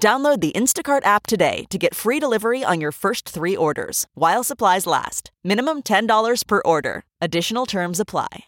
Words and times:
Download 0.00 0.40
the 0.40 0.52
Instacart 0.52 1.04
app 1.04 1.26
today 1.26 1.66
to 1.68 1.76
get 1.76 1.94
free 1.94 2.18
delivery 2.18 2.64
on 2.64 2.80
your 2.80 2.90
first 2.90 3.28
three 3.28 3.54
orders 3.54 4.06
while 4.14 4.42
supplies 4.42 4.86
last. 4.86 5.30
Minimum 5.44 5.82
$10 5.82 6.46
per 6.46 6.62
order. 6.64 7.04
Additional 7.20 7.66
terms 7.66 8.00
apply. 8.00 8.46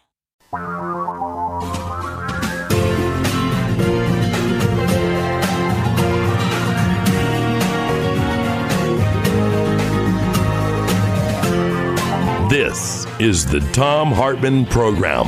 This 12.49 13.05
is 13.19 13.45
the 13.45 13.59
Thom 13.73 14.11
Hartmann 14.11 14.65
Program. 14.65 15.27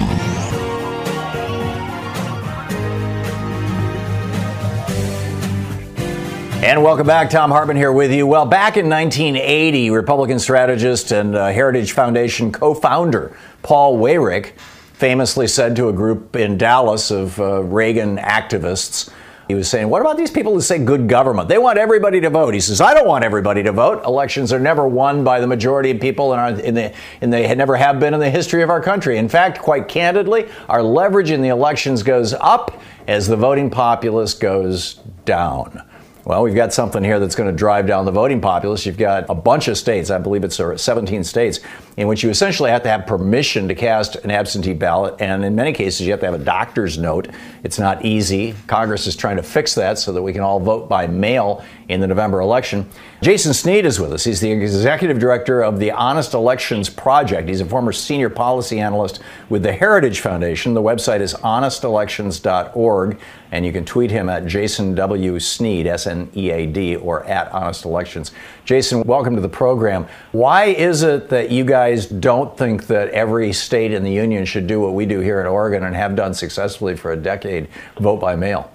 And 6.65 6.81
welcome 6.81 7.05
back. 7.05 7.29
Thom 7.29 7.51
Hartmann 7.51 7.77
here 7.77 7.91
with 7.91 8.11
you. 8.11 8.25
Well, 8.25 8.47
back 8.47 8.75
in 8.75 8.89
1980, 8.89 9.91
Republican 9.91 10.39
strategist 10.39 11.11
and 11.11 11.35
uh, 11.35 11.49
Heritage 11.49 11.91
Foundation 11.91 12.51
co 12.51 12.73
founder 12.73 13.37
Paul 13.61 13.99
Weyrich 13.99 14.57
famously 14.93 15.45
said 15.45 15.75
to 15.75 15.89
a 15.89 15.93
group 15.93 16.35
in 16.35 16.57
Dallas 16.57 17.11
of 17.11 17.39
uh, 17.39 17.61
Reagan 17.61 18.17
activists, 18.17 19.11
he 19.47 19.53
was 19.53 19.69
saying, 19.69 19.89
What 19.89 20.01
about 20.01 20.17
these 20.17 20.31
people 20.31 20.55
who 20.55 20.61
say 20.61 20.83
good 20.83 21.07
government? 21.07 21.49
They 21.49 21.59
want 21.59 21.77
everybody 21.77 22.19
to 22.21 22.31
vote. 22.31 22.55
He 22.55 22.59
says, 22.59 22.81
I 22.81 22.95
don't 22.95 23.07
want 23.07 23.23
everybody 23.23 23.61
to 23.61 23.71
vote. 23.71 24.03
Elections 24.03 24.51
are 24.51 24.59
never 24.59 24.87
won 24.87 25.23
by 25.23 25.39
the 25.39 25.45
majority 25.45 25.91
of 25.91 25.99
people, 25.99 26.33
and 26.33 26.59
in 26.61 26.73
the, 26.73 26.95
in 27.21 27.29
they 27.29 27.53
never 27.53 27.75
have 27.75 27.99
been 27.99 28.15
in 28.15 28.19
the 28.19 28.31
history 28.31 28.63
of 28.63 28.71
our 28.71 28.81
country. 28.81 29.19
In 29.19 29.29
fact, 29.29 29.59
quite 29.59 29.87
candidly, 29.87 30.49
our 30.67 30.81
leverage 30.81 31.29
in 31.29 31.43
the 31.43 31.49
elections 31.49 32.01
goes 32.01 32.33
up 32.33 32.81
as 33.07 33.27
the 33.27 33.35
voting 33.35 33.69
populace 33.69 34.33
goes 34.33 34.95
down. 35.25 35.83
Well, 36.25 36.41
we've 36.41 36.55
got 36.55 36.73
something 36.73 37.03
here 37.03 37.19
that's 37.19 37.35
going 37.35 37.51
to 37.51 37.55
drive 37.55 37.85
down 37.85 38.05
the 38.05 38.11
voting 38.11 38.41
populace. 38.41 38.83
You've 38.83 38.97
got 38.97 39.29
a 39.29 39.35
bunch 39.35 39.67
of 39.67 39.77
states, 39.77 40.09
I 40.09 40.17
believe 40.17 40.43
it's 40.43 40.59
uh, 40.59 40.75
17 40.75 41.23
states, 41.23 41.59
in 41.97 42.07
which 42.07 42.23
you 42.23 42.31
essentially 42.31 42.71
have 42.71 42.81
to 42.81 42.89
have 42.89 43.05
permission 43.05 43.67
to 43.67 43.75
cast 43.75 44.15
an 44.15 44.31
absentee 44.31 44.73
ballot. 44.73 45.13
And 45.19 45.45
in 45.45 45.53
many 45.53 45.71
cases, 45.71 46.01
you 46.01 46.09
have 46.09 46.21
to 46.21 46.25
have 46.25 46.33
a 46.33 46.43
doctor's 46.43 46.97
note. 46.97 47.27
It's 47.63 47.77
not 47.77 48.03
easy. 48.03 48.55
Congress 48.65 49.05
is 49.05 49.15
trying 49.15 49.35
to 49.35 49.43
fix 49.43 49.75
that 49.75 49.99
so 49.99 50.11
that 50.13 50.23
we 50.23 50.33
can 50.33 50.41
all 50.41 50.59
vote 50.59 50.89
by 50.89 51.05
mail 51.05 51.63
in 51.87 52.01
the 52.01 52.07
November 52.07 52.39
election. 52.39 52.89
Jason 53.21 53.53
Snead 53.53 53.85
is 53.85 53.99
with 53.99 54.11
us. 54.11 54.23
He's 54.23 54.41
the 54.41 54.51
executive 54.51 55.19
director 55.19 55.63
of 55.63 55.79
the 55.79 55.91
Honest 55.91 56.33
Elections 56.33 56.89
Project. 56.89 57.47
He's 57.47 57.61
a 57.61 57.65
former 57.65 57.91
senior 57.91 58.29
policy 58.29 58.79
analyst 58.79 59.19
with 59.49 59.63
the 59.63 59.71
Heritage 59.71 60.19
Foundation. 60.19 60.73
The 60.73 60.81
website 60.81 61.21
is 61.21 61.33
honestelections.org, 61.33 63.19
and 63.51 63.65
you 63.65 63.71
can 63.71 63.85
tweet 63.85 64.11
him 64.11 64.29
at 64.29 64.45
Jason 64.47 64.95
W. 64.95 65.39
Snead, 65.39 65.87
S 65.87 66.07
N 66.07 66.29
E 66.35 66.51
A 66.51 66.65
D, 66.65 66.95
or 66.95 67.23
at 67.25 67.51
Honest 67.51 67.85
Elections. 67.85 68.31
Jason, 68.65 69.03
welcome 69.03 69.35
to 69.35 69.41
the 69.41 69.49
program. 69.49 70.07
Why 70.31 70.65
is 70.65 71.03
it 71.03 71.29
that 71.29 71.51
you 71.51 71.65
guys 71.65 72.07
don't 72.07 72.57
think 72.57 72.87
that 72.87 73.09
every 73.09 73.53
state 73.53 73.91
in 73.91 74.03
the 74.03 74.11
union 74.11 74.45
should 74.45 74.67
do 74.67 74.79
what 74.79 74.93
we 74.93 75.05
do 75.05 75.19
here 75.19 75.39
in 75.39 75.47
Oregon 75.47 75.83
and 75.83 75.95
have 75.95 76.15
done 76.15 76.33
successfully 76.33 76.95
for 76.95 77.11
a 77.11 77.17
decade 77.17 77.67
vote 77.99 78.17
by 78.17 78.35
mail? 78.35 78.71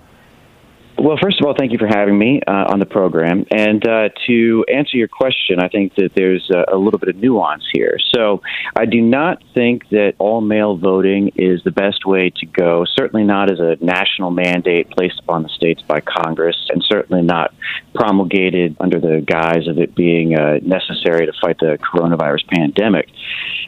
Well, 1.01 1.17
first 1.17 1.41
of 1.41 1.47
all, 1.47 1.55
thank 1.59 1.73
you 1.73 1.79
for 1.79 1.87
having 1.87 2.19
me 2.19 2.43
uh, 2.47 2.67
on 2.69 2.79
the 2.79 2.85
program. 2.85 3.47
And 3.51 3.83
uh, 3.89 4.11
to 4.27 4.67
answer 4.71 4.99
your 4.99 5.09
question, 5.09 5.59
I 5.59 5.69
think 5.69 5.95
that 5.95 6.11
there's 6.15 6.51
a, 6.51 6.75
a, 6.75 6.77
little 6.77 6.99
bit 6.99 7.09
of 7.09 7.17
nuance 7.17 7.65
here. 7.73 7.97
So 8.15 8.43
I 8.77 8.85
do 8.85 9.01
not 9.01 9.43
think 9.55 9.89
that 9.89 10.13
all 10.19 10.43
mail 10.43 10.77
voting 10.77 11.33
is 11.37 11.63
the 11.65 11.71
best 11.71 12.05
way 12.05 12.29
to 12.37 12.45
go, 12.45 12.85
certainly 12.99 13.25
not 13.25 13.51
as 13.51 13.61
a 13.61 13.83
national 13.83 14.31
mandate 14.31 14.91
placed 14.91 15.19
upon 15.21 15.43
the 15.43 15.49
states 15.49 15.81
by 15.81 16.01
Congress, 16.01 16.69
and 16.69 16.85
certainly 16.87 17.23
not 17.23 17.55
promulgated 17.95 18.77
under 18.79 19.01
the 19.01 19.25
guise 19.27 19.69
of 19.69 19.79
it 19.79 19.95
being 19.95 20.35
uh, 20.35 20.59
necessary 20.61 21.25
to 21.25 21.33
fight 21.41 21.57
the 21.61 21.79
coronavirus 21.79 22.47
pandemic. 22.49 23.09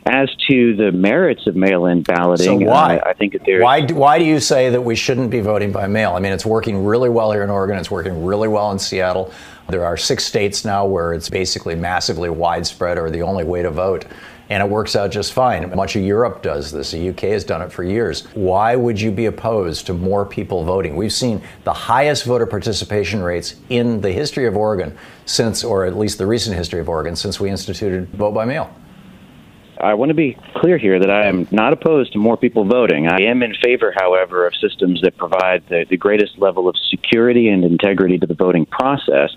As 0.04 0.28
to 0.48 0.74
the 0.74 0.90
merits 0.90 1.46
of 1.46 1.54
mail 1.54 1.86
in 1.86 2.02
balloting, 2.02 2.44
so 2.44 2.56
why? 2.56 2.96
Uh, 2.96 3.10
I 3.10 3.12
think 3.12 3.34
that 3.34 3.42
there's. 3.46 3.62
Why, 3.62 3.86
why 3.86 4.18
do 4.18 4.24
you 4.24 4.40
say 4.40 4.68
that 4.70 4.80
we 4.80 4.96
shouldn't 4.96 5.30
be 5.30 5.38
voting 5.38 5.70
by 5.70 5.86
mail? 5.86 6.14
I 6.14 6.18
mean, 6.18 6.32
it's 6.32 6.44
working 6.44 6.84
really 6.84 7.08
well 7.08 7.30
here 7.30 7.44
in 7.44 7.50
Oregon. 7.50 7.78
It's 7.78 7.90
working 7.90 8.24
really 8.24 8.48
well 8.48 8.72
in 8.72 8.80
Seattle. 8.80 9.32
There 9.68 9.84
are 9.84 9.96
six 9.96 10.24
states 10.24 10.64
now 10.64 10.86
where 10.86 11.12
it's 11.12 11.30
basically 11.30 11.76
massively 11.76 12.30
widespread 12.30 12.98
or 12.98 13.10
the 13.10 13.22
only 13.22 13.44
way 13.44 13.62
to 13.62 13.70
vote. 13.70 14.04
And 14.50 14.60
it 14.60 14.68
works 14.68 14.96
out 14.96 15.12
just 15.12 15.32
fine. 15.32 15.74
Much 15.74 15.94
of 15.94 16.02
Europe 16.02 16.42
does 16.42 16.72
this. 16.72 16.90
The 16.90 17.10
UK 17.10 17.20
has 17.20 17.44
done 17.44 17.62
it 17.62 17.72
for 17.72 17.84
years. 17.84 18.26
Why 18.34 18.74
would 18.74 19.00
you 19.00 19.12
be 19.12 19.26
opposed 19.26 19.86
to 19.86 19.94
more 19.94 20.26
people 20.26 20.64
voting? 20.64 20.96
We've 20.96 21.12
seen 21.12 21.40
the 21.62 21.72
highest 21.72 22.24
voter 22.24 22.44
participation 22.44 23.22
rates 23.22 23.54
in 23.70 24.00
the 24.00 24.10
history 24.10 24.46
of 24.46 24.56
Oregon 24.56 24.98
since, 25.26 25.62
or 25.62 25.86
at 25.86 25.96
least 25.96 26.18
the 26.18 26.26
recent 26.26 26.56
history 26.56 26.80
of 26.80 26.88
Oregon, 26.88 27.14
since 27.14 27.38
we 27.38 27.50
instituted 27.50 28.10
vote 28.10 28.32
by 28.32 28.44
mail. 28.44 28.74
I 29.82 29.94
want 29.94 30.10
to 30.10 30.14
be 30.14 30.36
clear 30.54 30.78
here 30.78 31.00
that 31.00 31.10
I 31.10 31.26
am 31.26 31.48
not 31.50 31.72
opposed 31.72 32.12
to 32.12 32.18
more 32.18 32.36
people 32.36 32.64
voting. 32.64 33.08
I 33.08 33.22
am 33.22 33.42
in 33.42 33.52
favor, 33.54 33.92
however, 33.96 34.46
of 34.46 34.54
systems 34.54 35.00
that 35.02 35.16
provide 35.16 35.64
the, 35.68 35.84
the 35.88 35.96
greatest 35.96 36.38
level 36.38 36.68
of 36.68 36.76
security 36.88 37.48
and 37.48 37.64
integrity 37.64 38.16
to 38.18 38.26
the 38.26 38.34
voting 38.34 38.64
process. 38.64 39.34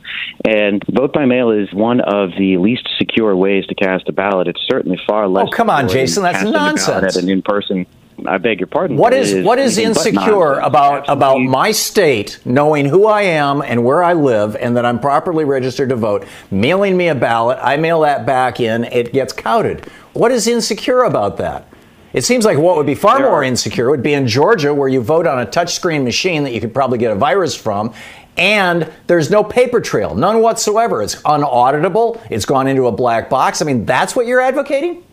And 0.47 0.83
vote 0.87 1.13
by 1.13 1.25
mail 1.25 1.49
is 1.49 1.73
one 1.73 1.99
of 2.01 2.29
the 2.37 2.57
least 2.57 2.87
secure 2.99 3.35
ways 3.35 3.65
to 3.67 3.75
cast 3.75 4.07
a 4.07 4.11
ballot. 4.13 4.47
It's 4.47 4.61
certainly 4.67 4.99
far 5.07 5.27
less. 5.27 5.47
Oh, 5.47 5.51
come 5.51 5.69
on, 5.69 5.89
Jason, 5.89 6.21
that's 6.21 6.43
nonsense. 6.43 7.17
At 7.17 7.23
an 7.23 7.29
in-person 7.29 7.87
I 8.25 8.37
beg 8.37 8.59
your 8.59 8.67
pardon. 8.67 8.97
What 8.97 9.13
is, 9.13 9.33
is 9.33 9.45
what 9.45 9.59
is 9.59 9.77
insecure 9.77 10.53
about 10.59 11.09
about 11.09 11.39
my 11.39 11.71
state 11.71 12.39
knowing 12.45 12.85
who 12.85 13.05
I 13.07 13.23
am 13.23 13.61
and 13.61 13.83
where 13.83 14.03
I 14.03 14.13
live 14.13 14.55
and 14.55 14.77
that 14.77 14.85
I'm 14.85 14.99
properly 14.99 15.43
registered 15.43 15.89
to 15.89 15.95
vote, 15.95 16.25
mailing 16.49 16.95
me 16.95 17.09
a 17.09 17.15
ballot, 17.15 17.59
I 17.61 17.77
mail 17.77 18.01
that 18.01 18.25
back 18.25 18.59
in, 18.59 18.85
it 18.85 19.11
gets 19.11 19.33
counted. 19.33 19.85
What 20.13 20.31
is 20.31 20.47
insecure 20.47 21.03
about 21.03 21.37
that? 21.37 21.67
It 22.13 22.23
seems 22.23 22.45
like 22.45 22.57
what 22.57 22.77
would 22.77 22.85
be 22.85 22.95
far 22.95 23.19
more 23.19 23.43
insecure 23.43 23.89
would 23.89 24.01
be 24.01 24.13
in 24.13 24.25
Georgia, 24.25 24.73
where 24.73 24.87
you 24.87 25.01
vote 25.01 25.27
on 25.27 25.41
a 25.41 25.45
touchscreen 25.45 26.05
machine 26.05 26.43
that 26.43 26.53
you 26.53 26.61
could 26.61 26.73
probably 26.73 26.97
get 26.97 27.11
a 27.11 27.15
virus 27.15 27.53
from, 27.53 27.93
and 28.37 28.89
there's 29.07 29.29
no 29.29 29.43
paper 29.43 29.81
trail, 29.81 30.15
none 30.15 30.41
whatsoever. 30.41 31.01
It's 31.01 31.15
unauditable. 31.23 32.21
It's 32.29 32.45
gone 32.45 32.67
into 32.67 32.87
a 32.87 32.91
black 32.91 33.29
box. 33.29 33.61
I 33.61 33.65
mean, 33.65 33.85
that's 33.85 34.15
what 34.15 34.27
you're 34.27 34.39
advocating? 34.39 35.03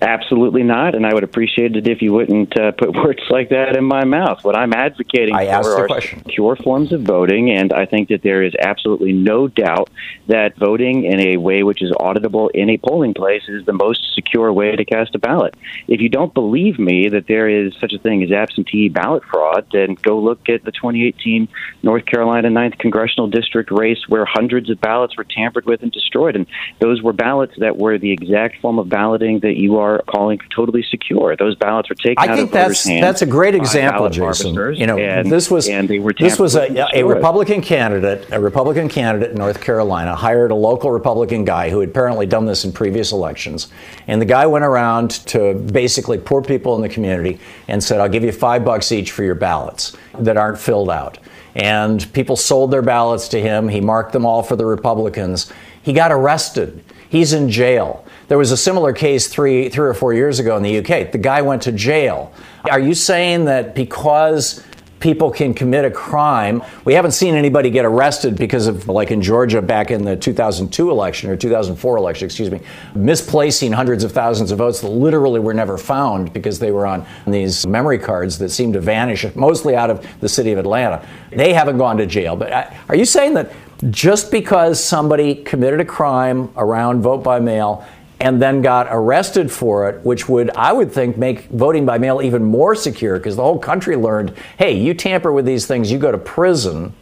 Absolutely 0.00 0.62
not, 0.62 0.94
and 0.94 1.04
I 1.04 1.12
would 1.12 1.24
appreciate 1.24 1.74
it 1.74 1.88
if 1.88 2.02
you 2.02 2.12
wouldn't 2.12 2.58
uh, 2.58 2.70
put 2.72 2.94
words 2.94 3.22
like 3.30 3.48
that 3.48 3.76
in 3.76 3.84
my 3.84 4.04
mouth. 4.04 4.44
What 4.44 4.56
I'm 4.56 4.72
advocating 4.72 5.34
I 5.34 5.60
for 5.60 5.82
are 5.82 5.86
question. 5.86 6.22
secure 6.22 6.54
forms 6.54 6.92
of 6.92 7.02
voting, 7.02 7.50
and 7.50 7.72
I 7.72 7.84
think 7.84 8.08
that 8.10 8.22
there 8.22 8.42
is 8.44 8.54
absolutely 8.60 9.12
no 9.12 9.48
doubt 9.48 9.90
that 10.28 10.56
voting 10.56 11.04
in 11.04 11.20
a 11.20 11.36
way 11.36 11.64
which 11.64 11.82
is 11.82 11.90
auditable 11.92 12.48
in 12.54 12.70
a 12.70 12.78
polling 12.78 13.12
place 13.12 13.42
is 13.48 13.66
the 13.66 13.72
most 13.72 14.14
secure 14.14 14.52
way 14.52 14.76
to 14.76 14.84
cast 14.84 15.16
a 15.16 15.18
ballot. 15.18 15.56
If 15.88 16.00
you 16.00 16.08
don't 16.08 16.32
believe 16.32 16.78
me 16.78 17.08
that 17.08 17.26
there 17.26 17.48
is 17.48 17.74
such 17.80 17.92
a 17.92 17.98
thing 17.98 18.22
as 18.22 18.30
absentee 18.30 18.88
ballot 18.88 19.24
fraud, 19.24 19.66
then 19.72 19.94
go 19.94 20.20
look 20.20 20.48
at 20.48 20.64
the 20.64 20.70
2018 20.70 21.48
North 21.82 22.06
Carolina 22.06 22.48
9th 22.50 22.78
congressional 22.78 23.26
district 23.26 23.72
race 23.72 24.08
where 24.08 24.24
hundreds 24.24 24.70
of 24.70 24.80
ballots 24.80 25.16
were 25.16 25.24
tampered 25.24 25.66
with 25.66 25.82
and 25.82 25.90
destroyed, 25.90 26.36
and 26.36 26.46
those 26.78 27.02
were 27.02 27.12
ballots 27.12 27.54
that 27.58 27.76
were 27.76 27.98
the 27.98 28.12
exact 28.12 28.60
form 28.60 28.78
of 28.78 28.88
balloting 28.88 29.40
that 29.40 29.56
you 29.56 29.78
are 29.78 29.87
are 29.88 30.02
calling 30.02 30.38
totally 30.54 30.82
secure. 30.82 31.36
Those 31.36 31.54
ballots 31.56 31.88
were 31.88 31.94
taken 31.94 32.16
I 32.18 32.28
out 32.28 32.36
think 32.36 32.50
that's 32.50 32.84
that's 32.84 33.22
a 33.22 33.26
great 33.26 33.54
example, 33.54 34.08
Jason. 34.08 34.54
You 34.74 34.86
know, 34.86 34.98
and, 34.98 35.30
this 35.30 35.50
was 35.50 35.68
and 35.68 35.88
they 35.88 35.98
were 35.98 36.12
this 36.12 36.38
was 36.38 36.54
a, 36.54 36.66
tampered 36.66 36.76
with 36.76 36.94
and 36.94 37.02
a. 37.02 37.14
Republican 37.14 37.60
candidate, 37.62 38.26
a 38.30 38.40
Republican 38.40 38.88
candidate 38.88 39.30
in 39.30 39.38
North 39.38 39.60
Carolina 39.60 40.14
hired 40.14 40.50
a 40.50 40.54
local 40.54 40.90
Republican 40.90 41.44
guy 41.44 41.70
who 41.70 41.80
had 41.80 41.90
apparently 41.90 42.26
done 42.26 42.46
this 42.46 42.64
in 42.64 42.72
previous 42.72 43.12
elections, 43.12 43.68
and 44.06 44.20
the 44.20 44.26
guy 44.26 44.46
went 44.46 44.64
around 44.64 45.10
to 45.26 45.54
basically 45.54 46.18
poor 46.18 46.42
people 46.42 46.76
in 46.76 46.82
the 46.82 46.88
community 46.88 47.40
and 47.68 47.82
said, 47.82 48.00
"I'll 48.00 48.08
give 48.08 48.24
you 48.24 48.32
five 48.32 48.64
bucks 48.64 48.92
each 48.92 49.10
for 49.10 49.22
your 49.22 49.34
ballots 49.34 49.96
that 50.18 50.36
aren't 50.36 50.58
filled 50.58 50.90
out." 50.90 51.18
And 51.54 52.10
people 52.12 52.36
sold 52.36 52.70
their 52.70 52.82
ballots 52.82 53.28
to 53.28 53.40
him. 53.40 53.68
He 53.68 53.80
marked 53.80 54.12
them 54.12 54.24
all 54.24 54.42
for 54.42 54.54
the 54.54 54.66
Republicans. 54.66 55.52
He 55.82 55.92
got 55.92 56.12
arrested. 56.12 56.84
He's 57.08 57.32
in 57.32 57.50
jail. 57.50 58.04
There 58.28 58.38
was 58.38 58.52
a 58.52 58.56
similar 58.56 58.92
case 58.92 59.26
three, 59.26 59.70
three 59.70 59.88
or 59.88 59.94
four 59.94 60.12
years 60.12 60.38
ago 60.38 60.56
in 60.56 60.62
the 60.62 60.78
UK. 60.78 61.12
The 61.12 61.18
guy 61.18 61.42
went 61.42 61.62
to 61.62 61.72
jail. 61.72 62.32
Are 62.70 62.78
you 62.78 62.94
saying 62.94 63.46
that 63.46 63.74
because 63.74 64.62
people 65.00 65.30
can 65.30 65.54
commit 65.54 65.84
a 65.84 65.90
crime, 65.90 66.62
we 66.84 66.92
haven't 66.92 67.12
seen 67.12 67.34
anybody 67.34 67.70
get 67.70 67.84
arrested 67.84 68.36
because 68.36 68.66
of, 68.66 68.88
like 68.88 69.10
in 69.10 69.22
Georgia 69.22 69.62
back 69.62 69.90
in 69.90 70.04
the 70.04 70.16
2002 70.16 70.90
election 70.90 71.30
or 71.30 71.36
2004 71.36 71.96
election, 71.96 72.26
excuse 72.26 72.50
me, 72.50 72.60
misplacing 72.94 73.72
hundreds 73.72 74.04
of 74.04 74.12
thousands 74.12 74.50
of 74.50 74.58
votes 74.58 74.80
that 74.80 74.88
literally 74.88 75.40
were 75.40 75.54
never 75.54 75.78
found 75.78 76.32
because 76.32 76.58
they 76.58 76.72
were 76.72 76.86
on 76.86 77.06
these 77.26 77.66
memory 77.66 77.98
cards 77.98 78.38
that 78.38 78.50
seemed 78.50 78.74
to 78.74 78.80
vanish 78.80 79.24
mostly 79.36 79.76
out 79.76 79.88
of 79.88 80.06
the 80.20 80.28
city 80.28 80.52
of 80.52 80.58
Atlanta. 80.58 81.06
They 81.30 81.52
haven't 81.52 81.78
gone 81.78 81.96
to 81.98 82.06
jail. 82.06 82.36
But 82.36 82.52
uh, 82.52 82.70
are 82.88 82.96
you 82.96 83.04
saying 83.04 83.34
that 83.34 83.52
just 83.90 84.32
because 84.32 84.82
somebody 84.82 85.36
committed 85.36 85.80
a 85.80 85.84
crime 85.84 86.50
around 86.56 87.00
vote 87.00 87.22
by 87.22 87.38
mail 87.38 87.86
and 88.20 88.42
then 88.42 88.62
got 88.62 88.88
arrested 88.90 89.50
for 89.50 89.88
it, 89.88 90.04
which 90.04 90.28
would, 90.28 90.50
I 90.50 90.72
would 90.72 90.92
think, 90.92 91.16
make 91.16 91.44
voting 91.50 91.86
by 91.86 91.98
mail 91.98 92.20
even 92.20 92.44
more 92.44 92.74
secure 92.74 93.18
because 93.18 93.36
the 93.36 93.42
whole 93.42 93.58
country 93.58 93.96
learned 93.96 94.34
hey, 94.58 94.72
you 94.72 94.94
tamper 94.94 95.32
with 95.32 95.46
these 95.46 95.66
things, 95.66 95.90
you 95.90 95.98
go 95.98 96.10
to 96.10 96.18
prison. 96.18 96.94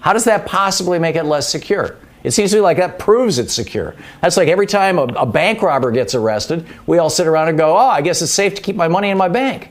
How 0.00 0.12
does 0.12 0.24
that 0.24 0.46
possibly 0.46 0.98
make 0.98 1.16
it 1.16 1.24
less 1.24 1.48
secure? 1.48 1.96
It 2.22 2.32
seems 2.32 2.50
to 2.50 2.58
me 2.58 2.60
like 2.60 2.76
that 2.76 2.98
proves 2.98 3.38
it's 3.38 3.52
secure. 3.52 3.94
That's 4.20 4.36
like 4.36 4.48
every 4.48 4.66
time 4.66 4.98
a, 4.98 5.04
a 5.04 5.26
bank 5.26 5.62
robber 5.62 5.90
gets 5.90 6.14
arrested, 6.14 6.66
we 6.86 6.98
all 6.98 7.10
sit 7.10 7.26
around 7.26 7.48
and 7.48 7.58
go, 7.58 7.76
oh, 7.76 7.88
I 7.88 8.02
guess 8.02 8.20
it's 8.22 8.32
safe 8.32 8.54
to 8.54 8.62
keep 8.62 8.76
my 8.76 8.88
money 8.88 9.10
in 9.10 9.18
my 9.18 9.28
bank. 9.28 9.70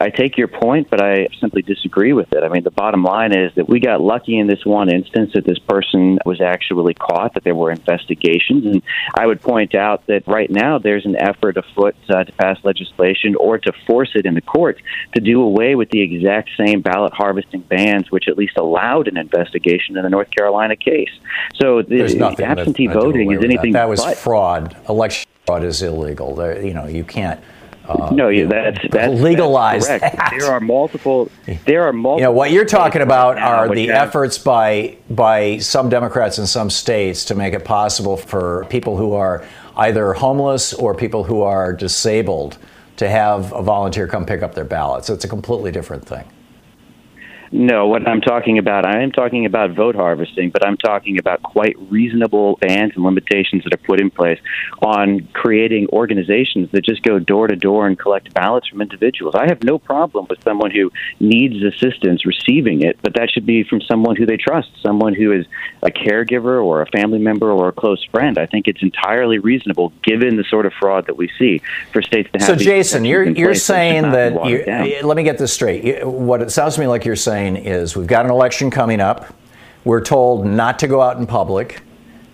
I 0.00 0.08
take 0.08 0.38
your 0.38 0.48
point, 0.48 0.88
but 0.88 1.02
I 1.02 1.28
simply 1.40 1.60
disagree 1.60 2.14
with 2.14 2.32
it. 2.32 2.42
I 2.42 2.48
mean, 2.48 2.64
the 2.64 2.70
bottom 2.70 3.04
line 3.04 3.36
is 3.36 3.54
that 3.56 3.68
we 3.68 3.80
got 3.80 4.00
lucky 4.00 4.38
in 4.38 4.46
this 4.46 4.64
one 4.64 4.90
instance 4.90 5.32
that 5.34 5.44
this 5.44 5.58
person 5.58 6.18
was 6.24 6.40
actually 6.40 6.94
caught, 6.94 7.34
that 7.34 7.44
there 7.44 7.54
were 7.54 7.70
investigations. 7.70 8.64
And 8.64 8.82
I 9.14 9.26
would 9.26 9.42
point 9.42 9.74
out 9.74 10.06
that 10.06 10.26
right 10.26 10.50
now 10.50 10.78
there's 10.78 11.04
an 11.04 11.16
effort 11.16 11.58
afoot 11.58 11.94
uh, 12.08 12.24
to 12.24 12.32
pass 12.32 12.56
legislation 12.64 13.34
or 13.34 13.58
to 13.58 13.72
force 13.86 14.12
it 14.14 14.24
in 14.24 14.32
the 14.32 14.40
courts 14.40 14.80
to 15.14 15.20
do 15.20 15.42
away 15.42 15.74
with 15.74 15.90
the 15.90 16.00
exact 16.00 16.48
same 16.56 16.80
ballot 16.80 17.12
harvesting 17.12 17.60
bans, 17.60 18.10
which 18.10 18.26
at 18.26 18.38
least 18.38 18.56
allowed 18.56 19.06
an 19.06 19.18
investigation 19.18 19.98
in 19.98 20.02
the 20.02 20.10
North 20.10 20.30
Carolina 20.30 20.76
case. 20.76 21.10
So 21.56 21.82
the 21.82 22.02
that- 22.14 22.40
absentee 22.40 22.86
voting 22.86 23.30
is 23.30 23.38
with 23.38 23.40
that. 23.40 23.44
anything 23.44 23.72
That 23.72 23.90
was 23.90 24.02
fraud. 24.18 24.76
Election 24.88 25.30
fraud 25.44 25.62
is 25.62 25.82
illegal. 25.82 26.36
You 26.62 26.72
know, 26.72 26.86
you 26.86 27.04
can't. 27.04 27.38
Uh, 27.90 28.10
no, 28.12 28.28
yeah, 28.28 28.44
that's 28.48 28.78
that's 28.90 29.20
legalize 29.20 29.88
that's 29.88 30.16
that. 30.16 30.34
There 30.38 30.50
are 30.50 30.60
multiple. 30.60 31.30
There 31.66 31.84
are 31.84 31.92
multiple. 31.92 32.18
You 32.18 32.24
know 32.24 32.32
what 32.32 32.52
you're 32.52 32.64
talking 32.64 33.02
about 33.02 33.38
are 33.38 33.68
the 33.74 33.90
efforts 33.90 34.38
by 34.38 34.96
by 35.10 35.58
some 35.58 35.88
Democrats 35.88 36.38
in 36.38 36.46
some 36.46 36.70
states 36.70 37.24
to 37.26 37.34
make 37.34 37.54
it 37.54 37.64
possible 37.64 38.16
for 38.16 38.66
people 38.70 38.96
who 38.96 39.12
are 39.12 39.44
either 39.76 40.12
homeless 40.12 40.72
or 40.72 40.94
people 40.94 41.24
who 41.24 41.42
are 41.42 41.72
disabled 41.72 42.58
to 42.96 43.08
have 43.08 43.52
a 43.52 43.62
volunteer 43.62 44.06
come 44.06 44.26
pick 44.26 44.42
up 44.42 44.54
their 44.54 44.64
ballots. 44.64 45.08
It's 45.10 45.24
a 45.24 45.28
completely 45.28 45.72
different 45.72 46.04
thing. 46.04 46.24
No, 47.52 47.88
what 47.88 48.06
I'm 48.06 48.20
talking 48.20 48.58
about, 48.58 48.86
I 48.86 49.02
am 49.02 49.10
talking 49.10 49.44
about 49.44 49.72
vote 49.72 49.96
harvesting, 49.96 50.50
but 50.50 50.64
I'm 50.64 50.76
talking 50.76 51.18
about 51.18 51.42
quite 51.42 51.74
reasonable 51.90 52.58
bans 52.60 52.92
and 52.94 53.04
limitations 53.04 53.64
that 53.64 53.74
are 53.74 53.84
put 53.84 54.00
in 54.00 54.08
place 54.08 54.38
on 54.82 55.28
creating 55.32 55.88
organizations 55.92 56.70
that 56.70 56.84
just 56.84 57.02
go 57.02 57.18
door 57.18 57.48
to 57.48 57.56
door 57.56 57.88
and 57.88 57.98
collect 57.98 58.32
ballots 58.34 58.68
from 58.68 58.80
individuals. 58.80 59.34
I 59.34 59.46
have 59.48 59.64
no 59.64 59.80
problem 59.80 60.26
with 60.30 60.40
someone 60.44 60.70
who 60.70 60.92
needs 61.18 61.60
assistance 61.64 62.24
receiving 62.24 62.82
it, 62.82 62.98
but 63.02 63.14
that 63.14 63.30
should 63.32 63.46
be 63.46 63.64
from 63.64 63.80
someone 63.80 64.14
who 64.14 64.26
they 64.26 64.36
trust, 64.36 64.70
someone 64.80 65.14
who 65.14 65.32
is 65.32 65.44
a 65.82 65.90
caregiver 65.90 66.64
or 66.64 66.82
a 66.82 66.86
family 66.86 67.18
member 67.18 67.50
or 67.50 67.68
a 67.68 67.72
close 67.72 68.04
friend. 68.12 68.38
I 68.38 68.46
think 68.46 68.68
it's 68.68 68.82
entirely 68.82 69.38
reasonable, 69.38 69.92
given 70.04 70.36
the 70.36 70.44
sort 70.44 70.66
of 70.66 70.72
fraud 70.74 71.06
that 71.06 71.16
we 71.16 71.28
see, 71.36 71.62
for 71.92 72.00
states 72.00 72.30
to 72.30 72.38
have. 72.38 72.46
So, 72.46 72.54
Jason, 72.54 73.04
you're 73.04 73.24
you're 73.24 73.48
place 73.48 73.66
that 73.66 73.74
should 73.74 73.74
saying 73.74 74.02
that. 74.12 74.46
You, 74.46 75.04
let 75.04 75.16
me 75.16 75.24
get 75.24 75.38
this 75.38 75.52
straight. 75.52 76.06
What 76.06 76.42
it 76.42 76.50
sounds 76.50 76.76
to 76.76 76.80
me 76.80 76.86
like 76.86 77.04
you're 77.04 77.16
saying 77.16 77.39
is 77.48 77.96
we've 77.96 78.06
got 78.06 78.24
an 78.24 78.30
election 78.30 78.70
coming 78.70 79.00
up. 79.00 79.34
We're 79.84 80.02
told 80.02 80.46
not 80.46 80.78
to 80.80 80.88
go 80.88 81.00
out 81.00 81.16
in 81.16 81.26
public, 81.26 81.82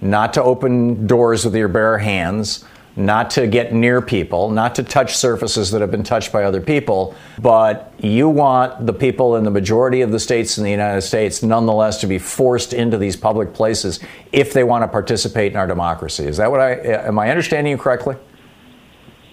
not 0.01 0.35
to 0.35 0.43
open 0.43 1.07
doors 1.07 1.45
with 1.45 1.55
your 1.55 1.69
bare 1.69 1.99
hands, 1.99 2.65
not 2.97 3.31
to 3.31 3.47
get 3.47 3.75
near 3.75 4.01
people, 4.01 4.51
not 4.51 4.75
to 4.75 4.83
touch 4.83 5.15
surfaces 5.17 5.71
that 5.71 5.81
have 5.83 5.91
been 5.91 6.03
touched 6.03 6.33
by 6.33 6.45
other 6.45 6.61
people. 6.61 7.15
But 7.39 7.93
you 7.99 8.29
want 8.29 8.87
the 8.87 8.93
people 8.93 9.37
in 9.37 9.45
the 9.45 9.51
majority 9.51 10.01
of 10.01 10.11
the 10.11 10.19
states 10.19 10.57
in 10.59 10.65
the 10.65 10.71
United 10.71 11.03
States, 11.03 11.43
nonetheless, 11.43 12.01
to 12.01 12.07
be 12.07 12.19
forced 12.19 12.73
into 12.73 12.97
these 12.97 13.15
public 13.15 13.53
places 13.53 14.01
if 14.33 14.53
they 14.53 14.65
want 14.65 14.83
to 14.83 14.89
participate 14.89 15.53
in 15.53 15.59
our 15.59 15.67
democracy. 15.67 16.25
Is 16.25 16.39
that 16.39 16.51
what 16.51 16.61
I 16.61 16.73
am 16.73 17.19
I 17.19 17.29
understanding 17.29 17.71
you 17.71 17.79
correctly? 17.79 18.17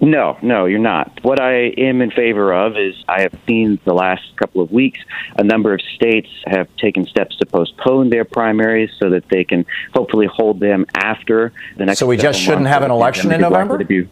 No, 0.04 0.38
no, 0.42 0.66
you're 0.66 0.80
not. 0.80 1.24
What 1.24 1.40
I 1.40 1.68
am 1.78 2.02
in 2.02 2.12
favor 2.12 2.54
of 2.54 2.78
is 2.78 2.94
I 3.08 3.22
have 3.22 3.34
seen 3.48 3.80
the 3.86 3.94
last 3.94 4.36
couple 4.36 4.62
of 4.62 4.70
weeks 4.70 5.00
a 5.38 5.44
number 5.44 5.74
of 5.74 5.80
states 5.96 6.28
have 6.46 6.68
taken 6.76 7.06
steps 7.06 7.38
to 7.38 7.46
postpone 7.46 8.10
their 8.10 8.26
primaries 8.26 8.90
so 9.00 9.10
that 9.12 9.30
they 9.30 9.46
can 9.46 9.66
hopefully 9.94 10.28
hold 10.28 10.60
them 10.60 10.86
after 10.94 11.54
the 11.78 11.86
next. 11.86 12.00
So 12.00 12.06
we 12.06 12.18
just 12.18 12.42
shouldn't 12.42 12.68
have 12.68 12.84
an 12.84 12.92
election 12.92 13.32
in 13.32 13.40
pandemic 13.40 13.66
is 13.66 13.70
likely 13.70 13.96
November? 13.96 14.10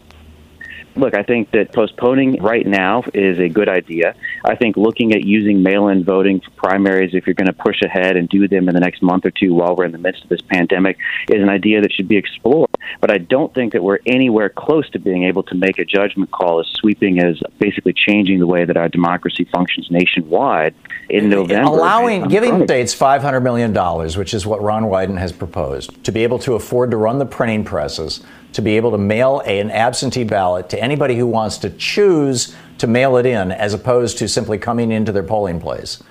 Look, 0.94 1.14
I 1.14 1.22
think 1.22 1.50
that 1.52 1.72
postponing 1.72 2.42
right 2.42 2.66
now 2.66 3.04
is 3.14 3.38
a 3.38 3.48
good 3.48 3.68
idea. 3.68 4.14
I 4.44 4.56
think 4.56 4.76
looking 4.76 5.12
at 5.12 5.24
using 5.24 5.62
mail 5.62 5.88
in 5.88 6.04
voting 6.04 6.40
for 6.40 6.50
primaries, 6.50 7.14
if 7.14 7.26
you're 7.26 7.34
going 7.34 7.46
to 7.46 7.52
push 7.52 7.80
ahead 7.82 8.16
and 8.16 8.28
do 8.28 8.46
them 8.46 8.68
in 8.68 8.74
the 8.74 8.80
next 8.80 9.02
month 9.02 9.24
or 9.24 9.30
two 9.30 9.54
while 9.54 9.74
we're 9.74 9.84
in 9.84 9.92
the 9.92 9.98
midst 9.98 10.22
of 10.24 10.28
this 10.28 10.42
pandemic, 10.42 10.98
is 11.30 11.42
an 11.42 11.48
idea 11.48 11.80
that 11.80 11.92
should 11.92 12.08
be 12.08 12.16
explored. 12.16 12.68
But 13.00 13.10
I 13.10 13.18
don't 13.18 13.54
think 13.54 13.72
that 13.72 13.82
we're 13.82 14.00
anywhere 14.06 14.48
close 14.48 14.88
to 14.90 14.98
being 14.98 15.24
able 15.24 15.42
to 15.44 15.54
make 15.54 15.78
a 15.78 15.84
judgment 15.84 16.30
call 16.30 16.60
as 16.60 16.66
sweeping 16.66 17.20
as 17.20 17.40
basically 17.58 17.94
changing 17.94 18.38
the 18.38 18.46
way 18.46 18.64
that 18.64 18.76
our 18.76 18.88
democracy 18.88 19.44
functions 19.44 19.90
nationwide 19.90 20.74
in 21.08 21.28
November. 21.28 21.68
allowing 21.68 22.28
giving 22.28 22.64
states 22.64 22.94
500 22.94 23.40
million 23.40 23.72
dollars 23.72 24.16
which 24.16 24.32
is 24.32 24.46
what 24.46 24.62
ron 24.62 24.84
wyden 24.84 25.18
has 25.18 25.32
proposed 25.32 26.02
to 26.04 26.12
be 26.12 26.22
able 26.22 26.38
to 26.38 26.54
afford 26.54 26.90
to 26.90 26.96
run 26.96 27.18
the 27.18 27.26
printing 27.26 27.64
presses 27.64 28.22
to 28.52 28.62
be 28.62 28.76
able 28.76 28.90
to 28.90 28.98
mail 28.98 29.40
an 29.40 29.70
absentee 29.70 30.24
ballot 30.24 30.68
to 30.70 30.82
anybody 30.82 31.16
who 31.16 31.26
wants 31.26 31.58
to 31.58 31.70
choose 31.70 32.54
to 32.78 32.86
mail 32.86 33.16
it 33.16 33.26
in 33.26 33.52
as 33.52 33.74
opposed 33.74 34.18
to 34.18 34.28
simply 34.28 34.58
coming 34.58 34.90
into 34.90 35.12
their 35.12 35.22
polling 35.22 35.60
place 35.60 36.02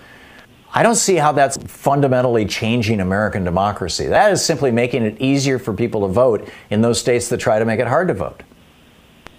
I 0.74 0.83
don't 0.83 0.95
see 0.95 1.15
how 1.15 1.33
that's 1.33 1.57
fundamentally 1.57 2.45
changing 2.45 3.01
American 3.01 3.43
democracy. 3.43 4.07
That 4.07 4.31
is 4.31 4.43
simply 4.43 4.71
making 4.71 5.03
it 5.03 5.19
easier 5.19 5.60
for 5.60 5.74
people 5.74 6.07
to 6.07 6.13
vote 6.13 6.48
in 6.69 6.81
those 6.81 6.98
states 6.98 7.27
that 7.29 7.39
try 7.39 7.60
to 7.60 7.65
make 7.65 7.81
it 7.81 7.88
hard 7.88 8.07
to 8.07 8.13
vote. 8.13 8.41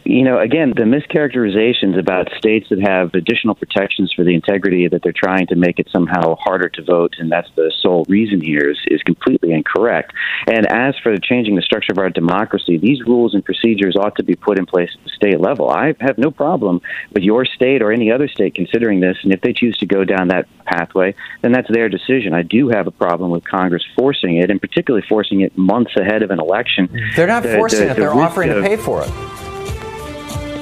You 0.05 0.25
know, 0.25 0.39
again, 0.39 0.73
the 0.77 0.83
mischaracterizations 0.83 1.99
about 1.99 2.29
states 2.37 2.69
that 2.71 2.81
have 2.81 3.15
additional 3.15 3.55
protections 3.55 4.13
for 4.15 4.25
the 4.25 4.35
integrity 4.35 4.89
that 4.89 5.03
they're 5.03 5.13
trying 5.13 5.47
to 5.49 5.55
make 5.55 5.79
it 5.79 5.89
somehow 5.93 6.35
harder 6.37 6.69
to 6.69 6.83
vote, 6.83 7.15
and 7.19 7.31
that's 7.31 7.49
the 7.55 7.73
sole 7.81 8.05
reason 8.09 8.41
here, 8.41 8.71
is, 8.71 8.79
is 8.87 9.03
completely 9.03 9.53
incorrect. 9.53 10.13
And 10.49 10.67
as 10.67 10.95
for 11.03 11.17
changing 11.19 11.57
the 11.57 11.63
structure 11.63 11.93
of 11.93 11.99
our 11.99 12.11
democracy, 12.11 12.79
these 12.79 13.01
rules 13.07 13.35
and 13.35 13.45
procedures 13.45 13.97
ought 13.97 14.17
to 14.17 14.25
be 14.25 14.35
put 14.35 14.59
in 14.59 14.67
place 14.67 14.91
at 14.97 15.05
the 15.05 15.11
state 15.11 15.41
level. 15.41 15.71
I 15.71 15.95
have 16.01 16.19
no 16.19 16.31
problem 16.31 16.81
with 17.13 17.23
your 17.23 17.45
state 17.45 17.83
or 17.83 17.93
any 17.93 18.11
other 18.11 18.29
state 18.29 18.55
considering 18.55 19.01
this, 19.01 19.17
and 19.23 19.33
if 19.33 19.41
they 19.41 19.53
choose 19.53 19.77
to 19.79 19.87
go 19.87 20.05
down 20.05 20.29
that 20.29 20.49
pathway, 20.65 21.15
then 21.43 21.53
that's 21.53 21.71
their 21.71 21.89
decision. 21.89 22.35
I 22.35 22.43
do 22.43 22.69
have 22.71 22.87
a 22.87 22.93
problem 22.93 23.31
with 23.31 23.45
Congress 23.45 23.85
forcing 23.97 24.37
it, 24.37 24.51
and 24.51 24.61
particularly 24.61 25.07
forcing 25.09 25.43
it 25.43 25.57
months 25.57 25.93
ahead 25.97 26.23
of 26.23 26.31
an 26.31 26.41
election. 26.41 26.89
They're 27.17 27.27
not 27.27 27.45
The- 27.45 27.57
forcing 27.57 27.81
the- 27.81 27.91
it, 27.93 27.95
the 27.95 28.01
they're 28.01 28.15
offering 28.15 28.49
to 28.49 28.63
pay 28.63 28.77
for 28.77 29.03
it. 29.03 29.42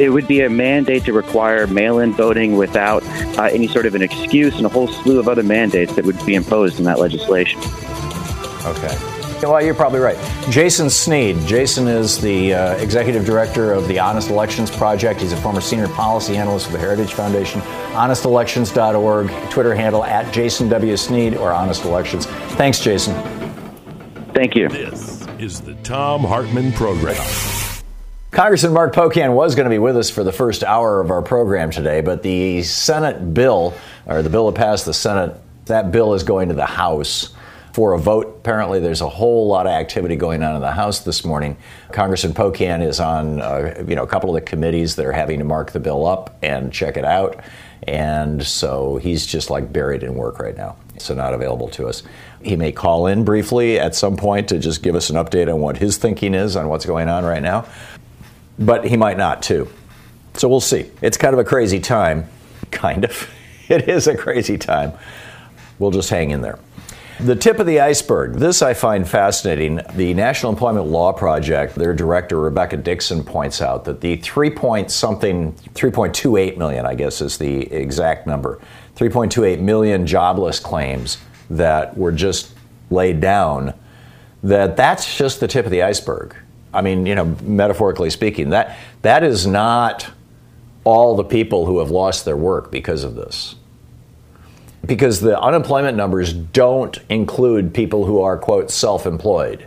It 0.00 0.09
would 0.14 0.26
be 0.26 0.40
a 0.40 0.49
mandate 0.49 1.04
to 1.04 1.12
require 1.12 1.66
mail-in 1.66 2.14
voting 2.14 2.57
without 2.57 3.04
uh, 3.38 3.50
any 3.52 3.69
sort 3.69 3.85
of 3.85 3.95
an 3.95 4.00
excuse 4.00 4.57
and 4.57 4.64
a 4.64 4.71
whole 4.71 4.88
slew 4.88 5.21
of 5.21 5.28
other 5.28 5.42
mandates 5.42 5.95
that 5.95 6.07
would 6.07 6.25
be 6.25 6.35
imposed 6.35 6.78
in 6.78 6.87
that 6.87 6.99
legislation. 6.99 7.61
Okay. 8.64 8.97
Well, 9.42 9.62
you're 9.62 9.75
probably 9.75 10.00
right. 10.00 10.16
Jason 10.49 10.88
Snead. 10.88 11.37
Jason 11.47 11.87
is 11.87 12.19
the 12.19 12.54
uh, 12.54 12.75
executive 12.76 13.26
director 13.26 13.75
of 13.75 13.88
the 13.88 13.99
Honest 13.99 14.30
Elections 14.30 14.71
Project. 14.71 15.21
He's 15.21 15.33
a 15.33 15.37
former 15.37 15.61
senior 15.61 15.88
policy 15.88 16.38
analyst 16.38 16.66
for 16.66 16.73
the 16.73 16.78
Heritage 16.78 17.12
Foundation. 17.12 17.61
HonestElections.org, 17.92 19.50
Twitter 19.50 19.75
handle 19.75 20.02
at 20.04 20.33
Jason 20.33 20.71
W. 20.71 20.97
Snead 20.97 21.37
or 21.37 21.52
Honest 21.52 21.85
Elections. 21.85 22.25
Thanks, 22.57 22.80
Jason. 22.80 23.14
Thank 24.33 24.57
you. 24.57 24.71
This 24.71 25.26
is 25.38 25.61
the 25.61 25.75
Thom 25.76 26.23
Hartmann 26.23 26.73
Program. 26.73 27.70
Congressman 28.31 28.73
Mark 28.73 28.95
Pocan 28.95 29.35
was 29.35 29.57
going 29.57 29.65
to 29.65 29.71
be 29.71 29.81
with 29.81 29.97
us 29.97 30.09
for 30.09 30.23
the 30.23 30.31
first 30.31 30.63
hour 30.63 31.01
of 31.01 31.11
our 31.11 31.21
program 31.21 31.73
today, 31.73 32.01
but 32.01 32.23
the 32.23 32.63
Senate 32.63 33.35
bill, 33.35 33.75
or 34.07 34.23
the 34.23 34.31
bill 34.31 34.49
that 34.49 34.57
passed 34.57 34.85
the 34.85 34.95
Senate, 34.95 35.37
that 35.65 35.91
bill 35.91 36.15
is 36.15 36.23
going 36.23 36.49
to 36.49 36.55
the 36.55 36.65
House 36.65 37.35
for 37.73 37.93
a 37.93 37.99
vote. 37.99 38.37
Apparently, 38.39 38.79
there's 38.79 39.01
a 39.01 39.09
whole 39.09 39.49
lot 39.49 39.67
of 39.67 39.73
activity 39.73 40.15
going 40.15 40.45
on 40.45 40.55
in 40.55 40.61
the 40.61 40.71
House 40.71 41.01
this 41.01 41.25
morning. 41.25 41.57
Congressman 41.91 42.33
Pocan 42.33 42.87
is 42.87 43.01
on, 43.01 43.41
uh, 43.41 43.83
you 43.89 43.97
know, 43.97 44.05
a 44.05 44.07
couple 44.07 44.31
of 44.31 44.35
the 44.35 44.49
committees 44.49 44.95
that 44.95 45.07
are 45.07 45.13
having 45.13 45.41
to 45.41 45.45
mark 45.45 45.73
the 45.73 45.81
bill 45.81 46.07
up 46.07 46.39
and 46.41 46.73
check 46.73 46.97
it 46.97 47.05
out, 47.05 47.43
and 47.89 48.47
so 48.47 48.99
he's 48.99 49.27
just 49.27 49.51
like 49.51 49.73
buried 49.73 50.05
in 50.05 50.15
work 50.15 50.39
right 50.39 50.57
now, 50.57 50.77
so 50.99 51.15
not 51.15 51.35
available 51.35 51.69
to 51.71 51.89
us. 51.89 52.05
He 52.43 52.55
may 52.55 52.71
call 52.71 53.09
in 53.09 53.25
briefly 53.25 53.81
at 53.81 53.97
some 53.97 54.17
point 54.17 54.49
to 54.51 54.61
just 54.61 54.85
give 54.85 54.95
us 54.95 55.11
an 55.11 55.17
update 55.17 55.53
on 55.53 55.61
what 55.61 55.79
his 55.79 55.97
thinking 55.97 56.33
is 56.33 56.55
on 56.55 56.69
what's 56.69 56.87
going 56.87 57.09
on 57.09 57.25
right 57.25 57.43
now 57.43 57.67
but 58.61 58.85
he 58.85 58.97
might 58.97 59.17
not 59.17 59.43
too. 59.43 59.69
So 60.35 60.49
we'll 60.49 60.61
see. 60.61 60.90
It's 61.02 61.17
kind 61.17 61.33
of 61.33 61.40
a 61.40 61.45
crazy 61.45 61.81
time. 61.81 62.29
Kind 62.71 63.05
of. 63.05 63.29
It 63.69 63.88
is 63.88 64.07
a 64.07 64.17
crazy 64.17 64.59
time. 64.59 64.93
We'll 65.79 65.90
just 65.90 66.11
hang 66.11 66.31
in 66.31 66.40
there. 66.40 66.59
The 67.21 67.37
tip 67.37 67.59
of 67.59 67.67
the 67.67 67.81
iceberg. 67.81 68.35
This 68.35 68.62
I 68.62 68.75
find 68.75 69.07
fascinating. 69.09 69.81
The 69.95 70.14
National 70.14 70.52
Employment 70.52 70.87
Law 70.87 71.12
Project, 71.12 71.75
their 71.75 71.93
director, 71.93 72.40
Rebecca 72.40 72.76
Dixon, 72.76 73.23
points 73.23 73.61
out 73.61 73.85
that 73.85 74.00
the 74.00 74.17
3 74.17 74.50
point 74.50 74.90
something, 74.90 75.52
3.28 75.75 76.57
million, 76.57 76.87
I 76.87 76.95
guess 76.95 77.21
is 77.21 77.38
the 77.38 77.73
exact 77.73 78.26
number, 78.26 78.59
3.28 78.97 79.61
million 79.61 80.07
jobless 80.07 80.59
claims 80.61 81.19
that 81.50 81.97
were 81.97 82.12
just 82.12 82.55
laid 82.90 83.21
down, 83.21 83.75
that 84.43 84.76
that's 84.76 85.17
just 85.17 85.40
the 85.40 85.49
tip 85.49 85.67
of 85.67 85.71
the 85.71 85.83
iceberg. 85.83 86.35
I 86.73 86.83
mean, 86.83 87.07
you 87.07 87.15
know, 87.15 87.37
metaphorically 87.43 88.11
speaking, 88.11 88.50
that 88.50 88.77
that 89.03 89.25
is 89.25 89.47
not 89.47 90.09
all 90.85 91.17
the 91.17 91.25
people 91.25 91.67
who 91.67 91.79
have 91.81 91.91
lost 91.91 92.25
their 92.25 92.37
work 92.37 92.71
because 92.71 93.05
of 93.05 93.15
this. 93.15 93.57
Because 94.87 95.21
the 95.21 95.39
unemployment 95.39 95.97
numbers 95.97 96.33
don't 96.33 96.99
include 97.09 97.75
people 97.75 98.07
who 98.07 98.23
are 98.23 98.39
quote 98.39 98.71
self-employed. 98.71 99.67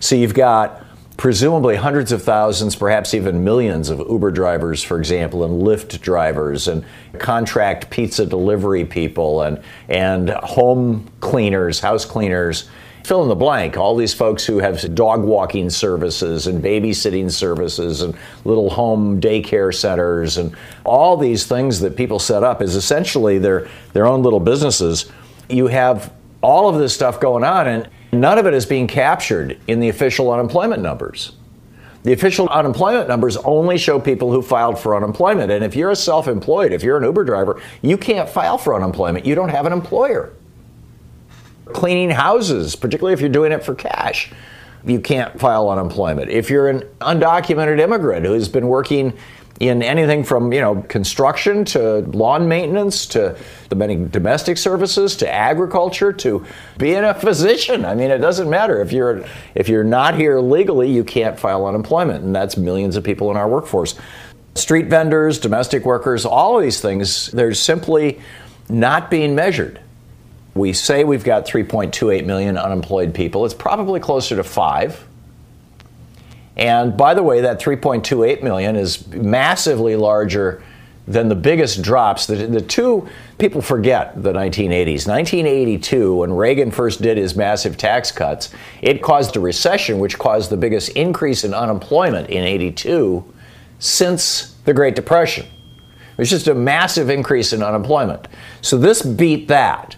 So 0.00 0.16
you've 0.16 0.34
got 0.34 0.84
presumably 1.16 1.76
hundreds 1.76 2.12
of 2.12 2.22
thousands, 2.22 2.76
perhaps 2.76 3.12
even 3.12 3.44
millions 3.44 3.90
of 3.90 3.98
Uber 3.98 4.30
drivers, 4.30 4.82
for 4.82 4.98
example, 4.98 5.44
and 5.44 5.62
Lyft 5.62 6.00
drivers 6.00 6.68
and 6.68 6.84
contract 7.18 7.90
pizza 7.90 8.24
delivery 8.24 8.84
people 8.84 9.42
and 9.42 9.62
and 9.88 10.30
home 10.30 11.10
cleaners, 11.20 11.80
house 11.80 12.04
cleaners 12.04 12.68
fill 13.08 13.22
in 13.22 13.28
the 13.28 13.34
blank. 13.34 13.78
All 13.78 13.96
these 13.96 14.12
folks 14.12 14.44
who 14.44 14.58
have 14.58 14.94
dog 14.94 15.24
walking 15.24 15.70
services 15.70 16.46
and 16.46 16.62
babysitting 16.62 17.32
services 17.32 18.02
and 18.02 18.14
little 18.44 18.68
home 18.68 19.18
daycare 19.18 19.74
centers 19.74 20.36
and 20.36 20.54
all 20.84 21.16
these 21.16 21.46
things 21.46 21.80
that 21.80 21.96
people 21.96 22.18
set 22.18 22.44
up 22.44 22.60
is 22.60 22.76
essentially 22.76 23.38
their, 23.38 23.66
their 23.94 24.06
own 24.06 24.22
little 24.22 24.40
businesses. 24.40 25.10
You 25.48 25.68
have 25.68 26.12
all 26.42 26.68
of 26.68 26.78
this 26.78 26.92
stuff 26.92 27.18
going 27.18 27.44
on, 27.44 27.66
and 27.66 27.88
none 28.12 28.36
of 28.36 28.46
it 28.46 28.52
is 28.52 28.66
being 28.66 28.86
captured 28.86 29.58
in 29.66 29.80
the 29.80 29.88
official 29.88 30.30
unemployment 30.30 30.82
numbers. 30.82 31.32
The 32.02 32.12
official 32.12 32.46
unemployment 32.50 33.08
numbers 33.08 33.38
only 33.38 33.78
show 33.78 33.98
people 33.98 34.30
who 34.30 34.42
filed 34.42 34.78
for 34.78 34.94
unemployment. 34.94 35.50
And 35.50 35.64
if 35.64 35.74
you're 35.74 35.90
a 35.90 35.96
self 35.96 36.28
employed, 36.28 36.72
if 36.72 36.82
you're 36.82 36.98
an 36.98 37.04
Uber 37.04 37.24
driver, 37.24 37.60
you 37.80 37.96
can't 37.96 38.28
file 38.28 38.58
for 38.58 38.74
unemployment. 38.74 39.24
You 39.24 39.34
don't 39.34 39.48
have 39.48 39.64
an 39.64 39.72
employer 39.72 40.32
cleaning 41.72 42.10
houses, 42.10 42.76
particularly 42.76 43.14
if 43.14 43.20
you're 43.20 43.28
doing 43.28 43.52
it 43.52 43.64
for 43.64 43.74
cash. 43.74 44.32
You 44.84 45.00
can't 45.00 45.38
file 45.38 45.68
unemployment. 45.70 46.30
If 46.30 46.50
you're 46.50 46.68
an 46.68 46.80
undocumented 47.00 47.80
immigrant 47.80 48.26
who's 48.26 48.48
been 48.48 48.68
working 48.68 49.12
in 49.60 49.82
anything 49.82 50.22
from 50.22 50.52
you 50.52 50.60
know 50.60 50.82
construction 50.82 51.64
to 51.64 51.98
lawn 52.12 52.46
maintenance 52.46 53.06
to 53.06 53.36
the 53.70 53.74
many 53.74 53.96
domestic 53.96 54.56
services 54.56 55.16
to 55.16 55.28
agriculture 55.28 56.12
to 56.12 56.44
being 56.76 57.04
a 57.04 57.14
physician. 57.14 57.84
I 57.84 57.94
mean, 57.94 58.10
it 58.10 58.18
doesn't 58.18 58.48
matter 58.48 58.80
if 58.80 58.92
you're 58.92 59.24
if 59.54 59.68
you're 59.68 59.84
not 59.84 60.14
here 60.14 60.38
legally, 60.38 60.90
you 60.90 61.02
can't 61.02 61.38
file 61.38 61.66
unemployment, 61.66 62.24
and 62.24 62.34
that's 62.34 62.56
millions 62.56 62.96
of 62.96 63.04
people 63.04 63.30
in 63.30 63.36
our 63.36 63.48
workforce. 63.48 63.96
Street 64.54 64.86
vendors, 64.86 65.38
domestic 65.38 65.84
workers, 65.84 66.24
all 66.24 66.56
of 66.56 66.62
these 66.62 66.80
things, 66.80 67.28
they're 67.28 67.54
simply 67.54 68.20
not 68.68 69.10
being 69.10 69.34
measured. 69.34 69.80
We 70.54 70.72
say 70.72 71.04
we've 71.04 71.24
got 71.24 71.46
3.28 71.46 72.24
million 72.24 72.56
unemployed 72.56 73.14
people. 73.14 73.44
It's 73.44 73.54
probably 73.54 74.00
closer 74.00 74.36
to 74.36 74.44
5. 74.44 75.06
And 76.56 76.96
by 76.96 77.14
the 77.14 77.22
way, 77.22 77.42
that 77.42 77.60
3.28 77.60 78.42
million 78.42 78.74
is 78.74 79.06
massively 79.08 79.94
larger 79.94 80.62
than 81.08 81.28
the 81.28 81.34
biggest 81.34 81.80
drops. 81.80 82.26
The, 82.26 82.34
the 82.34 82.60
two 82.60 83.08
people 83.38 83.62
forget 83.62 84.22
the 84.22 84.32
1980s. 84.32 85.06
1982, 85.06 86.16
when 86.16 86.32
Reagan 86.32 86.70
first 86.70 87.00
did 87.00 87.16
his 87.16 87.34
massive 87.34 87.78
tax 87.78 88.12
cuts, 88.12 88.50
it 88.82 89.02
caused 89.02 89.36
a 89.36 89.40
recession, 89.40 90.00
which 90.00 90.18
caused 90.18 90.50
the 90.50 90.56
biggest 90.56 90.90
increase 90.90 91.44
in 91.44 91.54
unemployment 91.54 92.28
in 92.28 92.44
82 92.44 93.24
since 93.78 94.54
the 94.64 94.74
Great 94.74 94.96
Depression. 94.96 95.46
It 95.46 96.18
was 96.18 96.30
just 96.30 96.48
a 96.48 96.54
massive 96.54 97.08
increase 97.08 97.52
in 97.52 97.62
unemployment. 97.62 98.26
So 98.60 98.76
this 98.76 99.02
beat 99.02 99.48
that. 99.48 99.96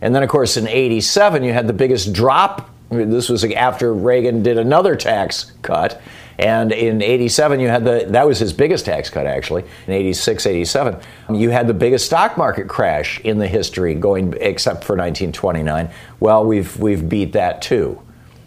And 0.00 0.14
then, 0.14 0.22
of 0.22 0.28
course, 0.28 0.56
in 0.56 0.68
87, 0.68 1.42
you 1.42 1.52
had 1.52 1.66
the 1.66 1.72
biggest 1.72 2.12
drop. 2.12 2.70
This 2.90 3.28
was 3.28 3.44
after 3.44 3.92
Reagan 3.92 4.42
did 4.42 4.58
another 4.58 4.96
tax 4.96 5.52
cut. 5.62 6.00
And 6.38 6.70
in 6.72 7.00
87, 7.00 7.60
you 7.60 7.68
had 7.68 7.84
the, 7.84 8.06
that 8.10 8.26
was 8.26 8.38
his 8.38 8.52
biggest 8.52 8.84
tax 8.84 9.08
cut 9.08 9.26
actually, 9.26 9.64
in 9.86 9.94
86, 9.94 10.46
87. 10.46 11.00
You 11.32 11.50
had 11.50 11.66
the 11.66 11.74
biggest 11.74 12.06
stock 12.06 12.36
market 12.36 12.68
crash 12.68 13.20
in 13.20 13.38
the 13.38 13.48
history 13.48 13.94
going, 13.94 14.34
except 14.40 14.84
for 14.84 14.92
1929. 14.94 15.88
Well, 16.20 16.44
we've, 16.44 16.78
we've 16.78 17.08
beat 17.08 17.32
that 17.32 17.62
too, 17.62 18.00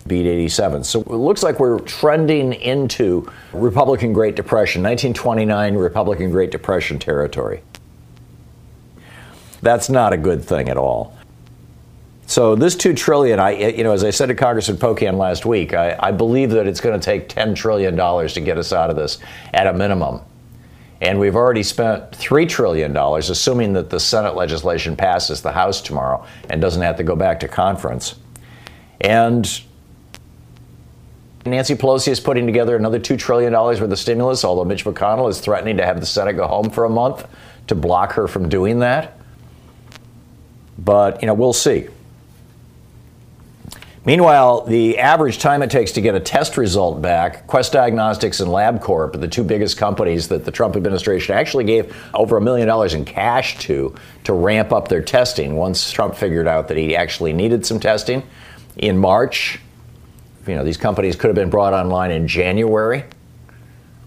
beat 0.05 0.27
87. 0.27 0.83
So 0.83 1.01
it 1.01 1.09
looks 1.09 1.41
like 1.41 1.59
we're 1.59 1.79
trending 1.79 2.53
into 2.53 3.31
Republican 3.53 4.13
Great 4.13 4.35
Depression, 4.35 4.83
1929 4.83 5.75
Republican 5.75 6.29
Great 6.29 6.51
Depression 6.51 6.99
territory. 6.99 7.63
That's 9.61 9.89
not 9.89 10.13
a 10.13 10.17
good 10.17 10.45
thing 10.45 10.69
at 10.69 10.77
all. 10.77 11.18
So 12.29 12.55
this 12.55 12.75
two 12.75 12.93
trillion, 12.93 13.39
I 13.39 13.53
you 13.53 13.83
know, 13.83 13.91
as 13.91 14.03
I 14.03 14.11
said 14.11 14.27
to 14.27 14.35
Congress 14.35 14.67
Congressman 14.67 14.95
Pocan 14.95 15.17
last 15.17 15.47
week, 15.47 15.73
I, 15.73 15.97
I 15.99 16.11
believe 16.11 16.51
that 16.51 16.67
it's 16.67 16.79
going 16.79 16.97
to 16.97 17.03
take 17.03 17.27
ten 17.27 17.55
trillion 17.55 17.95
dollars 17.95 18.33
to 18.33 18.39
get 18.39 18.59
us 18.59 18.71
out 18.71 18.91
of 18.91 18.95
this 18.95 19.17
at 19.51 19.65
a 19.65 19.73
minimum. 19.73 20.21
And 21.01 21.19
we've 21.19 21.35
already 21.35 21.63
spent 21.63 22.11
$3 22.11 22.47
trillion, 22.47 22.95
assuming 22.95 23.73
that 23.73 23.89
the 23.89 23.99
Senate 23.99 24.35
legislation 24.35 24.95
passes 24.95 25.41
the 25.41 25.53
House 25.53 25.81
tomorrow 25.81 26.23
and 26.51 26.61
doesn't 26.61 26.83
have 26.83 26.97
to 26.97 27.03
go 27.03 27.15
back 27.15 27.39
to 27.39 27.47
conference. 27.47 28.15
And 29.01 29.49
Nancy 31.47 31.73
Pelosi 31.73 32.09
is 32.09 32.19
putting 32.19 32.45
together 32.45 32.75
another 32.75 32.99
$2 32.99 33.17
trillion 33.17 33.53
worth 33.53 33.81
of 33.81 33.97
stimulus, 33.97 34.45
although 34.45 34.65
Mitch 34.65 34.85
McConnell 34.85 35.31
is 35.31 35.39
threatening 35.39 35.77
to 35.77 35.85
have 35.85 35.99
the 35.99 36.05
Senate 36.05 36.33
go 36.33 36.45
home 36.45 36.69
for 36.69 36.85
a 36.85 36.89
month 36.89 37.25
to 37.67 37.75
block 37.75 38.11
her 38.11 38.27
from 38.27 38.49
doing 38.49 38.79
that. 38.79 39.17
But, 40.77 41.23
you 41.23 41.25
know, 41.25 41.33
we'll 41.33 41.53
see. 41.53 41.87
Meanwhile, 44.09 44.61
the 44.61 44.97
average 44.97 45.37
time 45.37 45.61
it 45.61 45.69
takes 45.69 45.91
to 45.91 46.01
get 46.01 46.15
a 46.15 46.19
test 46.19 46.57
result 46.57 46.99
back, 46.99 47.45
Quest 47.45 47.73
Diagnostics 47.73 48.39
and 48.39 48.49
LabCorp, 48.49 49.21
the 49.21 49.27
two 49.27 49.43
biggest 49.43 49.77
companies 49.77 50.29
that 50.29 50.45
the 50.45 50.51
Trump 50.51 50.75
administration 50.75 51.35
actually 51.35 51.65
gave 51.65 51.95
over 52.15 52.35
a 52.35 52.41
million 52.41 52.67
dollars 52.67 52.95
in 52.95 53.05
cash 53.05 53.59
to 53.59 53.93
to 54.23 54.33
ramp 54.33 54.73
up 54.73 54.87
their 54.87 55.03
testing 55.03 55.57
once 55.57 55.91
Trump 55.91 56.15
figured 56.15 56.47
out 56.47 56.69
that 56.69 56.77
he 56.77 56.95
actually 56.95 57.33
needed 57.33 57.67
some 57.67 57.79
testing 57.79 58.23
in 58.77 58.97
March. 58.97 59.59
You 60.47 60.55
know, 60.55 60.63
these 60.63 60.77
companies 60.77 61.15
could 61.15 61.27
have 61.27 61.35
been 61.35 61.51
brought 61.51 61.73
online 61.73 62.09
in 62.09 62.27
January 62.27 63.03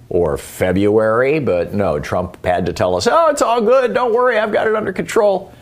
or 0.08 0.36
February, 0.36 1.38
but 1.38 1.74
no, 1.74 2.00
Trump 2.00 2.44
had 2.44 2.66
to 2.66 2.72
tell 2.72 2.96
us, 2.96 3.06
"Oh, 3.06 3.28
it's 3.28 3.40
all 3.40 3.60
good. 3.60 3.94
Don't 3.94 4.12
worry, 4.12 4.36
I've 4.36 4.50
got 4.50 4.66
it 4.66 4.74
under 4.74 4.92
control." 4.92 5.52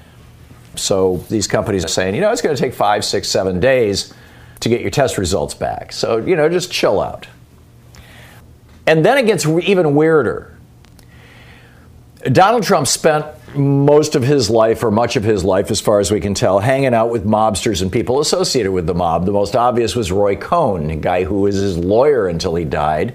So 0.76 1.18
these 1.28 1.46
companies 1.46 1.84
are 1.84 1.88
saying, 1.88 2.14
you 2.14 2.22
know, 2.22 2.32
it's 2.32 2.40
going 2.40 2.56
to 2.56 2.62
take 2.62 2.72
five, 2.72 3.04
six, 3.04 3.28
seven 3.28 3.60
days 3.60 4.14
to 4.60 4.68
get 4.68 4.80
your 4.80 4.90
test 4.90 5.18
results 5.18 5.54
back. 5.54 5.92
So, 5.92 6.18
you 6.18 6.36
know, 6.36 6.48
just 6.48 6.70
chill 6.70 7.00
out. 7.00 7.26
And 8.86 9.04
then 9.04 9.18
it 9.18 9.26
gets 9.26 9.46
even 9.46 9.94
weirder. 9.94 10.56
Donald 12.32 12.62
Trump 12.62 12.86
spent 12.86 13.26
most 13.56 14.14
of 14.14 14.22
his 14.22 14.50
life, 14.50 14.84
or 14.84 14.90
much 14.90 15.16
of 15.16 15.24
his 15.24 15.42
life, 15.42 15.70
as 15.70 15.80
far 15.80 16.00
as 16.00 16.10
we 16.10 16.20
can 16.20 16.34
tell, 16.34 16.58
hanging 16.58 16.92
out 16.92 17.10
with 17.10 17.24
mobsters 17.24 17.80
and 17.80 17.90
people 17.90 18.20
associated 18.20 18.72
with 18.72 18.86
the 18.86 18.94
mob. 18.94 19.24
The 19.24 19.32
most 19.32 19.56
obvious 19.56 19.96
was 19.96 20.12
Roy 20.12 20.36
Cohn, 20.36 20.90
a 20.90 20.96
guy 20.96 21.24
who 21.24 21.40
was 21.40 21.56
his 21.56 21.78
lawyer 21.78 22.28
until 22.28 22.54
he 22.54 22.64
died. 22.64 23.14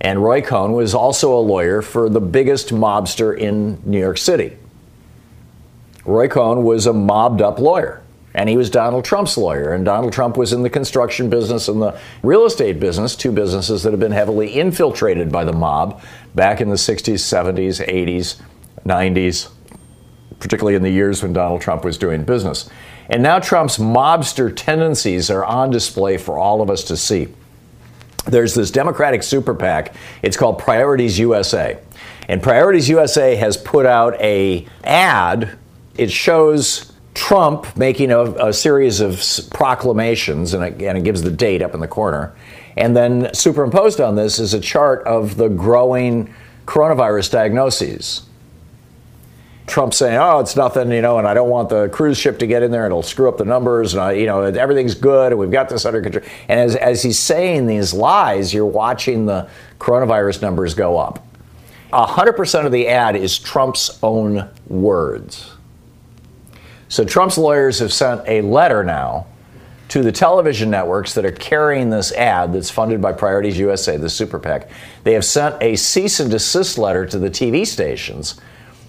And 0.00 0.22
Roy 0.22 0.40
Cohn 0.40 0.72
was 0.72 0.94
also 0.94 1.36
a 1.36 1.40
lawyer 1.40 1.82
for 1.82 2.08
the 2.08 2.20
biggest 2.20 2.68
mobster 2.68 3.36
in 3.36 3.80
New 3.84 3.98
York 3.98 4.18
City. 4.18 4.56
Roy 6.04 6.28
Cohn 6.28 6.62
was 6.62 6.86
a 6.86 6.92
mobbed 6.92 7.42
up 7.42 7.58
lawyer. 7.58 8.03
And 8.34 8.48
he 8.48 8.56
was 8.56 8.68
Donald 8.68 9.04
Trump's 9.04 9.38
lawyer. 9.38 9.72
And 9.72 9.84
Donald 9.84 10.12
Trump 10.12 10.36
was 10.36 10.52
in 10.52 10.62
the 10.62 10.70
construction 10.70 11.30
business 11.30 11.68
and 11.68 11.80
the 11.80 11.98
real 12.22 12.44
estate 12.44 12.80
business, 12.80 13.14
two 13.14 13.30
businesses 13.30 13.84
that 13.84 13.92
have 13.92 14.00
been 14.00 14.12
heavily 14.12 14.52
infiltrated 14.52 15.30
by 15.30 15.44
the 15.44 15.52
mob 15.52 16.02
back 16.34 16.60
in 16.60 16.68
the 16.68 16.74
60s, 16.74 17.14
70s, 17.14 17.86
80s, 17.86 18.40
90s, 18.84 19.50
particularly 20.40 20.74
in 20.74 20.82
the 20.82 20.90
years 20.90 21.22
when 21.22 21.32
Donald 21.32 21.60
Trump 21.60 21.84
was 21.84 21.96
doing 21.96 22.24
business. 22.24 22.68
And 23.08 23.22
now 23.22 23.38
Trump's 23.38 23.78
mobster 23.78 24.52
tendencies 24.54 25.30
are 25.30 25.44
on 25.44 25.70
display 25.70 26.16
for 26.16 26.36
all 26.36 26.60
of 26.60 26.70
us 26.70 26.82
to 26.84 26.96
see. 26.96 27.28
There's 28.26 28.54
this 28.54 28.70
Democratic 28.70 29.22
super 29.22 29.54
PAC. 29.54 29.94
It's 30.22 30.36
called 30.36 30.58
Priorities 30.58 31.18
USA. 31.18 31.78
And 32.26 32.42
Priorities 32.42 32.88
USA 32.88 33.36
has 33.36 33.56
put 33.56 33.84
out 33.84 34.18
a 34.20 34.66
ad. 34.82 35.58
It 35.96 36.10
shows 36.10 36.93
Trump 37.14 37.76
making 37.76 38.10
a, 38.10 38.22
a 38.48 38.52
series 38.52 39.00
of 39.00 39.22
proclamations, 39.50 40.52
and 40.52 40.64
it, 40.64 40.82
and 40.82 40.98
it 40.98 41.04
gives 41.04 41.22
the 41.22 41.30
date 41.30 41.62
up 41.62 41.72
in 41.72 41.80
the 41.80 41.88
corner. 41.88 42.34
And 42.76 42.96
then 42.96 43.32
superimposed 43.32 44.00
on 44.00 44.16
this 44.16 44.40
is 44.40 44.52
a 44.52 44.60
chart 44.60 45.06
of 45.06 45.36
the 45.36 45.48
growing 45.48 46.34
coronavirus 46.66 47.30
diagnoses. 47.30 48.22
Trump 49.66 49.94
saying, 49.94 50.18
"Oh, 50.18 50.40
it's 50.40 50.56
nothing," 50.56 50.90
you 50.90 51.00
know, 51.00 51.18
and 51.18 51.26
I 51.26 51.32
don't 51.32 51.48
want 51.48 51.68
the 51.68 51.88
cruise 51.88 52.18
ship 52.18 52.38
to 52.40 52.46
get 52.46 52.62
in 52.62 52.70
there; 52.70 52.84
it'll 52.84 53.02
screw 53.02 53.28
up 53.28 53.38
the 53.38 53.44
numbers, 53.44 53.94
and 53.94 54.02
I, 54.02 54.12
you 54.12 54.26
know, 54.26 54.42
everything's 54.42 54.94
good, 54.94 55.32
and 55.32 55.38
we've 55.38 55.50
got 55.50 55.68
this 55.68 55.86
under 55.86 56.02
control. 56.02 56.24
And 56.48 56.60
as 56.60 56.76
as 56.76 57.02
he's 57.02 57.18
saying 57.18 57.66
these 57.66 57.94
lies, 57.94 58.52
you're 58.52 58.66
watching 58.66 59.24
the 59.24 59.48
coronavirus 59.78 60.42
numbers 60.42 60.74
go 60.74 60.98
up. 60.98 61.24
hundred 61.92 62.34
percent 62.34 62.66
of 62.66 62.72
the 62.72 62.88
ad 62.88 63.16
is 63.16 63.38
Trump's 63.38 63.98
own 64.02 64.50
words. 64.66 65.53
So 66.94 67.04
Trump's 67.04 67.36
lawyers 67.36 67.80
have 67.80 67.92
sent 67.92 68.22
a 68.28 68.40
letter 68.42 68.84
now 68.84 69.26
to 69.88 70.04
the 70.04 70.12
television 70.12 70.70
networks 70.70 71.12
that 71.14 71.24
are 71.24 71.32
carrying 71.32 71.90
this 71.90 72.12
ad 72.12 72.52
that's 72.52 72.70
funded 72.70 73.02
by 73.02 73.10
Priorities 73.10 73.58
USA, 73.58 73.96
the 73.96 74.08
super 74.08 74.38
PAC. 74.38 74.68
They 75.02 75.14
have 75.14 75.24
sent 75.24 75.60
a 75.60 75.74
cease 75.74 76.20
and 76.20 76.30
desist 76.30 76.78
letter 76.78 77.04
to 77.04 77.18
the 77.18 77.28
TV 77.28 77.66
stations 77.66 78.40